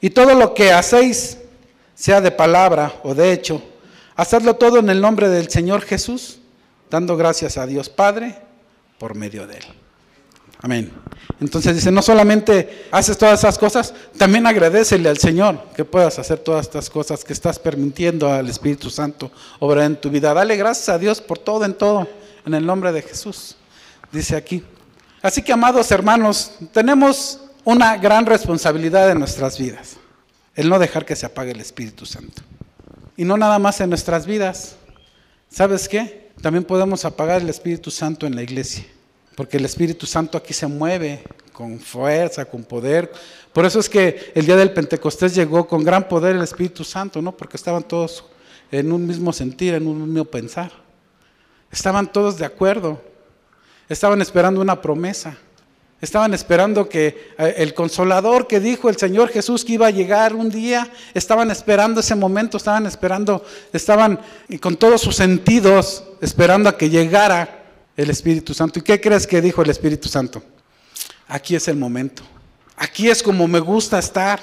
y 0.00 0.10
todo 0.10 0.34
lo 0.34 0.54
que 0.54 0.72
hacéis, 0.72 1.38
sea 1.94 2.20
de 2.20 2.30
palabra 2.30 2.92
o 3.04 3.14
de 3.14 3.32
hecho, 3.32 3.62
hacedlo 4.16 4.56
todo 4.56 4.78
en 4.78 4.90
el 4.90 5.00
nombre 5.00 5.28
del 5.28 5.48
Señor 5.48 5.82
Jesús, 5.82 6.40
dando 6.90 7.16
gracias 7.16 7.56
a 7.56 7.66
Dios 7.66 7.88
Padre 7.88 8.36
por 8.98 9.14
medio 9.14 9.46
de 9.46 9.58
Él. 9.58 9.64
Amén. 10.60 10.90
Entonces 11.40 11.74
dice, 11.74 11.90
no 11.90 12.00
solamente 12.00 12.86
haces 12.90 13.18
todas 13.18 13.40
esas 13.40 13.58
cosas, 13.58 13.92
también 14.16 14.46
agradecele 14.46 15.08
al 15.08 15.18
Señor 15.18 15.62
que 15.76 15.84
puedas 15.84 16.18
hacer 16.18 16.38
todas 16.38 16.66
estas 16.66 16.88
cosas 16.88 17.22
que 17.22 17.34
estás 17.34 17.58
permitiendo 17.58 18.32
al 18.32 18.48
Espíritu 18.48 18.88
Santo 18.88 19.30
obrar 19.58 19.84
en 19.84 20.00
tu 20.00 20.08
vida. 20.08 20.32
Dale 20.32 20.56
gracias 20.56 20.88
a 20.88 20.98
Dios 20.98 21.20
por 21.20 21.38
todo 21.38 21.64
en 21.64 21.74
todo, 21.74 22.08
en 22.46 22.54
el 22.54 22.64
nombre 22.64 22.92
de 22.92 23.02
Jesús, 23.02 23.56
dice 24.10 24.36
aquí. 24.36 24.64
Así 25.20 25.42
que, 25.42 25.52
amados 25.52 25.90
hermanos, 25.90 26.52
tenemos 26.72 27.40
una 27.64 27.96
gran 27.96 28.26
responsabilidad 28.26 29.10
en 29.10 29.18
nuestras 29.18 29.58
vidas, 29.58 29.96
el 30.54 30.68
no 30.68 30.78
dejar 30.78 31.04
que 31.04 31.16
se 31.16 31.26
apague 31.26 31.52
el 31.52 31.60
Espíritu 31.60 32.06
Santo. 32.06 32.42
Y 33.16 33.24
no 33.24 33.36
nada 33.36 33.58
más 33.58 33.80
en 33.80 33.88
nuestras 33.88 34.26
vidas. 34.26 34.76
¿Sabes 35.48 35.88
qué? 35.88 36.30
También 36.42 36.64
podemos 36.64 37.04
apagar 37.04 37.40
el 37.40 37.48
Espíritu 37.48 37.90
Santo 37.90 38.26
en 38.26 38.34
la 38.34 38.42
iglesia, 38.42 38.84
porque 39.36 39.56
el 39.56 39.64
Espíritu 39.64 40.06
Santo 40.06 40.36
aquí 40.36 40.52
se 40.52 40.66
mueve 40.66 41.22
con 41.52 41.78
fuerza, 41.78 42.44
con 42.44 42.64
poder. 42.64 43.10
Por 43.52 43.64
eso 43.64 43.78
es 43.78 43.88
que 43.88 44.32
el 44.34 44.44
día 44.44 44.56
del 44.56 44.72
Pentecostés 44.72 45.34
llegó 45.34 45.66
con 45.66 45.84
gran 45.84 46.08
poder 46.08 46.36
el 46.36 46.42
Espíritu 46.42 46.84
Santo, 46.84 47.22
¿no? 47.22 47.32
Porque 47.32 47.56
estaban 47.56 47.84
todos 47.84 48.24
en 48.70 48.92
un 48.92 49.06
mismo 49.06 49.32
sentir, 49.32 49.74
en 49.74 49.86
un 49.86 50.06
mismo 50.08 50.24
pensar. 50.24 50.72
Estaban 51.70 52.12
todos 52.12 52.36
de 52.36 52.44
acuerdo. 52.44 53.00
Estaban 53.88 54.20
esperando 54.20 54.60
una 54.60 54.82
promesa. 54.82 55.36
Estaban 56.04 56.34
esperando 56.34 56.86
que 56.86 57.32
eh, 57.38 57.54
el 57.56 57.72
consolador 57.72 58.46
que 58.46 58.60
dijo 58.60 58.90
el 58.90 58.98
Señor 58.98 59.30
Jesús 59.30 59.64
que 59.64 59.72
iba 59.72 59.86
a 59.86 59.90
llegar 59.90 60.34
un 60.34 60.50
día, 60.50 60.86
estaban 61.14 61.50
esperando 61.50 62.00
ese 62.00 62.14
momento, 62.14 62.58
estaban 62.58 62.84
esperando, 62.84 63.42
estaban 63.72 64.20
con 64.60 64.76
todos 64.76 65.00
sus 65.00 65.16
sentidos 65.16 66.04
esperando 66.20 66.68
a 66.68 66.76
que 66.76 66.90
llegara 66.90 67.64
el 67.96 68.10
Espíritu 68.10 68.52
Santo. 68.52 68.80
¿Y 68.80 68.82
qué 68.82 69.00
crees 69.00 69.26
que 69.26 69.40
dijo 69.40 69.62
el 69.62 69.70
Espíritu 69.70 70.06
Santo? 70.10 70.42
Aquí 71.26 71.56
es 71.56 71.68
el 71.68 71.76
momento. 71.78 72.22
Aquí 72.76 73.08
es 73.08 73.22
como 73.22 73.48
me 73.48 73.60
gusta 73.60 73.98
estar, 73.98 74.40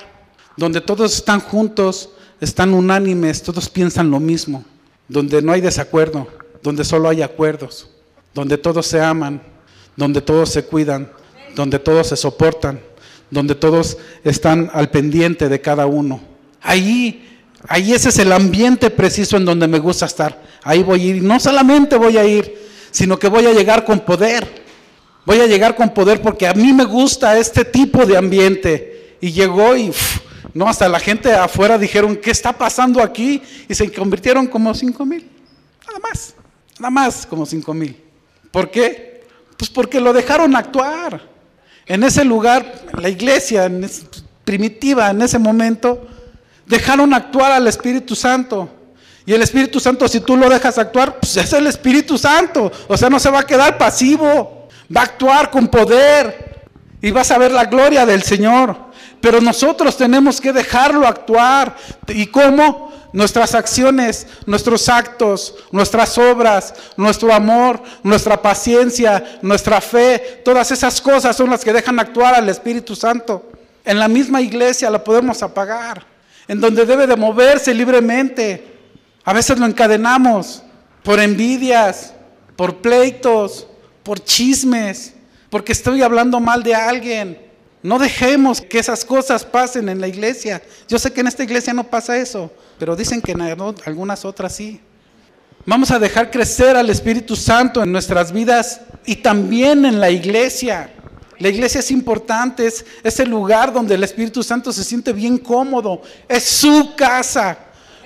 donde 0.57 0.82
todos 0.82 1.14
están 1.14 1.41
juntos, 1.41 2.09
están 2.39 2.74
unánimes, 2.74 3.43
todos 3.43 3.70
piensan 3.70 4.09
lo 4.09 4.20
mismo, 4.20 4.66
donde 5.07 5.43
no 5.43 5.51
hay 5.51 5.62
desacuerdo, 5.62 6.28
donde 6.64 6.84
solo 6.84 7.07
hay 7.07 7.22
acuerdos, 7.22 7.88
donde 8.34 8.57
todos 8.57 8.88
se 8.88 8.99
aman, 8.99 9.43
donde 9.95 10.22
todos 10.22 10.49
se 10.49 10.64
cuidan, 10.64 11.12
donde 11.56 11.80
todos 11.80 12.08
se 12.08 12.16
soportan, 12.16 12.82
donde 13.30 13.56
todos 13.56 13.97
están 14.24 14.70
al 14.74 14.89
pendiente 14.89 15.49
de 15.49 15.62
cada 15.62 15.86
uno. 15.86 16.22
Ahí, 16.62 17.39
ahí 17.68 17.93
ese 17.93 18.10
es 18.10 18.20
el 18.20 18.32
ambiente 18.32 18.89
preciso 18.89 19.38
en 19.38 19.45
donde 19.45 19.68
me 19.68 19.80
gusta 19.80 20.06
estar. 20.06 20.41
Ahí 20.64 20.84
voy 20.84 21.02
a 21.02 21.06
ir. 21.06 21.24
No 21.24 21.39
solamente 21.39 21.95
voy 21.95 22.18
a 22.18 22.26
ir, 22.26 22.56
sino 22.91 23.18
que 23.18 23.28
voy 23.28 23.45
a 23.45 23.54
llegar 23.54 23.86
con 23.86 23.99
poder. 24.02 24.62
Voy 25.26 25.39
a 25.39 25.47
llegar 25.47 25.76
con 25.76 25.89
poder 25.93 26.22
porque 26.22 26.47
a 26.47 26.54
mí 26.54 26.74
me 26.74 26.84
gusta 26.84 27.38
este 27.38 27.64
tipo 27.66 28.06
de 28.06 28.18
ambiente. 28.18 29.18
Y 29.22 29.32
llegó 29.32 29.76
y, 29.76 29.91
no, 30.54 30.68
hasta 30.68 30.89
la 30.89 30.99
gente 30.99 31.32
afuera 31.34 31.78
dijeron, 31.78 32.16
¿qué 32.16 32.32
está 32.32 32.54
pasando 32.54 33.02
aquí? 33.02 33.41
Y 33.70 33.76
se 33.76 33.91
convirtieron 33.91 34.47
como 34.47 34.74
cinco 34.74 35.06
mil. 35.06 35.30
Nada 35.88 35.99
más, 35.99 36.34
nada 36.80 36.89
más 36.89 37.26
como 37.26 37.45
cinco 37.45 37.74
mil. 37.74 37.95
¿Por 38.52 38.70
qué? 38.70 39.24
Pues 39.58 39.70
porque 39.70 39.99
lo 39.99 40.12
dejaron 40.12 40.56
actuar. 40.56 41.31
En 41.86 42.04
ese 42.04 42.24
lugar, 42.24 42.86
la 42.98 43.10
iglesia 43.10 43.70
primitiva 44.44 45.10
en 45.10 45.22
ese 45.22 45.40
momento, 45.40 46.08
dejaron 46.66 47.14
actuar 47.14 47.52
al 47.52 47.68
Espíritu 47.68 48.16
Santo. 48.16 48.70
Y 49.26 49.34
el 49.34 49.42
Espíritu 49.42 49.80
Santo, 49.80 50.08
si 50.08 50.20
tú 50.22 50.36
lo 50.36 50.50
dejas 50.50 50.78
actuar, 50.78 51.20
pues 51.20 51.38
es 51.38 51.54
el 51.54 51.68
Espíritu 51.68 52.18
Santo. 52.18 52.72
O 52.88 52.98
sea, 52.98 53.10
no 53.10 53.20
se 53.20 53.30
va 53.30 53.40
a 53.40 53.46
quedar 53.46 53.78
pasivo. 53.78 54.68
Va 54.96 55.02
a 55.02 55.06
actuar 55.06 55.52
con 55.52 55.68
poder. 55.68 56.51
Y 57.02 57.12
vas 57.12 57.32
a 57.32 57.38
ver 57.38 57.52
la 57.52 57.66
gloria 57.66 58.06
del 58.06 58.22
Señor. 58.24 58.91
Pero 59.20 59.39
nosotros 59.39 59.97
tenemos 59.97 60.39
que 60.39 60.54
dejarlo 60.54 61.08
actuar. 61.08 61.76
¿Y 62.08 62.28
cómo? 62.28 62.91
Nuestras 63.14 63.56
acciones, 63.56 64.26
nuestros 64.45 64.88
actos, 64.88 65.56
nuestras 65.72 66.18
obras, 66.18 66.74
nuestro 66.95 67.34
amor, 67.34 67.82
nuestra 68.04 68.41
paciencia, 68.41 69.39
nuestra 69.41 69.82
fe, 69.82 70.41
todas 70.45 70.72
esas 70.72 71.02
cosas 71.02 71.36
son 71.36 71.49
las 71.49 71.64
que 71.64 71.74
dejan 71.74 71.99
actuar 71.99 72.36
al 72.36 72.47
Espíritu 72.47 72.95
Santo. 72.95 73.52
En 73.84 73.99
la 73.99 74.08
misma 74.08 74.39
iglesia 74.39 74.89
la 74.89 75.04
podemos 75.04 75.43
apagar, 75.43 76.06
en 76.47 76.62
donde 76.62 76.86
debe 76.86 77.06
de 77.06 77.18
moverse 77.18 77.74
libremente. 77.74 78.80
A 79.26 79.34
veces 79.34 79.60
lo 79.60 79.66
encadenamos 79.66 80.64
por 81.04 81.20
envidias, 81.20 82.14
por 82.56 82.78
pleitos, 82.78 83.68
por 84.04 84.24
chismes, 84.24 85.16
porque 85.52 85.74
estoy 85.74 86.02
hablando 86.02 86.39
mal 86.39 86.64
de 86.64 86.74
alguien. 86.74 87.38
No 87.84 87.99
dejemos 87.99 88.62
que 88.62 88.80
esas 88.80 89.04
cosas 89.06 89.43
pasen 89.43 89.89
en 89.89 89.99
la 89.99 90.08
iglesia. 90.08 90.62
Yo 90.88 90.97
sé 90.97 91.12
que 91.12 91.22
en 91.22 91.28
esta 91.28 91.43
iglesia 91.43 91.74
no 91.74 91.84
pasa 91.84 92.18
eso, 92.18 92.52
pero 92.80 92.95
dicen 92.95 93.22
que 93.22 93.34
en 93.34 93.41
algunas 93.41 94.26
otras 94.26 94.56
sí. 94.56 94.80
Vamos 95.66 95.91
a 95.91 95.99
dejar 95.99 96.32
crecer 96.32 96.78
al 96.78 96.89
Espíritu 96.89 97.36
Santo 97.36 97.84
en 97.84 97.91
nuestras 97.91 98.32
vidas 98.32 98.82
y 99.06 99.18
también 99.18 99.86
en 99.86 99.99
la 99.99 100.10
iglesia. 100.10 100.91
La 101.38 101.49
iglesia 101.49 101.80
es 101.80 101.91
importante, 101.91 102.66
es, 102.66 103.20
el 103.20 103.30
lugar 103.30 103.74
donde 103.74 103.95
el 103.95 104.04
Espíritu 104.04 104.43
Santo 104.43 104.72
se 104.72 104.84
siente 104.84 105.12
bien 105.12 105.38
cómodo, 105.38 106.02
es 106.30 106.43
su 106.43 106.93
casa. 106.95 107.58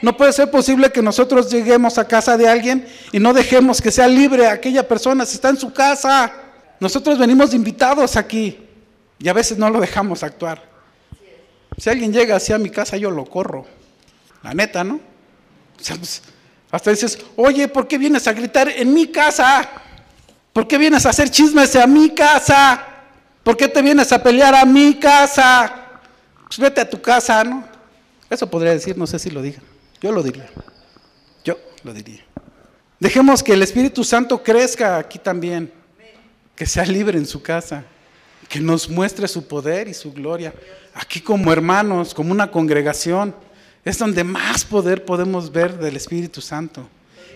No 0.02 0.18
puede 0.18 0.34
ser 0.34 0.50
posible 0.50 0.91
que 0.91 1.02
nosotros 1.02 1.52
lleguemos 1.52 1.98
a 1.98 2.08
casa 2.08 2.38
de 2.38 2.48
alguien 2.48 2.88
y 3.12 3.20
no 3.20 3.34
dejemos 3.34 3.82
que 3.82 3.91
sea 3.91 4.08
libre 4.08 4.48
aquella 4.48 4.88
persona 4.88 5.26
si 5.26 5.36
está 5.36 5.50
en 5.50 5.58
su 5.58 5.72
casa. 5.72 6.45
Nosotros 6.80 7.18
venimos 7.18 7.54
invitados 7.54 8.16
aquí. 8.16 8.60
Y 9.18 9.30
a 9.30 9.34
veces 9.34 9.58
no 9.58 9.70
lo 9.70 9.80
dejamos 9.80 10.24
actuar. 10.24 10.64
Si 11.78 11.90
alguien 11.90 12.12
llega 12.12 12.36
hacia 12.36 12.58
mi 12.58 12.70
casa, 12.70 12.98
yo 12.98 13.12
lo 13.12 13.26
corro. 13.26 13.66
La 14.44 14.54
neta, 14.54 14.84
¿no? 14.84 15.00
Pues, 15.76 16.22
hasta 16.72 16.92
dices, 16.92 17.20
oye, 17.36 17.68
¿por 17.68 17.88
qué 17.88 17.98
vienes 17.98 18.28
a 18.28 18.34
gritar 18.34 18.70
en 18.70 18.94
mi 18.94 19.08
casa? 19.08 19.70
¿Por 20.54 20.68
qué 20.68 20.78
vienes 20.78 21.06
a 21.06 21.10
hacer 21.10 21.30
chismes 21.30 21.76
a 21.76 21.88
mi 21.88 22.10
casa? 22.12 22.86
¿Por 23.44 23.56
qué 23.58 23.68
te 23.68 23.82
vienes 23.82 24.12
a 24.12 24.22
pelear 24.22 24.56
a 24.56 24.66
mi 24.66 24.96
casa? 24.96 26.02
Pues 26.48 26.60
vete 26.60 26.82
a 26.82 26.90
tu 26.90 27.02
casa, 27.02 27.44
¿no? 27.44 27.64
Eso 28.30 28.50
podría 28.50 28.72
decir, 28.72 28.98
no 28.98 29.06
sé 29.06 29.20
si 29.20 29.30
lo 29.30 29.42
diga. 29.42 29.60
Yo 30.02 30.12
lo 30.12 30.24
diría. 30.24 30.48
Yo 31.44 31.58
lo 31.84 31.94
diría. 31.94 32.24
Dejemos 33.00 33.44
que 33.44 33.54
el 33.54 33.62
Espíritu 33.62 34.04
Santo 34.04 34.42
crezca 34.42 34.98
aquí 34.98 35.20
también. 35.20 35.72
Que 36.56 36.66
sea 36.66 36.86
libre 36.86 37.18
en 37.18 37.26
su 37.26 37.41
casa 37.41 37.86
que 38.47 38.60
nos 38.60 38.89
muestre 38.89 39.28
su 39.28 39.47
poder 39.47 39.88
y 39.88 39.93
su 39.93 40.14
gloria. 40.14 40.53
Aquí 40.93 41.20
como 41.20 41.51
hermanos, 41.51 42.14
como 42.14 42.32
una 42.32 42.51
congregación, 42.51 43.36
es 43.84 43.97
donde 43.97 44.24
más 44.24 44.66
poder 44.66 45.06
podemos 45.06 45.51
ver 45.51 45.78
del 45.78 45.95
Espíritu 45.95 46.41
Santo. 46.41 46.88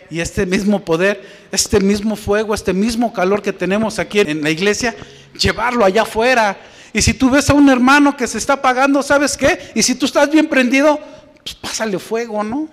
Y 0.10 0.22
este 0.22 0.46
mismo 0.46 0.84
poder, 0.84 1.24
este 1.52 1.80
mismo 1.80 2.16
fuego, 2.16 2.54
este 2.54 2.74
mismo 2.74 3.14
calor 3.14 3.42
que 3.42 3.54
tenemos 3.54 4.00
aquí 4.00 4.20
en 4.22 4.42
la 4.42 4.50
iglesia, 4.50 4.96
llevarlo 5.40 5.86
allá 5.86 6.02
afuera. 6.02 6.58
Y 6.94 7.02
si 7.02 7.14
tú 7.14 7.30
ves 7.30 7.50
a 7.50 7.54
un 7.54 7.70
hermano 7.70 8.18
que 8.18 8.26
se 8.26 8.40
está 8.40 8.54
apagando, 8.54 9.04
¿sabes 9.04 9.38
qué? 9.38 9.72
Y 9.76 9.84
si 9.84 9.94
tú 9.94 10.08
estás 10.08 10.32
bien 10.32 10.48
prendido, 10.48 11.00
pues 11.44 11.54
pásale 11.56 12.00
fuego, 12.00 12.44
¿no? 12.44 12.68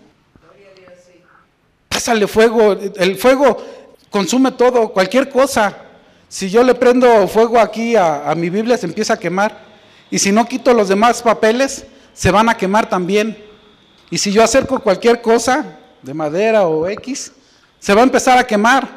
Pásale 1.89 2.27
fuego. 2.27 2.73
El 2.73 3.17
fuego 3.17 3.63
consume 4.09 4.53
todo, 4.53 4.91
cualquier 4.91 5.29
cosa. 5.29 5.86
Si 6.29 6.51
yo 6.51 6.63
le 6.65 6.75
prendo 6.75 7.29
fuego 7.29 7.61
aquí 7.61 7.95
a, 7.95 8.35
mi 8.37 8.51
Biblia, 8.51 8.77
se 8.77 8.87
empieza 8.87 9.15
a 9.15 9.19
quemar. 9.19 9.65
Y 10.11 10.19
si 10.19 10.33
no 10.33 10.47
quito 10.47 10.75
los 10.75 10.89
demás 10.89 11.23
papeles, 11.23 11.87
se 12.13 12.31
van 12.31 12.49
a 12.49 12.57
quemar 12.57 12.89
también. 12.89 13.37
Y 14.11 14.19
si 14.19 14.33
yo 14.33 14.43
acerco 14.43 14.81
cualquier 14.81 15.23
cosa 15.23 15.79
de 16.03 16.15
madera 16.15 16.67
o 16.67 16.87
X, 16.89 17.33
se 17.79 17.95
va 17.95 18.01
a 18.01 18.05
empezar 18.05 18.39
a 18.39 18.47
quemar. 18.47 18.89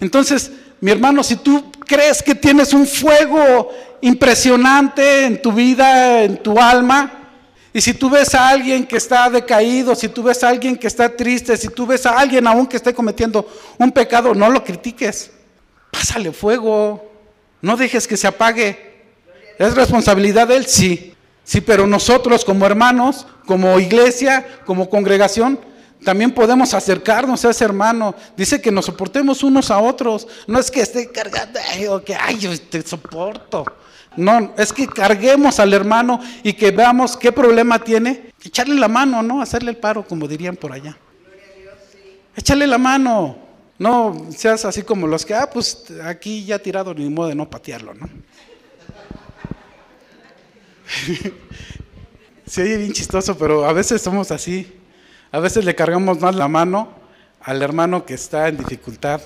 Entonces, 0.00 0.52
mi 0.80 0.90
hermano, 0.90 1.22
si 1.24 1.36
tú 1.36 1.72
crees 1.84 2.22
que 2.22 2.34
tienes 2.34 2.72
un 2.72 2.86
fuego 2.86 3.70
impresionante 4.00 5.24
en 5.24 5.42
tu 5.42 5.52
vida, 5.52 6.22
en 6.22 6.36
tu 6.36 6.58
alma, 6.58 7.12
y 7.72 7.80
si 7.80 7.92
tú 7.92 8.08
ves 8.08 8.34
a 8.34 8.48
alguien 8.48 8.86
que 8.86 8.96
está 8.96 9.28
decaído, 9.28 9.94
si 9.94 10.08
tú 10.08 10.22
ves 10.22 10.42
a 10.44 10.48
alguien 10.48 10.76
que 10.76 10.86
está 10.86 11.14
triste, 11.14 11.56
si 11.56 11.68
tú 11.68 11.86
ves 11.86 12.06
a 12.06 12.18
alguien 12.18 12.46
aún 12.46 12.66
que 12.66 12.76
esté 12.76 12.94
cometiendo 12.94 13.46
un 13.78 13.90
pecado, 13.90 14.34
no 14.34 14.48
lo 14.48 14.62
critiques 14.64 15.30
pásale 15.96 16.30
fuego, 16.32 17.10
no 17.62 17.76
dejes 17.76 18.06
que 18.06 18.18
se 18.18 18.26
apague. 18.26 18.94
¿Es 19.58 19.74
responsabilidad 19.74 20.48
de 20.48 20.56
Él? 20.56 20.66
Sí. 20.66 21.14
Sí, 21.42 21.60
pero 21.60 21.86
nosotros 21.86 22.44
como 22.44 22.66
hermanos, 22.66 23.26
como 23.46 23.78
iglesia, 23.80 24.46
como 24.66 24.90
congregación, 24.90 25.58
también 26.04 26.32
podemos 26.32 26.74
acercarnos 26.74 27.44
a 27.44 27.50
ese 27.50 27.64
hermano. 27.64 28.14
Dice 28.36 28.60
que 28.60 28.70
nos 28.70 28.84
soportemos 28.84 29.42
unos 29.42 29.70
a 29.70 29.78
otros. 29.78 30.28
No 30.46 30.58
es 30.58 30.70
que 30.70 30.80
esté 30.80 31.10
cargando 31.10 31.58
o 31.90 32.02
que, 32.02 32.14
ay, 32.14 32.38
yo 32.38 32.60
te 32.60 32.82
soporto. 32.82 33.64
No, 34.16 34.52
es 34.58 34.72
que 34.72 34.86
carguemos 34.86 35.60
al 35.60 35.72
hermano 35.72 36.20
y 36.42 36.52
que 36.52 36.72
veamos 36.72 37.16
qué 37.16 37.32
problema 37.32 37.78
tiene. 37.78 38.32
Echarle 38.44 38.74
la 38.74 38.88
mano, 38.88 39.22
¿no? 39.22 39.40
Hacerle 39.40 39.70
el 39.70 39.76
paro, 39.76 40.06
como 40.06 40.28
dirían 40.28 40.56
por 40.56 40.72
allá. 40.72 40.96
Echarle 42.36 42.66
la 42.66 42.78
mano. 42.78 43.45
No 43.78 44.26
seas 44.34 44.64
así 44.64 44.82
como 44.82 45.06
los 45.06 45.26
que, 45.26 45.34
ah, 45.34 45.50
pues 45.52 45.84
aquí 46.04 46.44
ya 46.44 46.58
tirado 46.58 46.94
ni 46.94 47.10
modo 47.10 47.28
de 47.28 47.34
no 47.34 47.48
patearlo, 47.50 47.94
¿no? 47.94 48.08
Se 52.46 52.62
oye 52.62 52.76
bien 52.78 52.92
chistoso, 52.92 53.36
pero 53.36 53.66
a 53.66 53.72
veces 53.72 54.00
somos 54.00 54.30
así. 54.30 54.72
A 55.32 55.40
veces 55.40 55.64
le 55.64 55.74
cargamos 55.74 56.20
más 56.20 56.34
la 56.36 56.48
mano 56.48 56.94
al 57.40 57.60
hermano 57.60 58.06
que 58.06 58.14
está 58.14 58.48
en 58.48 58.56
dificultad 58.56 59.20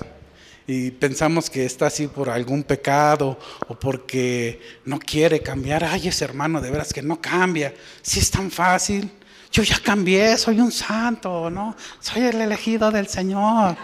y 0.67 0.91
pensamos 0.91 1.49
que 1.49 1.65
está 1.65 1.87
así 1.87 2.07
por 2.07 2.29
algún 2.29 2.63
pecado 2.63 3.37
o 3.67 3.75
porque 3.75 4.61
no 4.85 4.99
quiere 4.99 5.39
cambiar. 5.41 5.83
Ay, 5.83 6.07
ese 6.07 6.25
hermano 6.25 6.61
de 6.61 6.71
veras 6.71 6.93
que 6.93 7.01
no 7.01 7.19
cambia. 7.21 7.73
Si 8.01 8.19
es 8.19 8.29
tan 8.31 8.51
fácil. 8.51 9.09
Yo 9.51 9.63
ya 9.63 9.77
cambié, 9.79 10.37
soy 10.37 10.61
un 10.61 10.71
santo, 10.71 11.49
¿no? 11.49 11.75
Soy 11.99 12.21
el 12.23 12.39
elegido 12.39 12.89
del 12.89 13.07
Señor. 13.07 13.75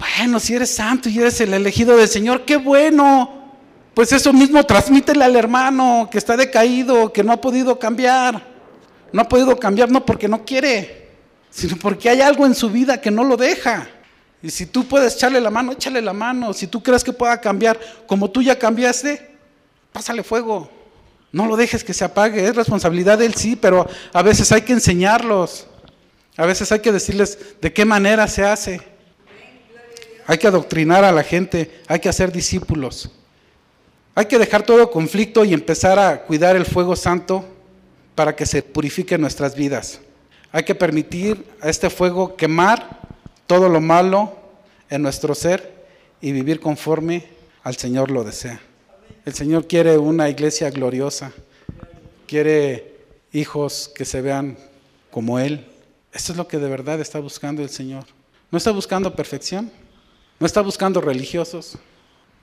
Bueno, 0.00 0.40
si 0.40 0.54
eres 0.54 0.74
santo 0.74 1.10
y 1.10 1.18
eres 1.18 1.42
el 1.42 1.52
elegido 1.52 1.94
del 1.94 2.08
Señor, 2.08 2.46
qué 2.46 2.56
bueno. 2.56 3.52
Pues 3.92 4.12
eso 4.12 4.32
mismo 4.32 4.64
transmítele 4.64 5.22
al 5.22 5.36
hermano 5.36 6.08
que 6.10 6.16
está 6.16 6.38
decaído, 6.38 7.12
que 7.12 7.22
no 7.22 7.32
ha 7.32 7.40
podido 7.40 7.78
cambiar. 7.78 8.48
No 9.12 9.20
ha 9.20 9.28
podido 9.28 9.58
cambiar 9.58 9.90
no 9.90 10.06
porque 10.06 10.26
no 10.26 10.44
quiere, 10.44 11.10
sino 11.50 11.76
porque 11.76 12.08
hay 12.08 12.22
algo 12.22 12.46
en 12.46 12.54
su 12.54 12.70
vida 12.70 12.98
que 12.98 13.10
no 13.10 13.24
lo 13.24 13.36
deja. 13.36 13.88
Y 14.42 14.48
si 14.48 14.64
tú 14.64 14.86
puedes 14.86 15.16
echarle 15.16 15.38
la 15.38 15.50
mano, 15.50 15.72
échale 15.72 16.00
la 16.00 16.14
mano. 16.14 16.54
Si 16.54 16.66
tú 16.66 16.82
crees 16.82 17.04
que 17.04 17.12
pueda 17.12 17.38
cambiar 17.38 17.78
como 18.06 18.30
tú 18.30 18.40
ya 18.40 18.58
cambiaste, 18.58 19.36
pásale 19.92 20.22
fuego. 20.22 20.70
No 21.30 21.46
lo 21.46 21.56
dejes 21.56 21.84
que 21.84 21.92
se 21.92 22.04
apague. 22.04 22.46
Es 22.46 22.56
responsabilidad 22.56 23.18
de 23.18 23.26
él, 23.26 23.34
sí, 23.34 23.54
pero 23.54 23.86
a 24.14 24.22
veces 24.22 24.50
hay 24.50 24.62
que 24.62 24.72
enseñarlos. 24.72 25.66
A 26.38 26.46
veces 26.46 26.72
hay 26.72 26.80
que 26.80 26.90
decirles 26.90 27.38
de 27.60 27.70
qué 27.70 27.84
manera 27.84 28.26
se 28.28 28.44
hace. 28.44 28.89
Hay 30.30 30.38
que 30.38 30.46
adoctrinar 30.46 31.02
a 31.02 31.10
la 31.10 31.24
gente, 31.24 31.82
hay 31.88 31.98
que 31.98 32.08
hacer 32.08 32.30
discípulos. 32.30 33.10
Hay 34.14 34.26
que 34.26 34.38
dejar 34.38 34.62
todo 34.62 34.88
conflicto 34.88 35.44
y 35.44 35.52
empezar 35.52 35.98
a 35.98 36.22
cuidar 36.22 36.54
el 36.54 36.64
fuego 36.64 36.94
santo 36.94 37.44
para 38.14 38.36
que 38.36 38.46
se 38.46 38.62
purifique 38.62 39.18
nuestras 39.18 39.56
vidas. 39.56 39.98
Hay 40.52 40.62
que 40.62 40.76
permitir 40.76 41.44
a 41.60 41.68
este 41.68 41.90
fuego 41.90 42.36
quemar 42.36 43.00
todo 43.48 43.68
lo 43.68 43.80
malo 43.80 44.32
en 44.88 45.02
nuestro 45.02 45.34
ser 45.34 45.84
y 46.20 46.30
vivir 46.30 46.60
conforme 46.60 47.24
al 47.64 47.74
Señor 47.74 48.12
lo 48.12 48.22
desea. 48.22 48.60
El 49.24 49.34
Señor 49.34 49.66
quiere 49.66 49.98
una 49.98 50.28
iglesia 50.28 50.70
gloriosa, 50.70 51.32
quiere 52.28 53.00
hijos 53.32 53.90
que 53.92 54.04
se 54.04 54.20
vean 54.20 54.56
como 55.10 55.40
Él. 55.40 55.66
Eso 56.12 56.30
es 56.30 56.38
lo 56.38 56.46
que 56.46 56.58
de 56.58 56.68
verdad 56.68 57.00
está 57.00 57.18
buscando 57.18 57.62
el 57.62 57.68
Señor. 57.68 58.04
No 58.52 58.58
está 58.58 58.70
buscando 58.70 59.16
perfección, 59.16 59.72
no 60.40 60.46
está 60.46 60.62
buscando 60.62 61.02
religiosos, 61.02 61.76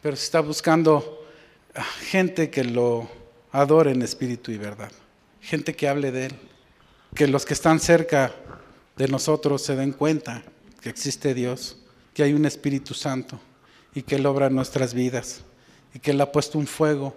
pero 0.04 0.14
está 0.14 0.40
buscando 0.40 1.26
gente 2.02 2.52
que 2.52 2.64
lo 2.64 3.10
adore 3.52 3.92
en 3.92 4.04
espíritu 4.04 4.52
y 4.52 4.58
verdad, 4.58 4.92
gente 5.42 5.76
que 5.76 5.90
hable 5.90 6.12
de 6.12 6.28
Él, 6.28 6.36
que 7.16 7.28
los 7.28 7.44
que 7.44 7.56
están 7.56 7.80
cerca 7.80 8.34
de 8.96 9.08
nosotros 9.08 9.64
se 9.64 9.76
den 9.76 9.94
cuenta 9.94 10.44
que 10.80 10.90
existe 10.90 11.34
Dios, 11.34 11.78
que 12.14 12.22
hay 12.22 12.34
un 12.34 12.46
Espíritu 12.46 12.94
Santo 12.94 13.40
y 13.96 14.04
que 14.04 14.16
Él 14.16 14.26
obra 14.28 14.46
en 14.46 14.56
nuestras 14.56 14.94
vidas 14.94 15.42
y 15.94 16.00
que 16.00 16.12
Él 16.12 16.22
ha 16.22 16.32
puesto 16.32 16.60
un 16.60 16.68
fuego 16.68 17.16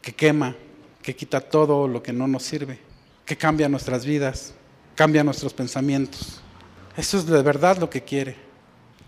que 0.00 0.14
quema, 0.14 0.56
que 1.02 1.14
quita 1.14 1.40
todo 1.40 1.86
lo 1.86 2.02
que 2.02 2.12
no 2.12 2.26
nos 2.26 2.42
sirve, 2.42 2.78
que 3.26 3.36
cambia 3.36 3.68
nuestras 3.68 4.06
vidas, 4.06 4.54
cambia 4.94 5.24
nuestros 5.24 5.52
pensamientos. 5.52 6.40
Eso 6.96 7.18
es 7.18 7.26
de 7.26 7.42
verdad 7.42 7.76
lo 7.76 7.90
que 7.90 8.02
quiere. 8.02 8.51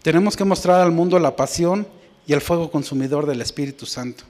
Tenemos 0.04 0.36
que 0.36 0.44
mostrar 0.44 0.82
al 0.82 0.92
mundo 0.92 1.18
la 1.18 1.34
pasión 1.34 1.86
y 2.26 2.34
el 2.34 2.42
fuego 2.42 2.70
consumidor 2.70 3.24
del 3.24 3.40
Espíritu 3.40 3.86
Santo 3.86 4.24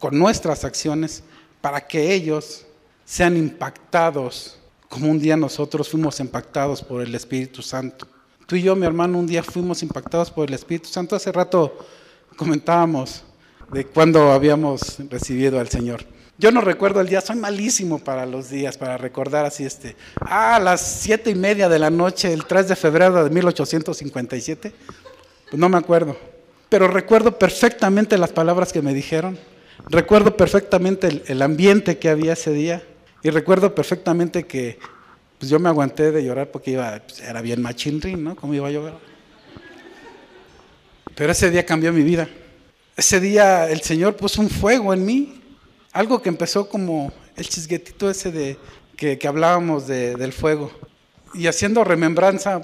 con 0.00 0.18
nuestras 0.18 0.64
acciones 0.64 1.22
para 1.60 1.86
que 1.86 2.12
ellos 2.12 2.66
sean 3.04 3.36
impactados 3.36 4.58
como 4.88 5.08
un 5.08 5.20
día 5.20 5.36
nosotros 5.36 5.88
fuimos 5.88 6.18
impactados 6.18 6.82
por 6.82 7.02
el 7.02 7.14
Espíritu 7.14 7.62
Santo. 7.62 8.04
Tú 8.48 8.56
y 8.56 8.62
yo, 8.62 8.74
mi 8.74 8.84
hermano, 8.84 9.16
un 9.16 9.28
día 9.28 9.44
fuimos 9.44 9.84
impactados 9.84 10.28
por 10.28 10.48
el 10.48 10.54
Espíritu 10.54 10.88
Santo. 10.88 11.14
Hace 11.14 11.30
rato 11.30 11.78
comentábamos 12.36 13.22
de 13.72 13.86
cuando 13.86 14.32
habíamos 14.32 14.98
recibido 15.08 15.60
al 15.60 15.68
Señor. 15.68 16.04
Yo 16.36 16.50
no 16.50 16.60
recuerdo 16.60 17.00
el 17.00 17.06
día, 17.06 17.20
soy 17.20 17.36
malísimo 17.36 18.00
para 18.00 18.26
los 18.26 18.50
días, 18.50 18.76
para 18.76 18.98
recordar 18.98 19.44
así 19.44 19.64
este. 19.64 19.94
Ah, 20.20 20.56
a 20.56 20.58
las 20.58 20.80
siete 20.80 21.30
y 21.30 21.36
media 21.36 21.68
de 21.68 21.78
la 21.78 21.90
noche, 21.90 22.32
el 22.32 22.46
3 22.46 22.66
de 22.66 22.74
febrero 22.74 23.22
de 23.22 23.30
1857, 23.30 24.72
pues 25.52 25.60
no 25.60 25.68
me 25.68 25.76
acuerdo. 25.76 26.16
Pero 26.70 26.88
recuerdo 26.88 27.38
perfectamente 27.38 28.16
las 28.16 28.32
palabras 28.32 28.72
que 28.72 28.80
me 28.80 28.94
dijeron, 28.94 29.38
recuerdo 29.90 30.34
perfectamente 30.34 31.22
el, 31.26 31.42
ambiente 31.42 31.98
que 31.98 32.08
había 32.08 32.32
ese 32.32 32.54
día 32.54 32.82
y 33.22 33.28
recuerdo 33.28 33.74
perfectamente 33.74 34.46
que 34.46 34.78
pues 35.38 35.50
yo 35.50 35.58
me 35.58 35.68
aguanté 35.68 36.10
de 36.10 36.24
llorar 36.24 36.50
porque 36.50 36.70
iba, 36.70 37.02
pues, 37.06 37.20
era 37.20 37.42
bien 37.42 37.60
machinrín, 37.60 38.24
¿no? 38.24 38.34
¿Cómo 38.34 38.54
iba 38.54 38.66
a 38.66 38.70
llorar? 38.70 38.98
Pero 41.14 41.32
ese 41.32 41.50
día 41.50 41.66
cambió 41.66 41.92
mi 41.92 42.02
vida. 42.02 42.30
Ese 42.96 43.20
día 43.20 43.68
el 43.68 43.82
Señor 43.82 44.16
puso 44.16 44.40
un 44.40 44.48
fuego 44.48 44.94
en 44.94 45.04
mí, 45.04 45.42
algo 45.92 46.22
que 46.22 46.30
empezó 46.30 46.66
como 46.66 47.12
el 47.36 47.46
chisguetito 47.46 48.08
ese 48.08 48.32
de 48.32 48.56
que, 48.96 49.28
hablábamos 49.28 49.86
del 49.86 50.32
fuego. 50.32 50.72
Y 51.34 51.46
haciendo 51.46 51.84
remembranza, 51.84 52.62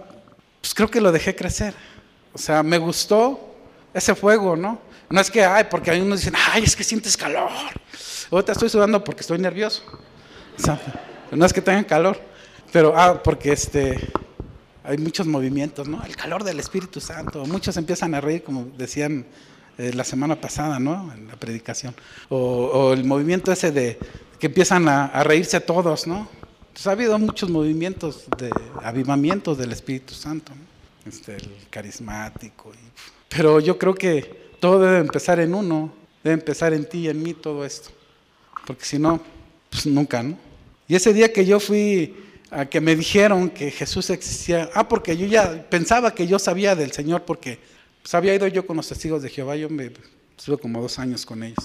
pues 0.62 0.72
creo 0.72 0.90
que 0.90 1.02
lo 1.02 1.12
dejé 1.12 1.36
crecer. 1.36 1.74
O 2.38 2.40
sea, 2.40 2.62
me 2.62 2.78
gustó 2.78 3.52
ese 3.92 4.14
fuego, 4.14 4.54
¿no? 4.54 4.80
No 5.10 5.20
es 5.20 5.28
que, 5.28 5.44
ay, 5.44 5.64
porque 5.68 5.90
hay 5.90 6.00
unos 6.00 6.20
dicen, 6.20 6.34
ay, 6.52 6.62
es 6.62 6.76
que 6.76 6.84
sientes 6.84 7.16
calor. 7.16 7.50
Ahorita 8.30 8.52
estoy 8.52 8.68
sudando 8.68 9.02
porque 9.02 9.22
estoy 9.22 9.38
nervioso. 9.38 9.82
O 10.56 10.62
sea, 10.62 10.80
no 11.32 11.44
es 11.44 11.52
que 11.52 11.60
tengan 11.60 11.82
calor, 11.82 12.16
pero, 12.72 12.94
ah, 12.96 13.20
porque 13.20 13.50
este, 13.50 13.98
hay 14.84 14.98
muchos 14.98 15.26
movimientos, 15.26 15.88
¿no? 15.88 16.00
El 16.04 16.14
calor 16.14 16.44
del 16.44 16.60
Espíritu 16.60 17.00
Santo. 17.00 17.44
Muchos 17.44 17.76
empiezan 17.76 18.14
a 18.14 18.20
reír, 18.20 18.44
como 18.44 18.66
decían 18.76 19.26
eh, 19.76 19.92
la 19.92 20.04
semana 20.04 20.40
pasada, 20.40 20.78
¿no? 20.78 21.12
En 21.12 21.26
la 21.26 21.34
predicación. 21.34 21.92
O, 22.28 22.92
el 22.92 23.02
movimiento 23.02 23.50
ese 23.50 23.72
de 23.72 23.98
que 24.38 24.46
empiezan 24.46 24.88
a, 24.88 25.24
reírse 25.24 25.58
todos, 25.60 26.06
¿no? 26.06 26.28
Entonces 26.68 26.86
ha 26.86 26.92
habido 26.92 27.18
muchos 27.18 27.50
movimientos 27.50 28.26
de 28.38 28.48
avivamientos 28.84 29.58
del 29.58 29.72
Espíritu 29.72 30.14
Santo, 30.14 30.52
¿no? 30.54 30.67
Este, 31.08 31.36
el 31.36 31.50
carismático. 31.70 32.72
pero 33.28 33.60
yo 33.60 33.78
creo 33.78 33.94
que 33.94 34.50
todo 34.60 34.80
debe 34.80 34.98
empezar 34.98 35.40
en 35.40 35.54
uno, 35.54 35.92
debe 36.22 36.34
empezar 36.34 36.72
en 36.72 36.88
ti 36.88 36.98
y 37.00 37.08
en 37.08 37.22
mí 37.22 37.34
todo 37.34 37.64
esto. 37.64 37.90
Porque 38.66 38.84
si 38.84 38.98
no, 38.98 39.20
pues 39.70 39.86
nunca, 39.86 40.22
¿no? 40.22 40.36
Y 40.86 40.94
ese 40.94 41.12
día 41.12 41.32
que 41.32 41.44
yo 41.44 41.60
fui 41.60 42.14
a 42.50 42.66
que 42.66 42.80
me 42.80 42.96
dijeron 42.96 43.50
que 43.50 43.70
Jesús 43.70 44.10
existía, 44.10 44.70
ah, 44.74 44.88
porque 44.88 45.16
yo 45.16 45.26
ya 45.26 45.68
pensaba 45.68 46.14
que 46.14 46.26
yo 46.26 46.38
sabía 46.38 46.74
del 46.74 46.92
Señor 46.92 47.22
porque 47.24 47.58
pues 48.02 48.14
había 48.14 48.34
ido 48.34 48.46
yo 48.46 48.66
con 48.66 48.76
los 48.76 48.88
testigos 48.88 49.22
de 49.22 49.28
Jehová, 49.28 49.56
yo 49.56 49.68
me 49.68 49.90
estuve 50.36 50.56
como 50.58 50.80
dos 50.80 50.98
años 50.98 51.26
con 51.26 51.42
ellos. 51.42 51.64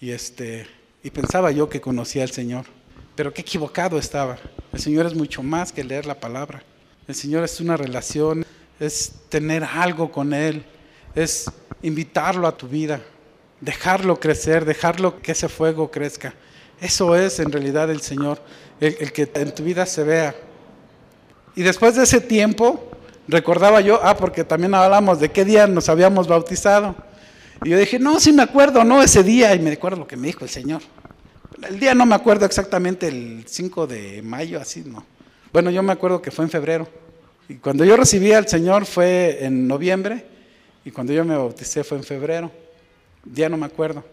Y, 0.00 0.10
este, 0.10 0.66
y 1.02 1.10
pensaba 1.10 1.50
yo 1.50 1.68
que 1.68 1.80
conocía 1.80 2.22
al 2.22 2.30
Señor. 2.30 2.66
Pero 3.14 3.32
qué 3.32 3.40
equivocado 3.40 3.98
estaba. 3.98 4.38
El 4.72 4.80
Señor 4.80 5.06
es 5.06 5.14
mucho 5.14 5.42
más 5.42 5.72
que 5.72 5.82
leer 5.82 6.06
la 6.06 6.20
palabra. 6.20 6.62
El 7.06 7.14
Señor 7.14 7.42
es 7.44 7.60
una 7.60 7.76
relación, 7.76 8.44
es 8.80 9.12
tener 9.28 9.64
algo 9.64 10.10
con 10.10 10.32
Él, 10.32 10.64
es 11.14 11.50
invitarlo 11.82 12.46
a 12.46 12.56
tu 12.56 12.68
vida, 12.68 13.00
dejarlo 13.60 14.18
crecer, 14.18 14.64
dejarlo 14.64 15.20
que 15.20 15.32
ese 15.32 15.48
fuego 15.48 15.90
crezca. 15.90 16.34
Eso 16.80 17.16
es 17.16 17.40
en 17.40 17.50
realidad 17.50 17.90
el 17.90 18.00
Señor, 18.00 18.40
el, 18.80 19.12
que 19.12 19.28
en 19.34 19.54
tu 19.54 19.64
vida 19.64 19.84
se 19.84 20.04
vea. 20.04 20.34
Y 21.56 21.62
después 21.62 21.96
de 21.96 22.04
ese 22.04 22.20
tiempo, 22.20 22.88
recordaba 23.26 23.80
yo, 23.80 24.00
ah, 24.02 24.16
porque 24.16 24.44
también 24.44 24.74
hablamos 24.74 25.18
de 25.18 25.30
qué 25.30 25.44
día 25.44 25.66
nos 25.66 25.88
habíamos 25.88 26.28
bautizado. 26.28 26.94
Y 27.64 27.70
yo 27.70 27.78
dije, 27.78 27.98
no, 27.98 28.20
sí 28.20 28.32
me 28.32 28.42
acuerdo, 28.42 28.84
no, 28.84 29.02
ese 29.02 29.24
día, 29.24 29.54
y 29.54 29.58
me 29.58 29.72
acuerdo 29.72 29.98
lo 29.98 30.06
que 30.06 30.16
me 30.16 30.28
dijo 30.28 30.44
el 30.44 30.50
Señor. 30.50 30.82
El 31.68 31.80
día 31.80 31.92
no 31.94 32.06
me 32.06 32.14
acuerdo 32.14 32.46
exactamente, 32.46 33.08
el 33.08 33.44
5 33.48 33.88
de 33.88 34.22
mayo, 34.22 34.60
así, 34.60 34.84
no. 34.86 35.04
Bueno, 35.52 35.70
yo 35.70 35.82
me 35.82 35.92
acuerdo 35.92 36.22
que 36.22 36.30
fue 36.30 36.44
en 36.44 36.50
febrero. 36.52 36.88
Y 37.48 37.54
cuando 37.54 37.84
yo 37.84 37.96
recibí 37.96 38.32
al 38.32 38.46
Señor 38.46 38.84
fue 38.84 39.38
en 39.44 39.66
noviembre, 39.66 40.24
y 40.84 40.90
cuando 40.90 41.12
yo 41.12 41.24
me 41.24 41.36
bauticé 41.36 41.84
fue 41.84 41.98
en 41.98 42.04
febrero. 42.04 42.50
Día 43.24 43.48
no 43.48 43.56
me 43.56 43.66
acuerdo. 43.66 44.04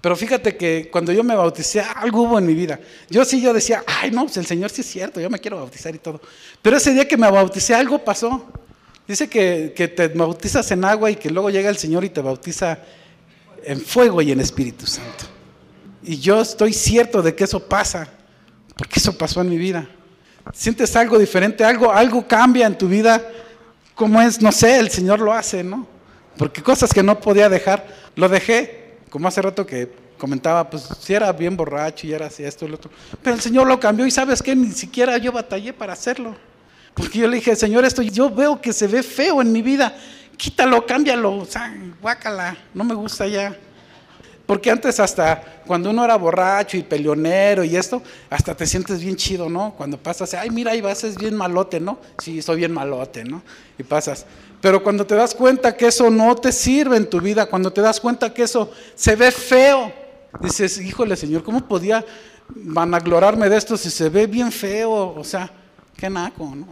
Pero 0.00 0.14
fíjate 0.14 0.56
que 0.56 0.88
cuando 0.90 1.12
yo 1.12 1.24
me 1.24 1.34
bauticé, 1.34 1.80
algo 1.80 2.22
hubo 2.22 2.38
en 2.38 2.46
mi 2.46 2.54
vida. 2.54 2.78
Yo 3.10 3.24
sí, 3.24 3.40
yo 3.40 3.52
decía, 3.52 3.82
ay, 3.86 4.10
no, 4.10 4.24
pues 4.24 4.36
el 4.36 4.46
Señor 4.46 4.70
sí 4.70 4.82
es 4.82 4.86
cierto, 4.86 5.20
yo 5.20 5.28
me 5.28 5.38
quiero 5.38 5.56
bautizar 5.56 5.94
y 5.94 5.98
todo. 5.98 6.20
Pero 6.62 6.76
ese 6.76 6.92
día 6.92 7.08
que 7.08 7.16
me 7.16 7.30
bauticé, 7.30 7.74
algo 7.74 8.02
pasó. 8.04 8.46
Dice 9.08 9.28
que, 9.28 9.72
que 9.74 9.88
te 9.88 10.08
bautizas 10.08 10.70
en 10.70 10.84
agua 10.84 11.10
y 11.10 11.16
que 11.16 11.30
luego 11.30 11.50
llega 11.50 11.70
el 11.70 11.76
Señor 11.76 12.04
y 12.04 12.10
te 12.10 12.20
bautiza 12.20 12.78
en 13.64 13.80
fuego 13.80 14.22
y 14.22 14.32
en 14.32 14.40
Espíritu 14.40 14.86
Santo. 14.86 15.24
Y 16.02 16.18
yo 16.18 16.40
estoy 16.40 16.72
cierto 16.72 17.20
de 17.20 17.34
que 17.34 17.44
eso 17.44 17.60
pasa, 17.68 18.08
porque 18.76 19.00
eso 19.00 19.16
pasó 19.18 19.40
en 19.40 19.50
mi 19.50 19.58
vida. 19.58 19.88
Sientes 20.52 20.94
algo 20.96 21.18
diferente, 21.18 21.64
algo, 21.64 21.92
algo 21.92 22.26
cambia 22.26 22.66
en 22.66 22.76
tu 22.76 22.88
vida. 22.88 23.22
¿Cómo 23.94 24.20
es? 24.20 24.40
No 24.40 24.52
sé, 24.52 24.78
el 24.78 24.90
Señor 24.90 25.20
lo 25.20 25.32
hace, 25.32 25.64
¿no? 25.64 25.86
Porque 26.36 26.62
cosas 26.62 26.92
que 26.92 27.02
no 27.02 27.18
podía 27.18 27.48
dejar, 27.48 27.86
lo 28.14 28.28
dejé 28.28 28.86
como 29.10 29.28
hace 29.28 29.40
rato 29.40 29.64
que 29.64 29.90
comentaba, 30.18 30.68
pues 30.68 30.88
si 31.00 31.14
era 31.14 31.32
bien 31.32 31.56
borracho 31.56 32.06
y 32.06 32.12
era 32.12 32.26
así, 32.26 32.42
esto 32.44 32.64
y 32.64 32.68
lo 32.68 32.76
otro. 32.76 32.90
Pero 33.22 33.36
el 33.36 33.42
Señor 33.42 33.66
lo 33.66 33.80
cambió 33.80 34.06
y 34.06 34.10
sabes 34.10 34.42
que 34.42 34.54
ni 34.54 34.72
siquiera 34.72 35.16
yo 35.18 35.32
batallé 35.32 35.72
para 35.72 35.92
hacerlo. 35.92 36.36
Porque 36.94 37.18
yo 37.18 37.28
le 37.28 37.36
dije, 37.36 37.54
Señor, 37.56 37.84
esto 37.84 38.02
yo 38.02 38.30
veo 38.30 38.60
que 38.60 38.72
se 38.72 38.86
ve 38.86 39.02
feo 39.02 39.42
en 39.42 39.52
mi 39.52 39.62
vida. 39.62 39.96
Quítalo, 40.36 40.84
cámbialo, 40.84 41.36
o 41.38 41.44
sea, 41.44 41.74
guácala, 42.00 42.56
no 42.74 42.84
me 42.84 42.94
gusta 42.94 43.26
ya. 43.26 43.56
Porque 44.46 44.70
antes 44.70 45.00
hasta 45.00 45.60
cuando 45.66 45.90
uno 45.90 46.04
era 46.04 46.16
borracho 46.16 46.76
y 46.76 46.84
peleonero 46.84 47.64
y 47.64 47.76
esto, 47.76 48.00
hasta 48.30 48.54
te 48.54 48.64
sientes 48.64 49.00
bien 49.00 49.16
chido, 49.16 49.48
¿no? 49.48 49.74
Cuando 49.76 49.98
pasas, 49.98 50.34
ay, 50.34 50.50
mira, 50.50 50.70
ahí 50.70 50.80
vas, 50.80 51.02
es 51.02 51.16
bien 51.16 51.34
malote, 51.34 51.80
¿no? 51.80 51.98
Sí, 52.18 52.40
soy 52.40 52.58
bien 52.58 52.72
malote, 52.72 53.24
¿no? 53.24 53.42
Y 53.76 53.82
pasas. 53.82 54.24
Pero 54.60 54.82
cuando 54.82 55.04
te 55.04 55.16
das 55.16 55.34
cuenta 55.34 55.76
que 55.76 55.88
eso 55.88 56.10
no 56.10 56.36
te 56.36 56.52
sirve 56.52 56.96
en 56.96 57.10
tu 57.10 57.20
vida, 57.20 57.46
cuando 57.46 57.72
te 57.72 57.80
das 57.80 58.00
cuenta 58.00 58.32
que 58.32 58.44
eso 58.44 58.70
se 58.94 59.16
ve 59.16 59.32
feo, 59.32 59.92
dices, 60.40 60.80
híjole 60.80 61.16
Señor, 61.16 61.42
¿cómo 61.42 61.66
podía 61.66 62.04
vanaglorarme 62.48 63.48
de 63.48 63.56
esto 63.56 63.76
si 63.76 63.90
se 63.90 64.08
ve 64.08 64.28
bien 64.28 64.52
feo? 64.52 65.14
O 65.16 65.24
sea, 65.24 65.50
qué 65.96 66.08
naco, 66.08 66.52
¿no? 66.54 66.68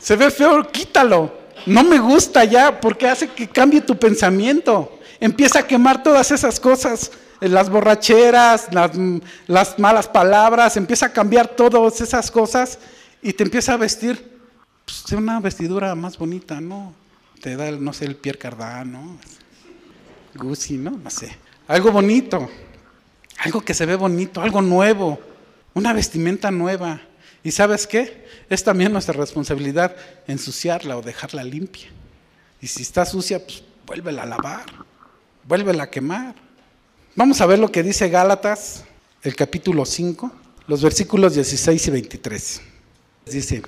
Se 0.00 0.16
ve 0.16 0.30
feo, 0.30 0.70
quítalo. 0.70 1.40
No 1.66 1.82
me 1.82 1.98
gusta 1.98 2.44
ya 2.44 2.78
porque 2.80 3.08
hace 3.08 3.28
que 3.28 3.48
cambie 3.48 3.80
tu 3.80 3.98
pensamiento. 3.98 4.99
Empieza 5.20 5.60
a 5.60 5.66
quemar 5.66 6.02
todas 6.02 6.30
esas 6.30 6.58
cosas, 6.58 7.12
las 7.40 7.68
borracheras, 7.68 8.72
las, 8.72 8.92
las 9.46 9.78
malas 9.78 10.08
palabras, 10.08 10.76
empieza 10.76 11.06
a 11.06 11.12
cambiar 11.12 11.48
todas 11.48 12.00
esas 12.00 12.30
cosas 12.30 12.78
y 13.22 13.32
te 13.34 13.44
empieza 13.44 13.74
a 13.74 13.76
vestir 13.76 14.40
pues, 14.84 15.12
una 15.12 15.38
vestidura 15.40 15.94
más 15.94 16.16
bonita, 16.16 16.60
¿no? 16.60 16.94
Te 17.40 17.56
da, 17.56 17.70
no 17.70 17.92
sé, 17.92 18.06
el 18.06 18.16
Pierre 18.16 18.38
Cardin, 18.38 18.92
¿no? 18.92 19.18
Gucci, 20.34 20.76
¿no? 20.76 20.90
No 20.90 21.10
sé. 21.10 21.36
Algo 21.68 21.92
bonito, 21.92 22.48
algo 23.38 23.60
que 23.60 23.74
se 23.74 23.86
ve 23.86 23.96
bonito, 23.96 24.40
algo 24.40 24.62
nuevo, 24.62 25.20
una 25.74 25.92
vestimenta 25.92 26.50
nueva. 26.50 27.00
¿Y 27.42 27.52
sabes 27.52 27.86
qué? 27.86 28.26
Es 28.48 28.64
también 28.64 28.92
nuestra 28.92 29.14
responsabilidad 29.14 29.96
ensuciarla 30.26 30.96
o 30.96 31.02
dejarla 31.02 31.44
limpia. 31.44 31.88
Y 32.60 32.66
si 32.66 32.82
está 32.82 33.06
sucia, 33.06 33.38
pues 33.38 33.62
vuélvela 33.86 34.24
a 34.24 34.26
lavar. 34.26 34.66
Vuélvela 35.50 35.82
a 35.82 35.90
quemar. 35.90 36.36
Vamos 37.16 37.40
a 37.40 37.46
ver 37.46 37.58
lo 37.58 37.72
que 37.72 37.82
dice 37.82 38.08
Gálatas, 38.08 38.84
el 39.24 39.34
capítulo 39.34 39.84
5, 39.84 40.30
los 40.68 40.80
versículos 40.80 41.34
16 41.34 41.88
y 41.88 41.90
23. 41.90 42.60
Dice, 43.26 43.62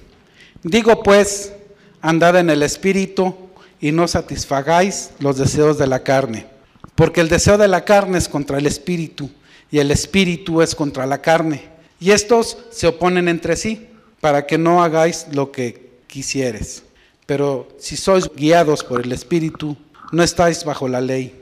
digo 0.62 1.02
pues, 1.02 1.52
andad 2.00 2.38
en 2.38 2.50
el 2.50 2.62
Espíritu 2.62 3.34
y 3.80 3.90
no 3.90 4.06
satisfagáis 4.06 5.10
los 5.18 5.38
deseos 5.38 5.76
de 5.76 5.88
la 5.88 6.04
carne, 6.04 6.46
porque 6.94 7.20
el 7.20 7.28
deseo 7.28 7.58
de 7.58 7.66
la 7.66 7.84
carne 7.84 8.18
es 8.18 8.28
contra 8.28 8.58
el 8.58 8.66
Espíritu 8.66 9.28
y 9.68 9.80
el 9.80 9.90
Espíritu 9.90 10.62
es 10.62 10.76
contra 10.76 11.04
la 11.04 11.20
carne, 11.20 11.64
y 11.98 12.12
estos 12.12 12.58
se 12.70 12.86
oponen 12.86 13.26
entre 13.26 13.56
sí, 13.56 13.88
para 14.20 14.46
que 14.46 14.56
no 14.56 14.84
hagáis 14.84 15.26
lo 15.32 15.50
que 15.50 15.98
quisieres. 16.06 16.84
Pero 17.26 17.66
si 17.80 17.96
sois 17.96 18.30
guiados 18.36 18.84
por 18.84 19.00
el 19.00 19.10
Espíritu, 19.10 19.76
no 20.12 20.22
estáis 20.22 20.64
bajo 20.64 20.86
la 20.86 21.00
ley. 21.00 21.41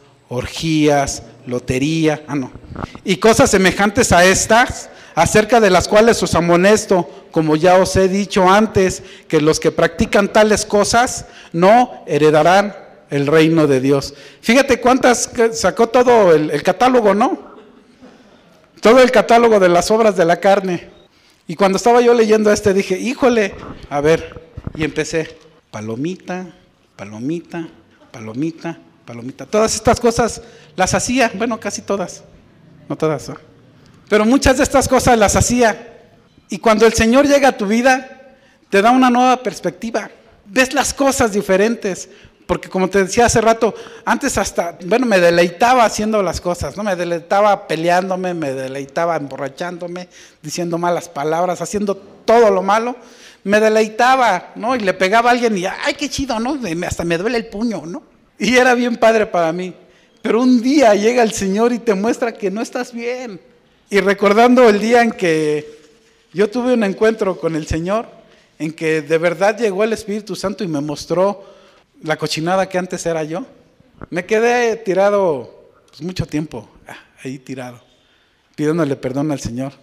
orgías, 0.31 1.23
lotería, 1.45 2.23
ah 2.25 2.35
no, 2.35 2.51
y 3.03 3.17
cosas 3.17 3.51
semejantes 3.51 4.13
a 4.13 4.23
estas, 4.23 4.89
acerca 5.13 5.59
de 5.59 5.69
las 5.69 5.89
cuales 5.89 6.23
os 6.23 6.35
amonesto, 6.35 7.09
como 7.31 7.57
ya 7.57 7.75
os 7.75 7.97
he 7.97 8.07
dicho 8.07 8.49
antes, 8.49 9.03
que 9.27 9.41
los 9.41 9.59
que 9.59 9.71
practican 9.71 10.31
tales 10.31 10.65
cosas 10.65 11.25
no 11.51 12.03
heredarán 12.07 12.73
el 13.09 13.27
reino 13.27 13.67
de 13.67 13.81
Dios. 13.81 14.13
Fíjate 14.39 14.79
cuántas 14.79 15.29
sacó 15.51 15.89
todo 15.89 16.33
el, 16.33 16.63
catálogo, 16.63 17.13
¿no? 17.13 17.51
Todo 18.79 19.01
el 19.01 19.11
catálogo 19.11 19.59
de 19.59 19.67
las 19.67 19.91
obras 19.91 20.15
de 20.15 20.23
la 20.23 20.37
carne. 20.37 20.89
Y 21.45 21.55
cuando 21.55 21.75
estaba 21.75 21.99
yo 21.99 22.13
leyendo 22.13 22.53
este 22.53 22.73
dije, 22.73 22.97
híjole, 22.97 23.53
a 23.89 23.99
ver, 23.99 24.41
y 24.75 24.85
empecé, 24.85 25.35
palomita, 25.71 26.47
palomita, 26.95 27.67
palomita, 28.11 28.79
palomita. 29.05 29.45
Todas 29.45 29.75
estas 29.75 29.99
cosas 29.99 30.41
las 30.75 30.93
hacía, 30.93 31.31
bueno, 31.35 31.59
casi 31.59 31.81
todas, 31.81 32.23
no 32.87 32.95
todas, 32.95 33.29
¿no? 33.29 33.51
pero 34.11 34.25
muchas 34.25 34.57
de 34.57 34.63
estas 34.63 34.89
cosas 34.89 35.17
las 35.17 35.37
hacía. 35.37 35.87
Y 36.49 36.57
cuando 36.57 36.85
el 36.85 36.91
Señor 36.91 37.25
llega 37.25 37.47
a 37.47 37.57
tu 37.57 37.65
vida, 37.65 38.33
te 38.69 38.81
da 38.81 38.91
una 38.91 39.09
nueva 39.09 39.41
perspectiva. 39.41 40.11
Ves 40.45 40.73
las 40.73 40.93
cosas 40.93 41.31
diferentes. 41.31 42.09
Porque 42.45 42.67
como 42.67 42.89
te 42.89 43.05
decía 43.05 43.27
hace 43.27 43.39
rato, 43.39 43.73
antes 44.03 44.37
hasta, 44.37 44.77
bueno, 44.83 45.05
me 45.05 45.21
deleitaba 45.21 45.85
haciendo 45.85 46.21
las 46.21 46.41
cosas, 46.41 46.75
¿no? 46.75 46.83
Me 46.83 46.97
deleitaba 46.97 47.69
peleándome, 47.69 48.33
me 48.33 48.51
deleitaba 48.51 49.15
emborrachándome, 49.15 50.09
diciendo 50.41 50.77
malas 50.77 51.07
palabras, 51.07 51.61
haciendo 51.61 51.95
todo 51.95 52.51
lo 52.51 52.61
malo. 52.61 52.97
Me 53.45 53.61
deleitaba, 53.61 54.51
¿no? 54.55 54.75
Y 54.75 54.79
le 54.79 54.93
pegaba 54.93 55.29
a 55.29 55.31
alguien 55.31 55.57
y, 55.57 55.65
ay, 55.65 55.93
qué 55.97 56.09
chido, 56.09 56.37
¿no? 56.37 56.59
Hasta 56.85 57.05
me 57.05 57.17
duele 57.17 57.37
el 57.37 57.47
puño, 57.47 57.83
¿no? 57.85 58.10
Y 58.41 58.57
era 58.57 58.73
bien 58.73 58.95
padre 58.95 59.27
para 59.27 59.53
mí. 59.53 59.71
Pero 60.23 60.41
un 60.41 60.63
día 60.63 60.95
llega 60.95 61.21
el 61.21 61.31
Señor 61.31 61.71
y 61.73 61.77
te 61.77 61.93
muestra 61.93 62.33
que 62.33 62.49
no 62.49 62.59
estás 62.61 62.91
bien. 62.91 63.39
Y 63.87 63.99
recordando 63.99 64.67
el 64.67 64.79
día 64.79 65.03
en 65.03 65.11
que 65.11 65.79
yo 66.33 66.49
tuve 66.49 66.73
un 66.73 66.83
encuentro 66.83 67.39
con 67.39 67.55
el 67.55 67.67
Señor, 67.67 68.07
en 68.57 68.73
que 68.73 69.03
de 69.03 69.17
verdad 69.19 69.59
llegó 69.59 69.83
el 69.83 69.93
Espíritu 69.93 70.35
Santo 70.35 70.63
y 70.63 70.67
me 70.67 70.81
mostró 70.81 71.43
la 72.01 72.17
cochinada 72.17 72.67
que 72.67 72.79
antes 72.79 73.05
era 73.05 73.23
yo, 73.23 73.45
me 74.09 74.25
quedé 74.25 74.75
tirado 74.75 75.69
pues, 75.89 76.01
mucho 76.01 76.25
tiempo, 76.25 76.67
ah, 76.87 76.97
ahí 77.23 77.37
tirado, 77.37 77.79
pidiéndole 78.55 78.95
perdón 78.95 79.31
al 79.31 79.39
Señor. 79.39 79.73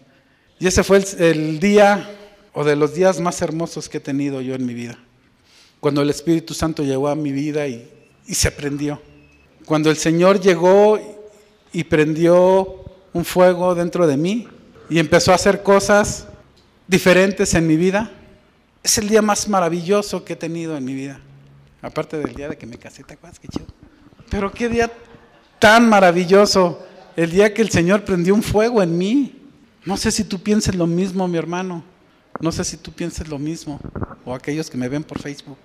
Y 0.58 0.66
ese 0.66 0.82
fue 0.82 0.96
el, 0.96 1.22
el 1.22 1.60
día 1.60 2.10
o 2.52 2.64
de 2.64 2.74
los 2.74 2.92
días 2.92 3.20
más 3.20 3.40
hermosos 3.40 3.88
que 3.88 3.98
he 3.98 4.00
tenido 4.00 4.40
yo 4.40 4.56
en 4.56 4.66
mi 4.66 4.74
vida. 4.74 4.98
Cuando 5.78 6.02
el 6.02 6.10
Espíritu 6.10 6.54
Santo 6.54 6.82
llegó 6.82 7.06
a 7.06 7.14
mi 7.14 7.30
vida 7.30 7.68
y 7.68 7.88
y 8.28 8.34
se 8.34 8.52
prendió. 8.52 9.00
Cuando 9.64 9.90
el 9.90 9.96
Señor 9.96 10.38
llegó 10.38 11.00
y 11.72 11.84
prendió 11.84 12.84
un 13.12 13.24
fuego 13.24 13.74
dentro 13.74 14.06
de 14.06 14.16
mí 14.16 14.46
y 14.88 14.98
empezó 14.98 15.32
a 15.32 15.34
hacer 15.34 15.62
cosas 15.62 16.28
diferentes 16.86 17.54
en 17.54 17.66
mi 17.66 17.76
vida, 17.76 18.12
es 18.82 18.98
el 18.98 19.08
día 19.08 19.22
más 19.22 19.48
maravilloso 19.48 20.24
que 20.24 20.34
he 20.34 20.36
tenido 20.36 20.76
en 20.76 20.84
mi 20.84 20.94
vida. 20.94 21.20
Aparte 21.82 22.18
del 22.18 22.34
día 22.34 22.48
de 22.48 22.56
que 22.56 22.66
me 22.66 22.78
casé, 22.78 23.02
¿te 23.02 23.14
acuerdas? 23.14 23.38
Qué 23.40 23.48
chido. 23.48 23.66
Pero 24.30 24.52
qué 24.52 24.68
día 24.68 24.92
tan 25.58 25.88
maravilloso, 25.88 26.86
el 27.16 27.30
día 27.30 27.52
que 27.54 27.62
el 27.62 27.70
Señor 27.70 28.04
prendió 28.04 28.34
un 28.34 28.42
fuego 28.42 28.82
en 28.82 28.96
mí. 28.96 29.42
No 29.84 29.96
sé 29.96 30.10
si 30.10 30.24
tú 30.24 30.38
pienses 30.42 30.74
lo 30.74 30.86
mismo, 30.86 31.26
mi 31.28 31.38
hermano. 31.38 31.82
No 32.40 32.52
sé 32.52 32.62
si 32.62 32.76
tú 32.76 32.92
pienses 32.92 33.26
lo 33.26 33.38
mismo, 33.38 33.80
o 34.24 34.34
aquellos 34.34 34.68
que 34.70 34.76
me 34.76 34.88
ven 34.88 35.02
por 35.02 35.18
Facebook. 35.18 35.56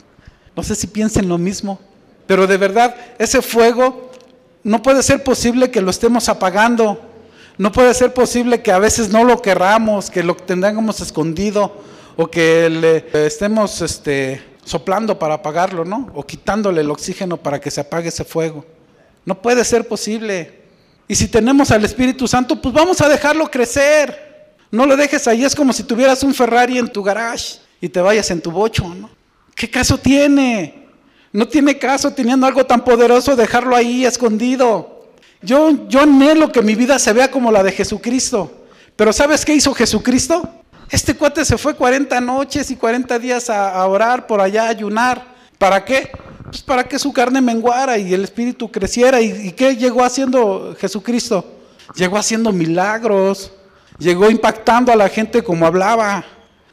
No 0.55 0.63
sé 0.63 0.75
si 0.75 0.87
piensen 0.87 1.27
lo 1.27 1.37
mismo. 1.37 1.79
Pero 2.27 2.47
de 2.47 2.57
verdad, 2.57 2.95
ese 3.19 3.41
fuego 3.41 4.11
no 4.63 4.81
puede 4.81 5.03
ser 5.03 5.23
posible 5.23 5.71
que 5.71 5.81
lo 5.81 5.91
estemos 5.91 6.29
apagando. 6.29 6.99
No 7.57 7.71
puede 7.71 7.93
ser 7.93 8.13
posible 8.13 8.61
que 8.61 8.71
a 8.71 8.79
veces 8.79 9.09
no 9.09 9.23
lo 9.23 9.41
querramos, 9.41 10.09
que 10.09 10.23
lo 10.23 10.35
tengamos 10.35 11.01
escondido 11.01 11.83
o 12.15 12.27
que 12.27 12.69
le 12.69 13.25
estemos 13.25 13.81
este, 13.81 14.41
soplando 14.65 15.19
para 15.19 15.35
apagarlo, 15.35 15.85
¿no? 15.85 16.11
O 16.15 16.25
quitándole 16.25 16.81
el 16.81 16.89
oxígeno 16.89 17.37
para 17.37 17.59
que 17.59 17.71
se 17.71 17.81
apague 17.81 18.09
ese 18.09 18.23
fuego. 18.23 18.65
No 19.25 19.41
puede 19.41 19.63
ser 19.63 19.87
posible. 19.87 20.63
Y 21.07 21.15
si 21.15 21.27
tenemos 21.27 21.71
al 21.71 21.83
Espíritu 21.85 22.27
Santo, 22.27 22.59
pues 22.61 22.73
vamos 22.73 23.01
a 23.01 23.09
dejarlo 23.09 23.49
crecer. 23.51 24.55
No 24.71 24.85
lo 24.85 24.95
dejes 24.95 25.27
ahí, 25.27 25.43
es 25.43 25.55
como 25.55 25.73
si 25.73 25.83
tuvieras 25.83 26.23
un 26.23 26.33
Ferrari 26.33 26.79
en 26.79 26.87
tu 26.87 27.03
garage 27.03 27.59
y 27.79 27.89
te 27.89 28.01
vayas 28.01 28.31
en 28.31 28.41
tu 28.41 28.49
bocho, 28.49 28.87
¿no? 28.87 29.09
¿Qué 29.53 29.69
caso 29.69 29.97
tiene? 29.97 30.82
No 31.33 31.47
tiene 31.47 31.79
caso 31.79 32.11
teniendo 32.11 32.45
algo 32.45 32.63
tan 32.63 32.83
poderoso 32.83 33.35
dejarlo 33.35 33.75
ahí 33.75 34.05
escondido. 34.05 35.09
Yo, 35.41 35.87
yo 35.89 36.01
anhelo 36.01 36.51
que 36.51 36.61
mi 36.61 36.75
vida 36.75 36.99
se 36.99 37.11
vea 37.11 37.31
como 37.31 37.51
la 37.51 37.63
de 37.63 37.71
Jesucristo. 37.71 38.51
Pero 38.95 39.11
¿sabes 39.11 39.43
qué 39.43 39.55
hizo 39.55 39.73
Jesucristo? 39.73 40.47
Este 40.91 41.15
cuate 41.15 41.43
se 41.43 41.57
fue 41.57 41.75
40 41.75 42.21
noches 42.21 42.69
y 42.69 42.75
40 42.75 43.17
días 43.17 43.49
a, 43.49 43.83
orar 43.87 44.27
por 44.27 44.41
allá, 44.41 44.65
a 44.65 44.69
ayunar. 44.69 45.33
¿Para 45.57 45.83
qué? 45.83 46.11
Pues 46.43 46.61
para 46.61 46.83
que 46.83 46.99
su 46.99 47.11
carne 47.11 47.41
menguara 47.41 47.97
y 47.97 48.13
el 48.13 48.23
espíritu 48.23 48.71
creciera. 48.71 49.19
¿Y, 49.19 49.47
¿Y 49.47 49.51
qué 49.53 49.75
llegó 49.75 50.03
haciendo 50.03 50.75
Jesucristo? 50.79 51.43
Llegó 51.95 52.17
haciendo 52.17 52.51
milagros. 52.51 53.51
Llegó 53.97 54.29
impactando 54.29 54.91
a 54.91 54.95
la 54.95 55.09
gente 55.09 55.43
como 55.43 55.65
hablaba. 55.65 56.23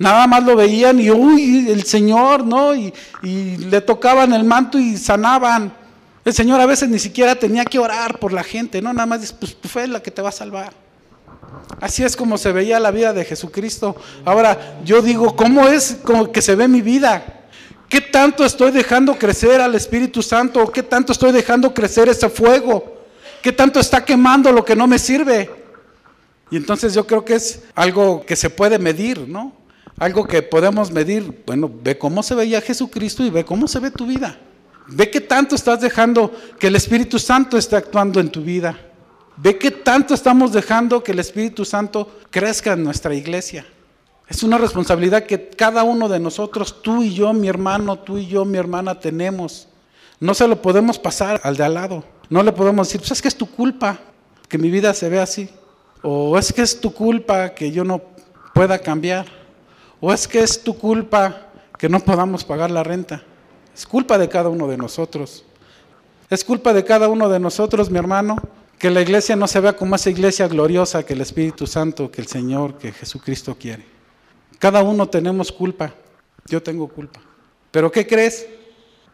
Nada 0.00 0.26
más 0.26 0.42
lo 0.44 0.56
veían 0.56 0.98
y, 0.98 1.10
uy, 1.10 1.68
el 1.68 1.84
Señor, 1.84 2.42
¿no? 2.42 2.74
Y, 2.74 2.90
le 3.22 3.82
tocaban 3.82 4.32
el 4.32 4.44
manto 4.44 4.78
y 4.78 4.96
sanaban. 4.96 5.70
El 6.24 6.32
Señor 6.32 6.58
a 6.58 6.64
veces 6.64 6.88
ni 6.88 6.98
siquiera 6.98 7.34
tenía 7.34 7.66
que 7.66 7.78
orar 7.78 8.18
por 8.18 8.32
la 8.32 8.42
gente, 8.42 8.80
¿no? 8.80 8.94
Nada 8.94 9.04
más 9.04 9.20
dice, 9.20 9.34
pues, 9.38 9.52
pues 9.52 9.70
fue 9.70 9.86
la 9.86 10.02
que 10.02 10.10
te 10.10 10.22
va 10.22 10.30
a 10.30 10.32
salvar. 10.32 10.72
Así 11.82 12.02
es 12.02 12.16
como 12.16 12.38
se 12.38 12.50
veía 12.50 12.80
la 12.80 12.90
vida 12.90 13.12
de 13.12 13.26
Jesucristo. 13.26 13.94
Ahora, 14.24 14.78
yo 14.86 15.02
digo, 15.02 15.36
¿cómo 15.36 15.68
es 15.68 15.98
como 16.02 16.32
que 16.32 16.40
se 16.40 16.54
ve 16.54 16.66
mi 16.66 16.80
vida? 16.80 17.42
¿Qué 17.86 18.00
tanto 18.00 18.46
estoy 18.46 18.70
dejando 18.70 19.18
crecer 19.18 19.60
al 19.60 19.74
Espíritu 19.74 20.22
Santo? 20.22 20.72
¿Qué 20.72 20.82
tanto 20.82 21.12
estoy 21.12 21.30
dejando 21.30 21.74
crecer 21.74 22.08
ese 22.08 22.30
fuego? 22.30 23.02
¿Qué 23.42 23.52
tanto 23.52 23.78
está 23.78 24.02
quemando 24.02 24.50
lo 24.50 24.64
que 24.64 24.74
no 24.74 24.86
me 24.86 24.98
sirve? 24.98 25.50
Y 26.50 26.56
entonces 26.56 26.94
yo 26.94 27.06
creo 27.06 27.22
que 27.22 27.34
es 27.34 27.64
algo 27.74 28.24
que 28.24 28.34
se 28.34 28.48
puede 28.48 28.78
medir, 28.78 29.28
¿no? 29.28 29.59
Algo 30.00 30.26
que 30.26 30.40
podemos 30.40 30.90
medir, 30.90 31.44
bueno, 31.46 31.70
ve 31.82 31.98
cómo 31.98 32.22
se 32.22 32.34
veía 32.34 32.62
Jesucristo 32.62 33.22
y 33.22 33.28
ve 33.28 33.44
cómo 33.44 33.68
se 33.68 33.78
ve 33.80 33.90
tu 33.90 34.06
vida. 34.06 34.38
Ve 34.86 35.10
qué 35.10 35.20
tanto 35.20 35.54
estás 35.54 35.82
dejando 35.82 36.32
que 36.58 36.68
el 36.68 36.76
Espíritu 36.76 37.18
Santo 37.18 37.58
esté 37.58 37.76
actuando 37.76 38.18
en 38.18 38.30
tu 38.30 38.40
vida. 38.40 38.78
Ve 39.36 39.58
qué 39.58 39.70
tanto 39.70 40.14
estamos 40.14 40.52
dejando 40.52 41.04
que 41.04 41.12
el 41.12 41.18
Espíritu 41.18 41.66
Santo 41.66 42.10
crezca 42.30 42.72
en 42.72 42.82
nuestra 42.82 43.14
iglesia. 43.14 43.66
Es 44.26 44.42
una 44.42 44.56
responsabilidad 44.56 45.24
que 45.24 45.48
cada 45.50 45.82
uno 45.82 46.08
de 46.08 46.18
nosotros, 46.18 46.80
tú 46.80 47.02
y 47.02 47.12
yo, 47.12 47.34
mi 47.34 47.48
hermano, 47.48 47.98
tú 47.98 48.16
y 48.16 48.26
yo, 48.26 48.46
mi 48.46 48.56
hermana, 48.56 48.98
tenemos. 48.98 49.68
No 50.18 50.32
se 50.32 50.48
lo 50.48 50.62
podemos 50.62 50.98
pasar 50.98 51.42
al 51.44 51.58
de 51.58 51.64
al 51.64 51.74
lado. 51.74 52.04
No 52.30 52.42
le 52.42 52.52
podemos 52.52 52.88
decir, 52.88 53.02
pues 53.02 53.10
es 53.12 53.20
que 53.20 53.28
es 53.28 53.36
tu 53.36 53.50
culpa 53.50 54.00
que 54.48 54.56
mi 54.56 54.70
vida 54.70 54.94
se 54.94 55.10
vea 55.10 55.24
así. 55.24 55.50
O 56.00 56.38
es 56.38 56.54
que 56.54 56.62
es 56.62 56.80
tu 56.80 56.90
culpa 56.94 57.50
que 57.50 57.70
yo 57.70 57.84
no 57.84 58.00
pueda 58.54 58.78
cambiar. 58.78 59.39
¿O 60.00 60.12
es 60.12 60.26
que 60.26 60.40
es 60.40 60.62
tu 60.62 60.76
culpa 60.76 61.48
que 61.78 61.88
no 61.88 62.00
podamos 62.00 62.44
pagar 62.44 62.70
la 62.70 62.82
renta? 62.82 63.22
Es 63.74 63.86
culpa 63.86 64.18
de 64.18 64.28
cada 64.28 64.48
uno 64.48 64.66
de 64.66 64.76
nosotros. 64.76 65.44
Es 66.30 66.44
culpa 66.44 66.72
de 66.72 66.84
cada 66.84 67.08
uno 67.08 67.28
de 67.28 67.40
nosotros, 67.40 67.90
mi 67.90 67.98
hermano, 67.98 68.36
Que 68.78 68.88
la 68.90 69.02
iglesia 69.02 69.36
no 69.36 69.46
se 69.46 69.60
vea 69.60 69.74
como 69.74 69.94
esa 69.94 70.08
iglesia 70.08 70.48
gloriosa 70.48 71.02
que 71.02 71.12
el 71.12 71.20
Espíritu 71.20 71.66
Santo, 71.66 72.10
que 72.10 72.22
el 72.22 72.28
Señor, 72.28 72.78
que 72.78 72.92
Jesucristo 72.92 73.54
quiere. 73.60 73.84
Cada 74.58 74.82
uno 74.82 75.06
tenemos 75.06 75.52
culpa. 75.52 75.92
Yo 76.46 76.62
tengo 76.62 76.88
culpa. 76.88 77.20
Pero 77.70 77.92
¿qué 77.92 78.06
crees? 78.06 78.46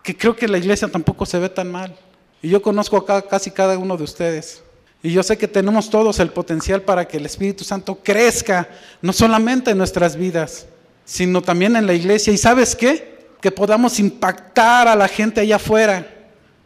Que 0.04 0.16
creo 0.16 0.36
que 0.36 0.46
la 0.46 0.58
iglesia 0.58 0.86
tampoco 0.86 1.26
se 1.26 1.40
ve 1.40 1.48
tan 1.48 1.72
mal. 1.72 1.96
Y 2.40 2.48
yo 2.48 2.62
conozco 2.62 2.96
a 3.08 3.22
casi 3.22 3.50
cada 3.50 3.76
uno 3.76 3.96
de 3.96 4.04
ustedes. 4.04 4.62
Y 5.02 5.10
yo 5.10 5.24
sé 5.24 5.36
que 5.36 5.48
tenemos 5.48 5.90
todos 5.90 6.20
el 6.20 6.30
potencial 6.30 6.82
para 6.82 7.08
que 7.08 7.16
el 7.16 7.26
Espíritu 7.26 7.64
Santo 7.64 7.98
crezca, 8.04 8.68
no 9.02 9.12
solamente 9.12 9.72
en 9.72 9.78
nuestras 9.78 10.14
vidas, 10.14 10.66
sino 11.06 11.40
también 11.40 11.76
en 11.76 11.86
la 11.86 11.94
iglesia. 11.94 12.32
¿Y 12.32 12.36
sabes 12.36 12.76
qué? 12.76 13.30
Que 13.40 13.50
podamos 13.50 13.98
impactar 13.98 14.88
a 14.88 14.96
la 14.96 15.08
gente 15.08 15.40
allá 15.40 15.56
afuera. 15.56 16.06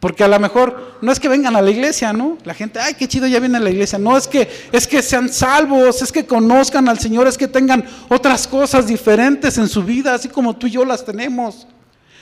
Porque 0.01 0.23
a 0.23 0.27
lo 0.27 0.39
mejor 0.39 0.97
no 1.01 1.11
es 1.11 1.19
que 1.19 1.29
vengan 1.29 1.55
a 1.55 1.61
la 1.61 1.69
iglesia, 1.69 2.11
¿no? 2.11 2.39
La 2.43 2.55
gente, 2.55 2.79
ay, 2.79 2.95
qué 2.95 3.07
chido, 3.07 3.27
ya 3.27 3.39
viene 3.39 3.57
a 3.57 3.61
la 3.61 3.69
iglesia. 3.69 3.99
No, 3.99 4.17
es 4.17 4.27
que, 4.27 4.49
es 4.71 4.87
que 4.87 5.03
sean 5.03 5.29
salvos, 5.29 6.01
es 6.01 6.11
que 6.11 6.25
conozcan 6.25 6.89
al 6.89 6.97
Señor, 6.97 7.27
es 7.27 7.37
que 7.37 7.47
tengan 7.47 7.85
otras 8.09 8.47
cosas 8.47 8.87
diferentes 8.87 9.59
en 9.59 9.69
su 9.69 9.83
vida, 9.83 10.15
así 10.15 10.27
como 10.27 10.55
tú 10.55 10.65
y 10.65 10.71
yo 10.71 10.83
las 10.85 11.05
tenemos. 11.05 11.67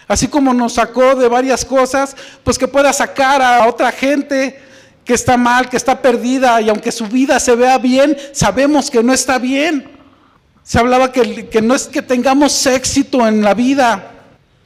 Así 0.09 0.28
como 0.28 0.53
nos 0.53 0.74
sacó 0.74 1.15
de 1.15 1.30
varias 1.30 1.63
cosas, 1.63 2.17
pues 2.43 2.57
que 2.57 2.67
pueda 2.67 2.91
sacar 2.91 3.41
a 3.41 3.65
otra 3.65 3.93
gente 3.93 4.59
que 5.05 5.13
está 5.13 5.38
mal, 5.38 5.70
que 5.70 5.78
está 5.78 6.01
perdida, 6.01 6.59
y 6.59 6.67
aunque 6.67 6.91
su 6.91 7.07
vida 7.07 7.39
se 7.39 7.55
vea 7.55 7.78
bien, 7.78 8.17
sabemos 8.34 8.91
que 8.91 9.01
no 9.01 9.13
está 9.13 9.39
bien. 9.39 9.99
Se 10.70 10.78
hablaba 10.78 11.11
que, 11.11 11.61
no 11.63 11.74
es 11.74 11.88
que 11.88 12.03
tengamos 12.03 12.67
éxito 12.67 13.28
en 13.28 13.41
la 13.41 13.55
vida, 13.55 14.11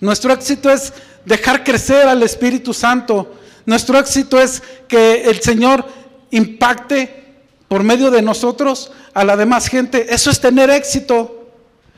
nuestro 0.01 0.33
éxito 0.33 0.69
es 0.69 0.91
dejar 1.23 1.63
crecer 1.63 2.09
al 2.09 2.21
Espíritu 2.23 2.73
Santo. 2.73 3.35
Nuestro 3.65 3.97
éxito 3.97 4.37
es 4.37 4.61
que 4.89 5.21
el 5.21 5.39
Señor 5.39 5.87
impacte 6.29 7.37
por 7.69 7.83
medio 7.85 8.11
de 8.11 8.21
nosotros 8.21 8.91
a 9.13 9.23
la 9.23 9.37
demás 9.37 9.69
gente. 9.69 10.13
Eso 10.13 10.29
es 10.29 10.41
tener 10.41 10.69
éxito. 10.71 11.49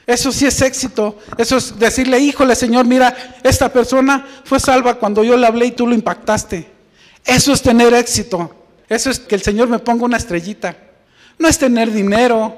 Eso 0.06 0.32
sí 0.32 0.45
es 0.45 0.62
éxito. 0.62 1.18
Eso 1.36 1.58
es 1.58 1.80
decirle, 1.80 2.20
híjole 2.20 2.56
Señor, 2.56 2.86
mira, 2.86 3.39
esta 3.41 3.74
persona 3.74 4.24
fue 4.43 4.60
salva 4.60 4.99
cuando 4.99 5.24
yo 5.24 5.36
le 5.36 5.47
hablé 5.47 5.66
y 5.66 5.72
tú 5.72 5.88
lo 5.88 5.95
impactaste. 5.95 6.70
Eso 7.26 7.53
es 7.53 7.60
tener 7.60 7.91
éxito. 7.95 8.56
Eso 8.88 9.10
es 9.10 9.20
que 9.20 9.34
el 9.34 9.41
Señor 9.41 9.68
me 9.68 9.80
ponga 9.80 10.06
una 10.06 10.18
estrellita. 10.18 10.78
No 11.39 11.47
es 11.47 11.58
tener 11.58 11.91
dinero, 11.91 12.56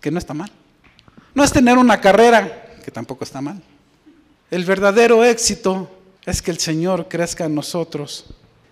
que 0.00 0.10
no 0.10 0.18
está 0.18 0.34
mal. 0.34 0.50
No 1.38 1.44
es 1.44 1.52
tener 1.52 1.78
una 1.78 2.00
carrera, 2.00 2.66
que 2.84 2.90
tampoco 2.90 3.22
está 3.22 3.40
mal. 3.40 3.62
El 4.50 4.64
verdadero 4.64 5.24
éxito 5.24 5.88
es 6.26 6.42
que 6.42 6.50
el 6.50 6.58
Señor 6.58 7.06
crezca 7.08 7.44
en 7.44 7.54
nosotros 7.54 8.24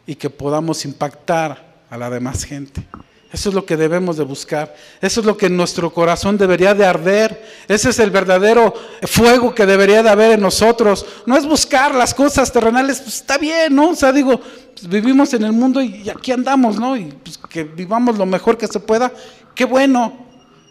y 0.05 0.17
que 0.17 0.31
podamos 0.31 0.85
impactar 0.85 1.65
a 1.89 1.97
la 1.97 2.11
demás 2.11 2.43
gente. 2.43 2.85
Eso 3.33 3.51
es 3.51 3.55
lo 3.55 3.65
que 3.65 3.77
debemos 3.77 4.17
de 4.17 4.25
buscar. 4.25 4.75
Eso 5.01 5.21
es 5.21 5.27
lo 5.27 5.37
que 5.37 5.47
en 5.47 5.57
nuestro 5.57 5.93
corazón 5.93 6.37
debería 6.37 6.75
de 6.75 6.85
arder. 6.85 7.41
Ese 7.69 7.91
es 7.91 8.01
el 8.01 8.11
verdadero 8.11 8.75
fuego 9.03 9.55
que 9.55 9.65
debería 9.65 10.03
de 10.03 10.11
haber 10.11 10.33
en 10.33 10.41
nosotros. 10.41 11.07
No 11.25 11.37
es 11.37 11.47
buscar 11.47 11.95
las 11.95 12.15
cosas 12.15 12.51
terrenales, 12.51 12.99
pues 13.01 13.15
está 13.15 13.39
bien, 13.39 13.77
¿no? 13.77 13.91
O 13.91 13.95
sea, 13.95 14.11
digo, 14.11 14.41
pues 14.41 14.89
vivimos 14.89 15.33
en 15.35 15.45
el 15.45 15.53
mundo 15.53 15.81
y 15.81 16.11
aquí 16.11 16.33
andamos, 16.33 16.81
¿no? 16.81 16.97
Y 16.97 17.13
pues 17.13 17.39
que 17.39 17.63
vivamos 17.63 18.19
lo 18.19 18.27
mejor 18.27 18.59
que 18.59 18.67
se 18.67 18.81
pueda. 18.81 19.13
Qué 19.55 19.65
bueno. 19.65 20.26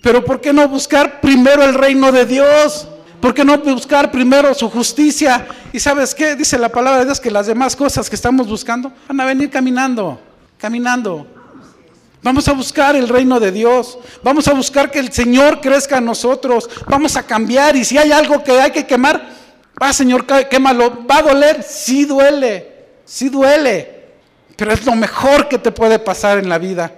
Pero 0.06 0.24
¿por 0.24 0.40
qué 0.40 0.54
no 0.54 0.68
buscar 0.68 1.20
primero 1.20 1.64
el 1.64 1.74
reino 1.74 2.12
de 2.12 2.28
Dios? 2.28 2.88
¿Por 3.20 3.34
qué 3.34 3.44
no 3.44 3.58
buscar 3.58 4.12
primero 4.12 4.54
su 4.54 4.70
justicia? 4.70 5.48
Y 5.74 5.80
sabes 5.80 6.14
qué? 6.14 6.36
Dice 6.36 6.60
la 6.60 6.70
palabra 6.70 7.00
de 7.00 7.06
Dios 7.06 7.20
que 7.20 7.32
las 7.32 7.48
demás 7.48 7.76
cosas 7.76 8.08
que 8.08 8.16
estamos 8.16 8.48
buscando 8.48 8.94
van 9.08 9.20
a 9.20 9.26
venir 9.26 9.50
caminando, 9.50 10.20
caminando. 10.60 11.26
Vamos 12.22 12.48
a 12.48 12.54
buscar 12.54 12.96
el 12.96 13.10
reino 13.10 13.40
de 13.40 13.52
Dios. 13.52 13.98
Vamos 14.22 14.48
a 14.48 14.54
buscar 14.54 14.92
que 14.92 15.00
el 15.00 15.12
Señor 15.12 15.60
crezca 15.60 15.98
en 15.98 16.06
nosotros. 16.06 16.70
Vamos 16.88 17.18
a 17.18 17.24
cambiar. 17.24 17.76
Y 17.76 17.84
si 17.84 17.98
hay 17.98 18.12
algo 18.12 18.44
que 18.44 18.62
hay 18.62 18.70
que 18.70 18.86
quemar, 18.86 19.28
va 19.82 19.92
Señor, 19.92 20.28
quémalo. 20.48 21.04
¿Va 21.08 21.18
a 21.18 21.24
doler? 21.24 21.64
Sí 21.64 22.06
duele. 22.06 22.90
Sí 23.06 23.30
duele. 23.30 24.06
Pero 24.56 24.72
es 24.72 24.86
lo 24.86 24.96
mejor 24.96 25.48
que 25.48 25.58
te 25.58 25.72
puede 25.72 25.98
pasar 25.98 26.38
en 26.38 26.48
la 26.48 26.60
vida. 26.60 26.92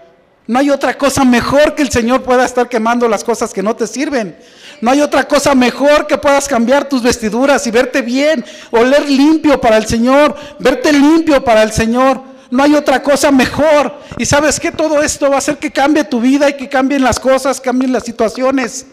No 0.48 0.60
hay 0.60 0.70
otra 0.70 0.98
cosa 0.98 1.26
mejor 1.26 1.76
que 1.76 1.82
el 1.82 1.92
Señor 1.92 2.24
pueda 2.24 2.46
estar 2.46 2.70
quemando 2.70 3.10
las 3.10 3.24
cosas 3.24 3.54
que 3.54 3.62
no 3.62 3.76
te 3.76 3.86
sirven. 3.86 4.38
No 4.80 4.92
hay 4.92 5.02
otra 5.02 5.28
cosa 5.28 5.54
mejor 5.54 6.08
que 6.08 6.18
puedas 6.18 6.48
cambiar 6.48 6.88
tus 6.88 7.04
vestiduras 7.04 7.68
y 7.68 7.72
verte 7.72 8.02
bien, 8.02 8.46
oler 8.72 9.10
limpio 9.10 9.60
para 9.60 9.76
el 9.76 9.88
Señor, 9.88 10.36
verte 10.60 10.94
limpio 10.94 11.44
para 11.44 11.64
el 11.64 11.74
Señor. 11.74 12.22
No 12.50 12.64
hay 12.64 12.76
otra 12.76 13.04
cosa 13.04 13.30
mejor. 13.30 13.94
Y 14.18 14.26
sabes 14.26 14.58
que 14.58 14.72
todo 14.72 15.02
esto 15.02 15.30
va 15.30 15.36
a 15.36 15.40
hacer 15.40 15.58
que 15.58 15.72
cambie 15.72 16.06
tu 16.06 16.22
vida 16.22 16.50
y 16.50 16.54
que 16.54 16.70
cambien 16.70 17.04
las 17.04 17.20
cosas, 17.20 17.60
cambien 17.60 17.92
las 17.92 18.06
situaciones. 18.06 18.86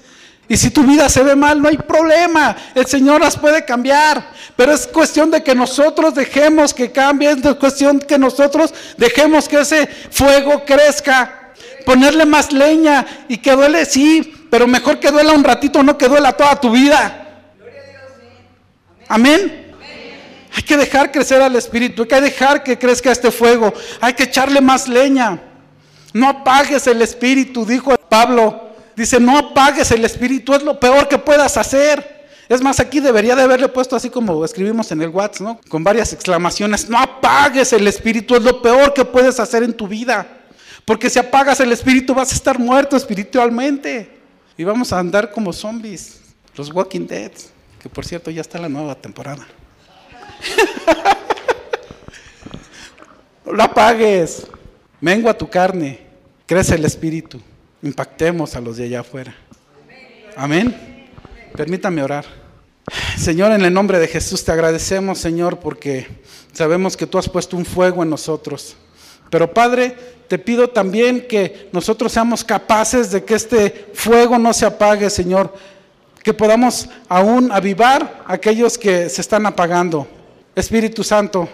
Y 0.48 0.56
si 0.56 0.70
tu 0.70 0.82
vida 0.82 1.08
se 1.08 1.22
ve 1.22 1.36
mal, 1.36 1.62
no 1.62 1.68
hay 1.68 1.78
problema. 1.78 2.56
El 2.74 2.86
Señor 2.86 3.20
las 3.20 3.36
puede 3.36 3.64
cambiar. 3.64 4.26
Pero 4.56 4.72
es 4.72 4.88
cuestión 4.88 5.30
de 5.30 5.42
que 5.42 5.54
nosotros 5.54 6.14
dejemos 6.14 6.74
que 6.74 6.90
cambie. 6.90 7.30
Es 7.30 7.54
cuestión 7.54 8.00
que 8.00 8.18
nosotros 8.18 8.74
dejemos 8.96 9.48
que 9.48 9.60
ese 9.60 9.86
fuego 10.10 10.64
crezca. 10.64 11.43
Ponerle 11.84 12.24
más 12.24 12.52
leña 12.52 13.06
y 13.28 13.38
que 13.38 13.52
duele, 13.52 13.84
sí, 13.84 14.46
pero 14.50 14.66
mejor 14.66 15.00
que 15.00 15.10
duela 15.10 15.32
un 15.32 15.44
ratito, 15.44 15.82
no 15.82 15.98
que 15.98 16.08
duela 16.08 16.32
toda 16.32 16.60
tu 16.60 16.70
vida. 16.70 17.42
Amén. 19.08 19.72
Hay 20.56 20.62
que 20.62 20.76
dejar 20.76 21.10
crecer 21.10 21.42
al 21.42 21.56
Espíritu, 21.56 22.02
hay 22.02 22.08
que 22.08 22.20
dejar 22.20 22.62
que 22.62 22.78
crezca 22.78 23.10
este 23.10 23.30
fuego, 23.30 23.74
hay 24.00 24.14
que 24.14 24.24
echarle 24.24 24.60
más 24.60 24.86
leña. 24.86 25.40
No 26.12 26.28
apagues 26.28 26.86
el 26.86 27.02
Espíritu, 27.02 27.66
dijo 27.66 27.94
Pablo. 28.08 28.70
Dice, 28.94 29.18
no 29.18 29.36
apagues 29.36 29.90
el 29.90 30.04
Espíritu, 30.04 30.54
es 30.54 30.62
lo 30.62 30.78
peor 30.78 31.08
que 31.08 31.18
puedas 31.18 31.56
hacer. 31.56 32.14
Es 32.48 32.62
más, 32.62 32.78
aquí 32.78 33.00
debería 33.00 33.34
de 33.34 33.42
haberle 33.42 33.68
puesto 33.68 33.96
así 33.96 34.10
como 34.10 34.44
escribimos 34.44 34.92
en 34.92 35.02
el 35.02 35.08
WhatsApp, 35.08 35.40
¿no? 35.40 35.60
Con 35.68 35.82
varias 35.82 36.12
exclamaciones. 36.12 36.88
No 36.88 36.98
apagues 36.98 37.72
el 37.72 37.88
Espíritu, 37.88 38.36
es 38.36 38.42
lo 38.42 38.62
peor 38.62 38.94
que 38.94 39.04
puedes 39.04 39.40
hacer 39.40 39.64
en 39.64 39.72
tu 39.72 39.88
vida. 39.88 40.43
Porque 40.84 41.08
si 41.08 41.18
apagas 41.18 41.60
el 41.60 41.72
Espíritu 41.72 42.14
vas 42.14 42.32
a 42.32 42.34
estar 42.34 42.58
muerto 42.58 42.96
espiritualmente. 42.96 44.10
Y 44.56 44.64
vamos 44.64 44.92
a 44.92 44.98
andar 44.98 45.32
como 45.32 45.52
zombies, 45.52 46.20
los 46.54 46.70
Walking 46.72 47.06
Dead, 47.06 47.32
que 47.82 47.88
por 47.88 48.04
cierto 48.04 48.30
ya 48.30 48.40
está 48.40 48.58
la 48.58 48.68
nueva 48.68 48.94
temporada. 48.94 49.44
no 53.44 53.62
apagues, 53.62 54.46
mengua 55.00 55.36
tu 55.36 55.50
carne, 55.50 56.00
crece 56.46 56.76
el 56.76 56.84
espíritu, 56.84 57.40
impactemos 57.82 58.54
a 58.54 58.60
los 58.60 58.76
de 58.76 58.84
allá 58.84 59.00
afuera. 59.00 59.34
Amén. 60.36 61.08
Permítame 61.56 62.02
orar. 62.02 62.24
Señor, 63.18 63.52
en 63.52 63.64
el 63.64 63.72
nombre 63.72 63.98
de 63.98 64.06
Jesús 64.06 64.44
te 64.44 64.52
agradecemos, 64.52 65.18
Señor, 65.18 65.58
porque 65.58 66.06
sabemos 66.52 66.96
que 66.96 67.06
tú 67.06 67.18
has 67.18 67.28
puesto 67.28 67.56
un 67.56 67.64
fuego 67.64 68.02
en 68.02 68.10
nosotros. 68.10 68.76
Pero 69.34 69.52
Padre, 69.52 69.96
te 70.28 70.38
pido 70.38 70.68
también 70.68 71.26
que 71.26 71.68
nosotros 71.72 72.12
seamos 72.12 72.44
capaces 72.44 73.10
de 73.10 73.24
que 73.24 73.34
este 73.34 73.88
fuego 73.92 74.38
no 74.38 74.52
se 74.52 74.64
apague, 74.64 75.10
Señor, 75.10 75.52
que 76.22 76.32
podamos 76.32 76.88
aún 77.08 77.50
avivar 77.50 78.22
aquellos 78.28 78.78
que 78.78 79.08
se 79.08 79.20
están 79.20 79.44
apagando. 79.44 80.06
Espíritu 80.54 81.02
Santo, 81.02 81.48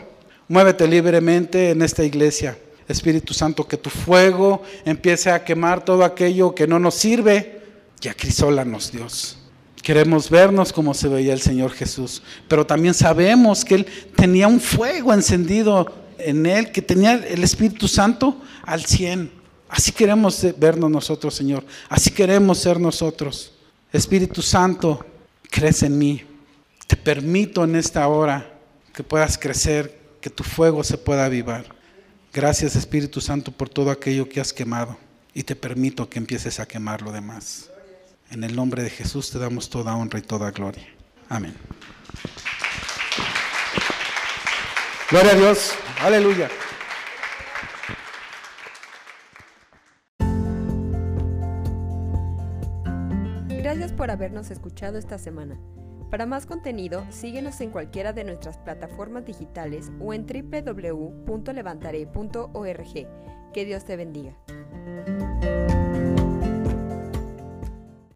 muévete 0.46 0.86
libremente 0.86 1.70
en 1.70 1.80
esta 1.80 2.04
iglesia. 2.04 2.58
Espíritu 2.86 3.32
Santo, 3.32 3.66
que 3.66 3.78
tu 3.78 3.88
fuego 3.88 4.62
empiece 4.84 5.30
a 5.30 5.42
quemar 5.42 5.82
todo 5.82 6.04
aquello 6.04 6.54
que 6.54 6.66
no 6.66 6.78
nos 6.78 6.96
sirve 6.96 7.62
y 8.02 8.08
acrisólanos, 8.08 8.92
Dios. 8.92 9.38
Queremos 9.82 10.28
vernos 10.28 10.70
como 10.70 10.92
se 10.92 11.08
veía 11.08 11.32
el 11.32 11.40
Señor 11.40 11.70
Jesús, 11.70 12.22
pero 12.46 12.66
también 12.66 12.92
sabemos 12.92 13.64
que 13.64 13.76
Él 13.76 13.86
tenía 14.16 14.48
un 14.48 14.60
fuego 14.60 15.14
encendido 15.14 15.99
en 16.24 16.46
Él, 16.46 16.72
que 16.72 16.82
tenía 16.82 17.14
el 17.14 17.42
Espíritu 17.42 17.88
Santo 17.88 18.40
al 18.62 18.84
100. 18.84 19.30
Así 19.68 19.92
queremos 19.92 20.44
vernos 20.58 20.90
nosotros, 20.90 21.34
Señor. 21.34 21.64
Así 21.88 22.10
queremos 22.10 22.58
ser 22.58 22.80
nosotros. 22.80 23.52
Espíritu 23.92 24.42
Santo, 24.42 25.04
crece 25.50 25.86
en 25.86 25.98
mí. 25.98 26.24
Te 26.86 26.96
permito 26.96 27.64
en 27.64 27.76
esta 27.76 28.06
hora 28.08 28.58
que 28.92 29.02
puedas 29.02 29.38
crecer, 29.38 29.98
que 30.20 30.30
tu 30.30 30.42
fuego 30.42 30.82
se 30.84 30.98
pueda 30.98 31.24
avivar. 31.24 31.64
Gracias 32.32 32.76
Espíritu 32.76 33.20
Santo 33.20 33.50
por 33.50 33.68
todo 33.68 33.90
aquello 33.90 34.28
que 34.28 34.40
has 34.40 34.52
quemado 34.52 34.96
y 35.34 35.42
te 35.42 35.56
permito 35.56 36.08
que 36.08 36.18
empieces 36.18 36.60
a 36.60 36.66
quemar 36.66 37.02
lo 37.02 37.12
demás. 37.12 37.70
En 38.30 38.44
el 38.44 38.54
nombre 38.54 38.82
de 38.82 38.90
Jesús 38.90 39.30
te 39.30 39.38
damos 39.38 39.68
toda 39.68 39.96
honra 39.96 40.18
y 40.18 40.22
toda 40.22 40.50
gloria. 40.50 40.86
Amén. 41.28 41.54
Gloria 45.10 45.32
a 45.32 45.34
Dios. 45.34 45.74
Aleluya. 46.00 46.48
Gracias 53.48 53.92
por 53.92 54.12
habernos 54.12 54.52
escuchado 54.52 54.98
esta 54.98 55.18
semana. 55.18 55.58
Para 56.10 56.26
más 56.26 56.46
contenido, 56.46 57.04
síguenos 57.10 57.60
en 57.60 57.70
cualquiera 57.70 58.12
de 58.12 58.22
nuestras 58.24 58.58
plataformas 58.58 59.24
digitales 59.24 59.90
o 60.00 60.12
en 60.14 60.26
www.levantaré.org 60.26 62.92
Que 63.52 63.64
Dios 63.64 63.84
te 63.84 63.96
bendiga. 63.96 64.36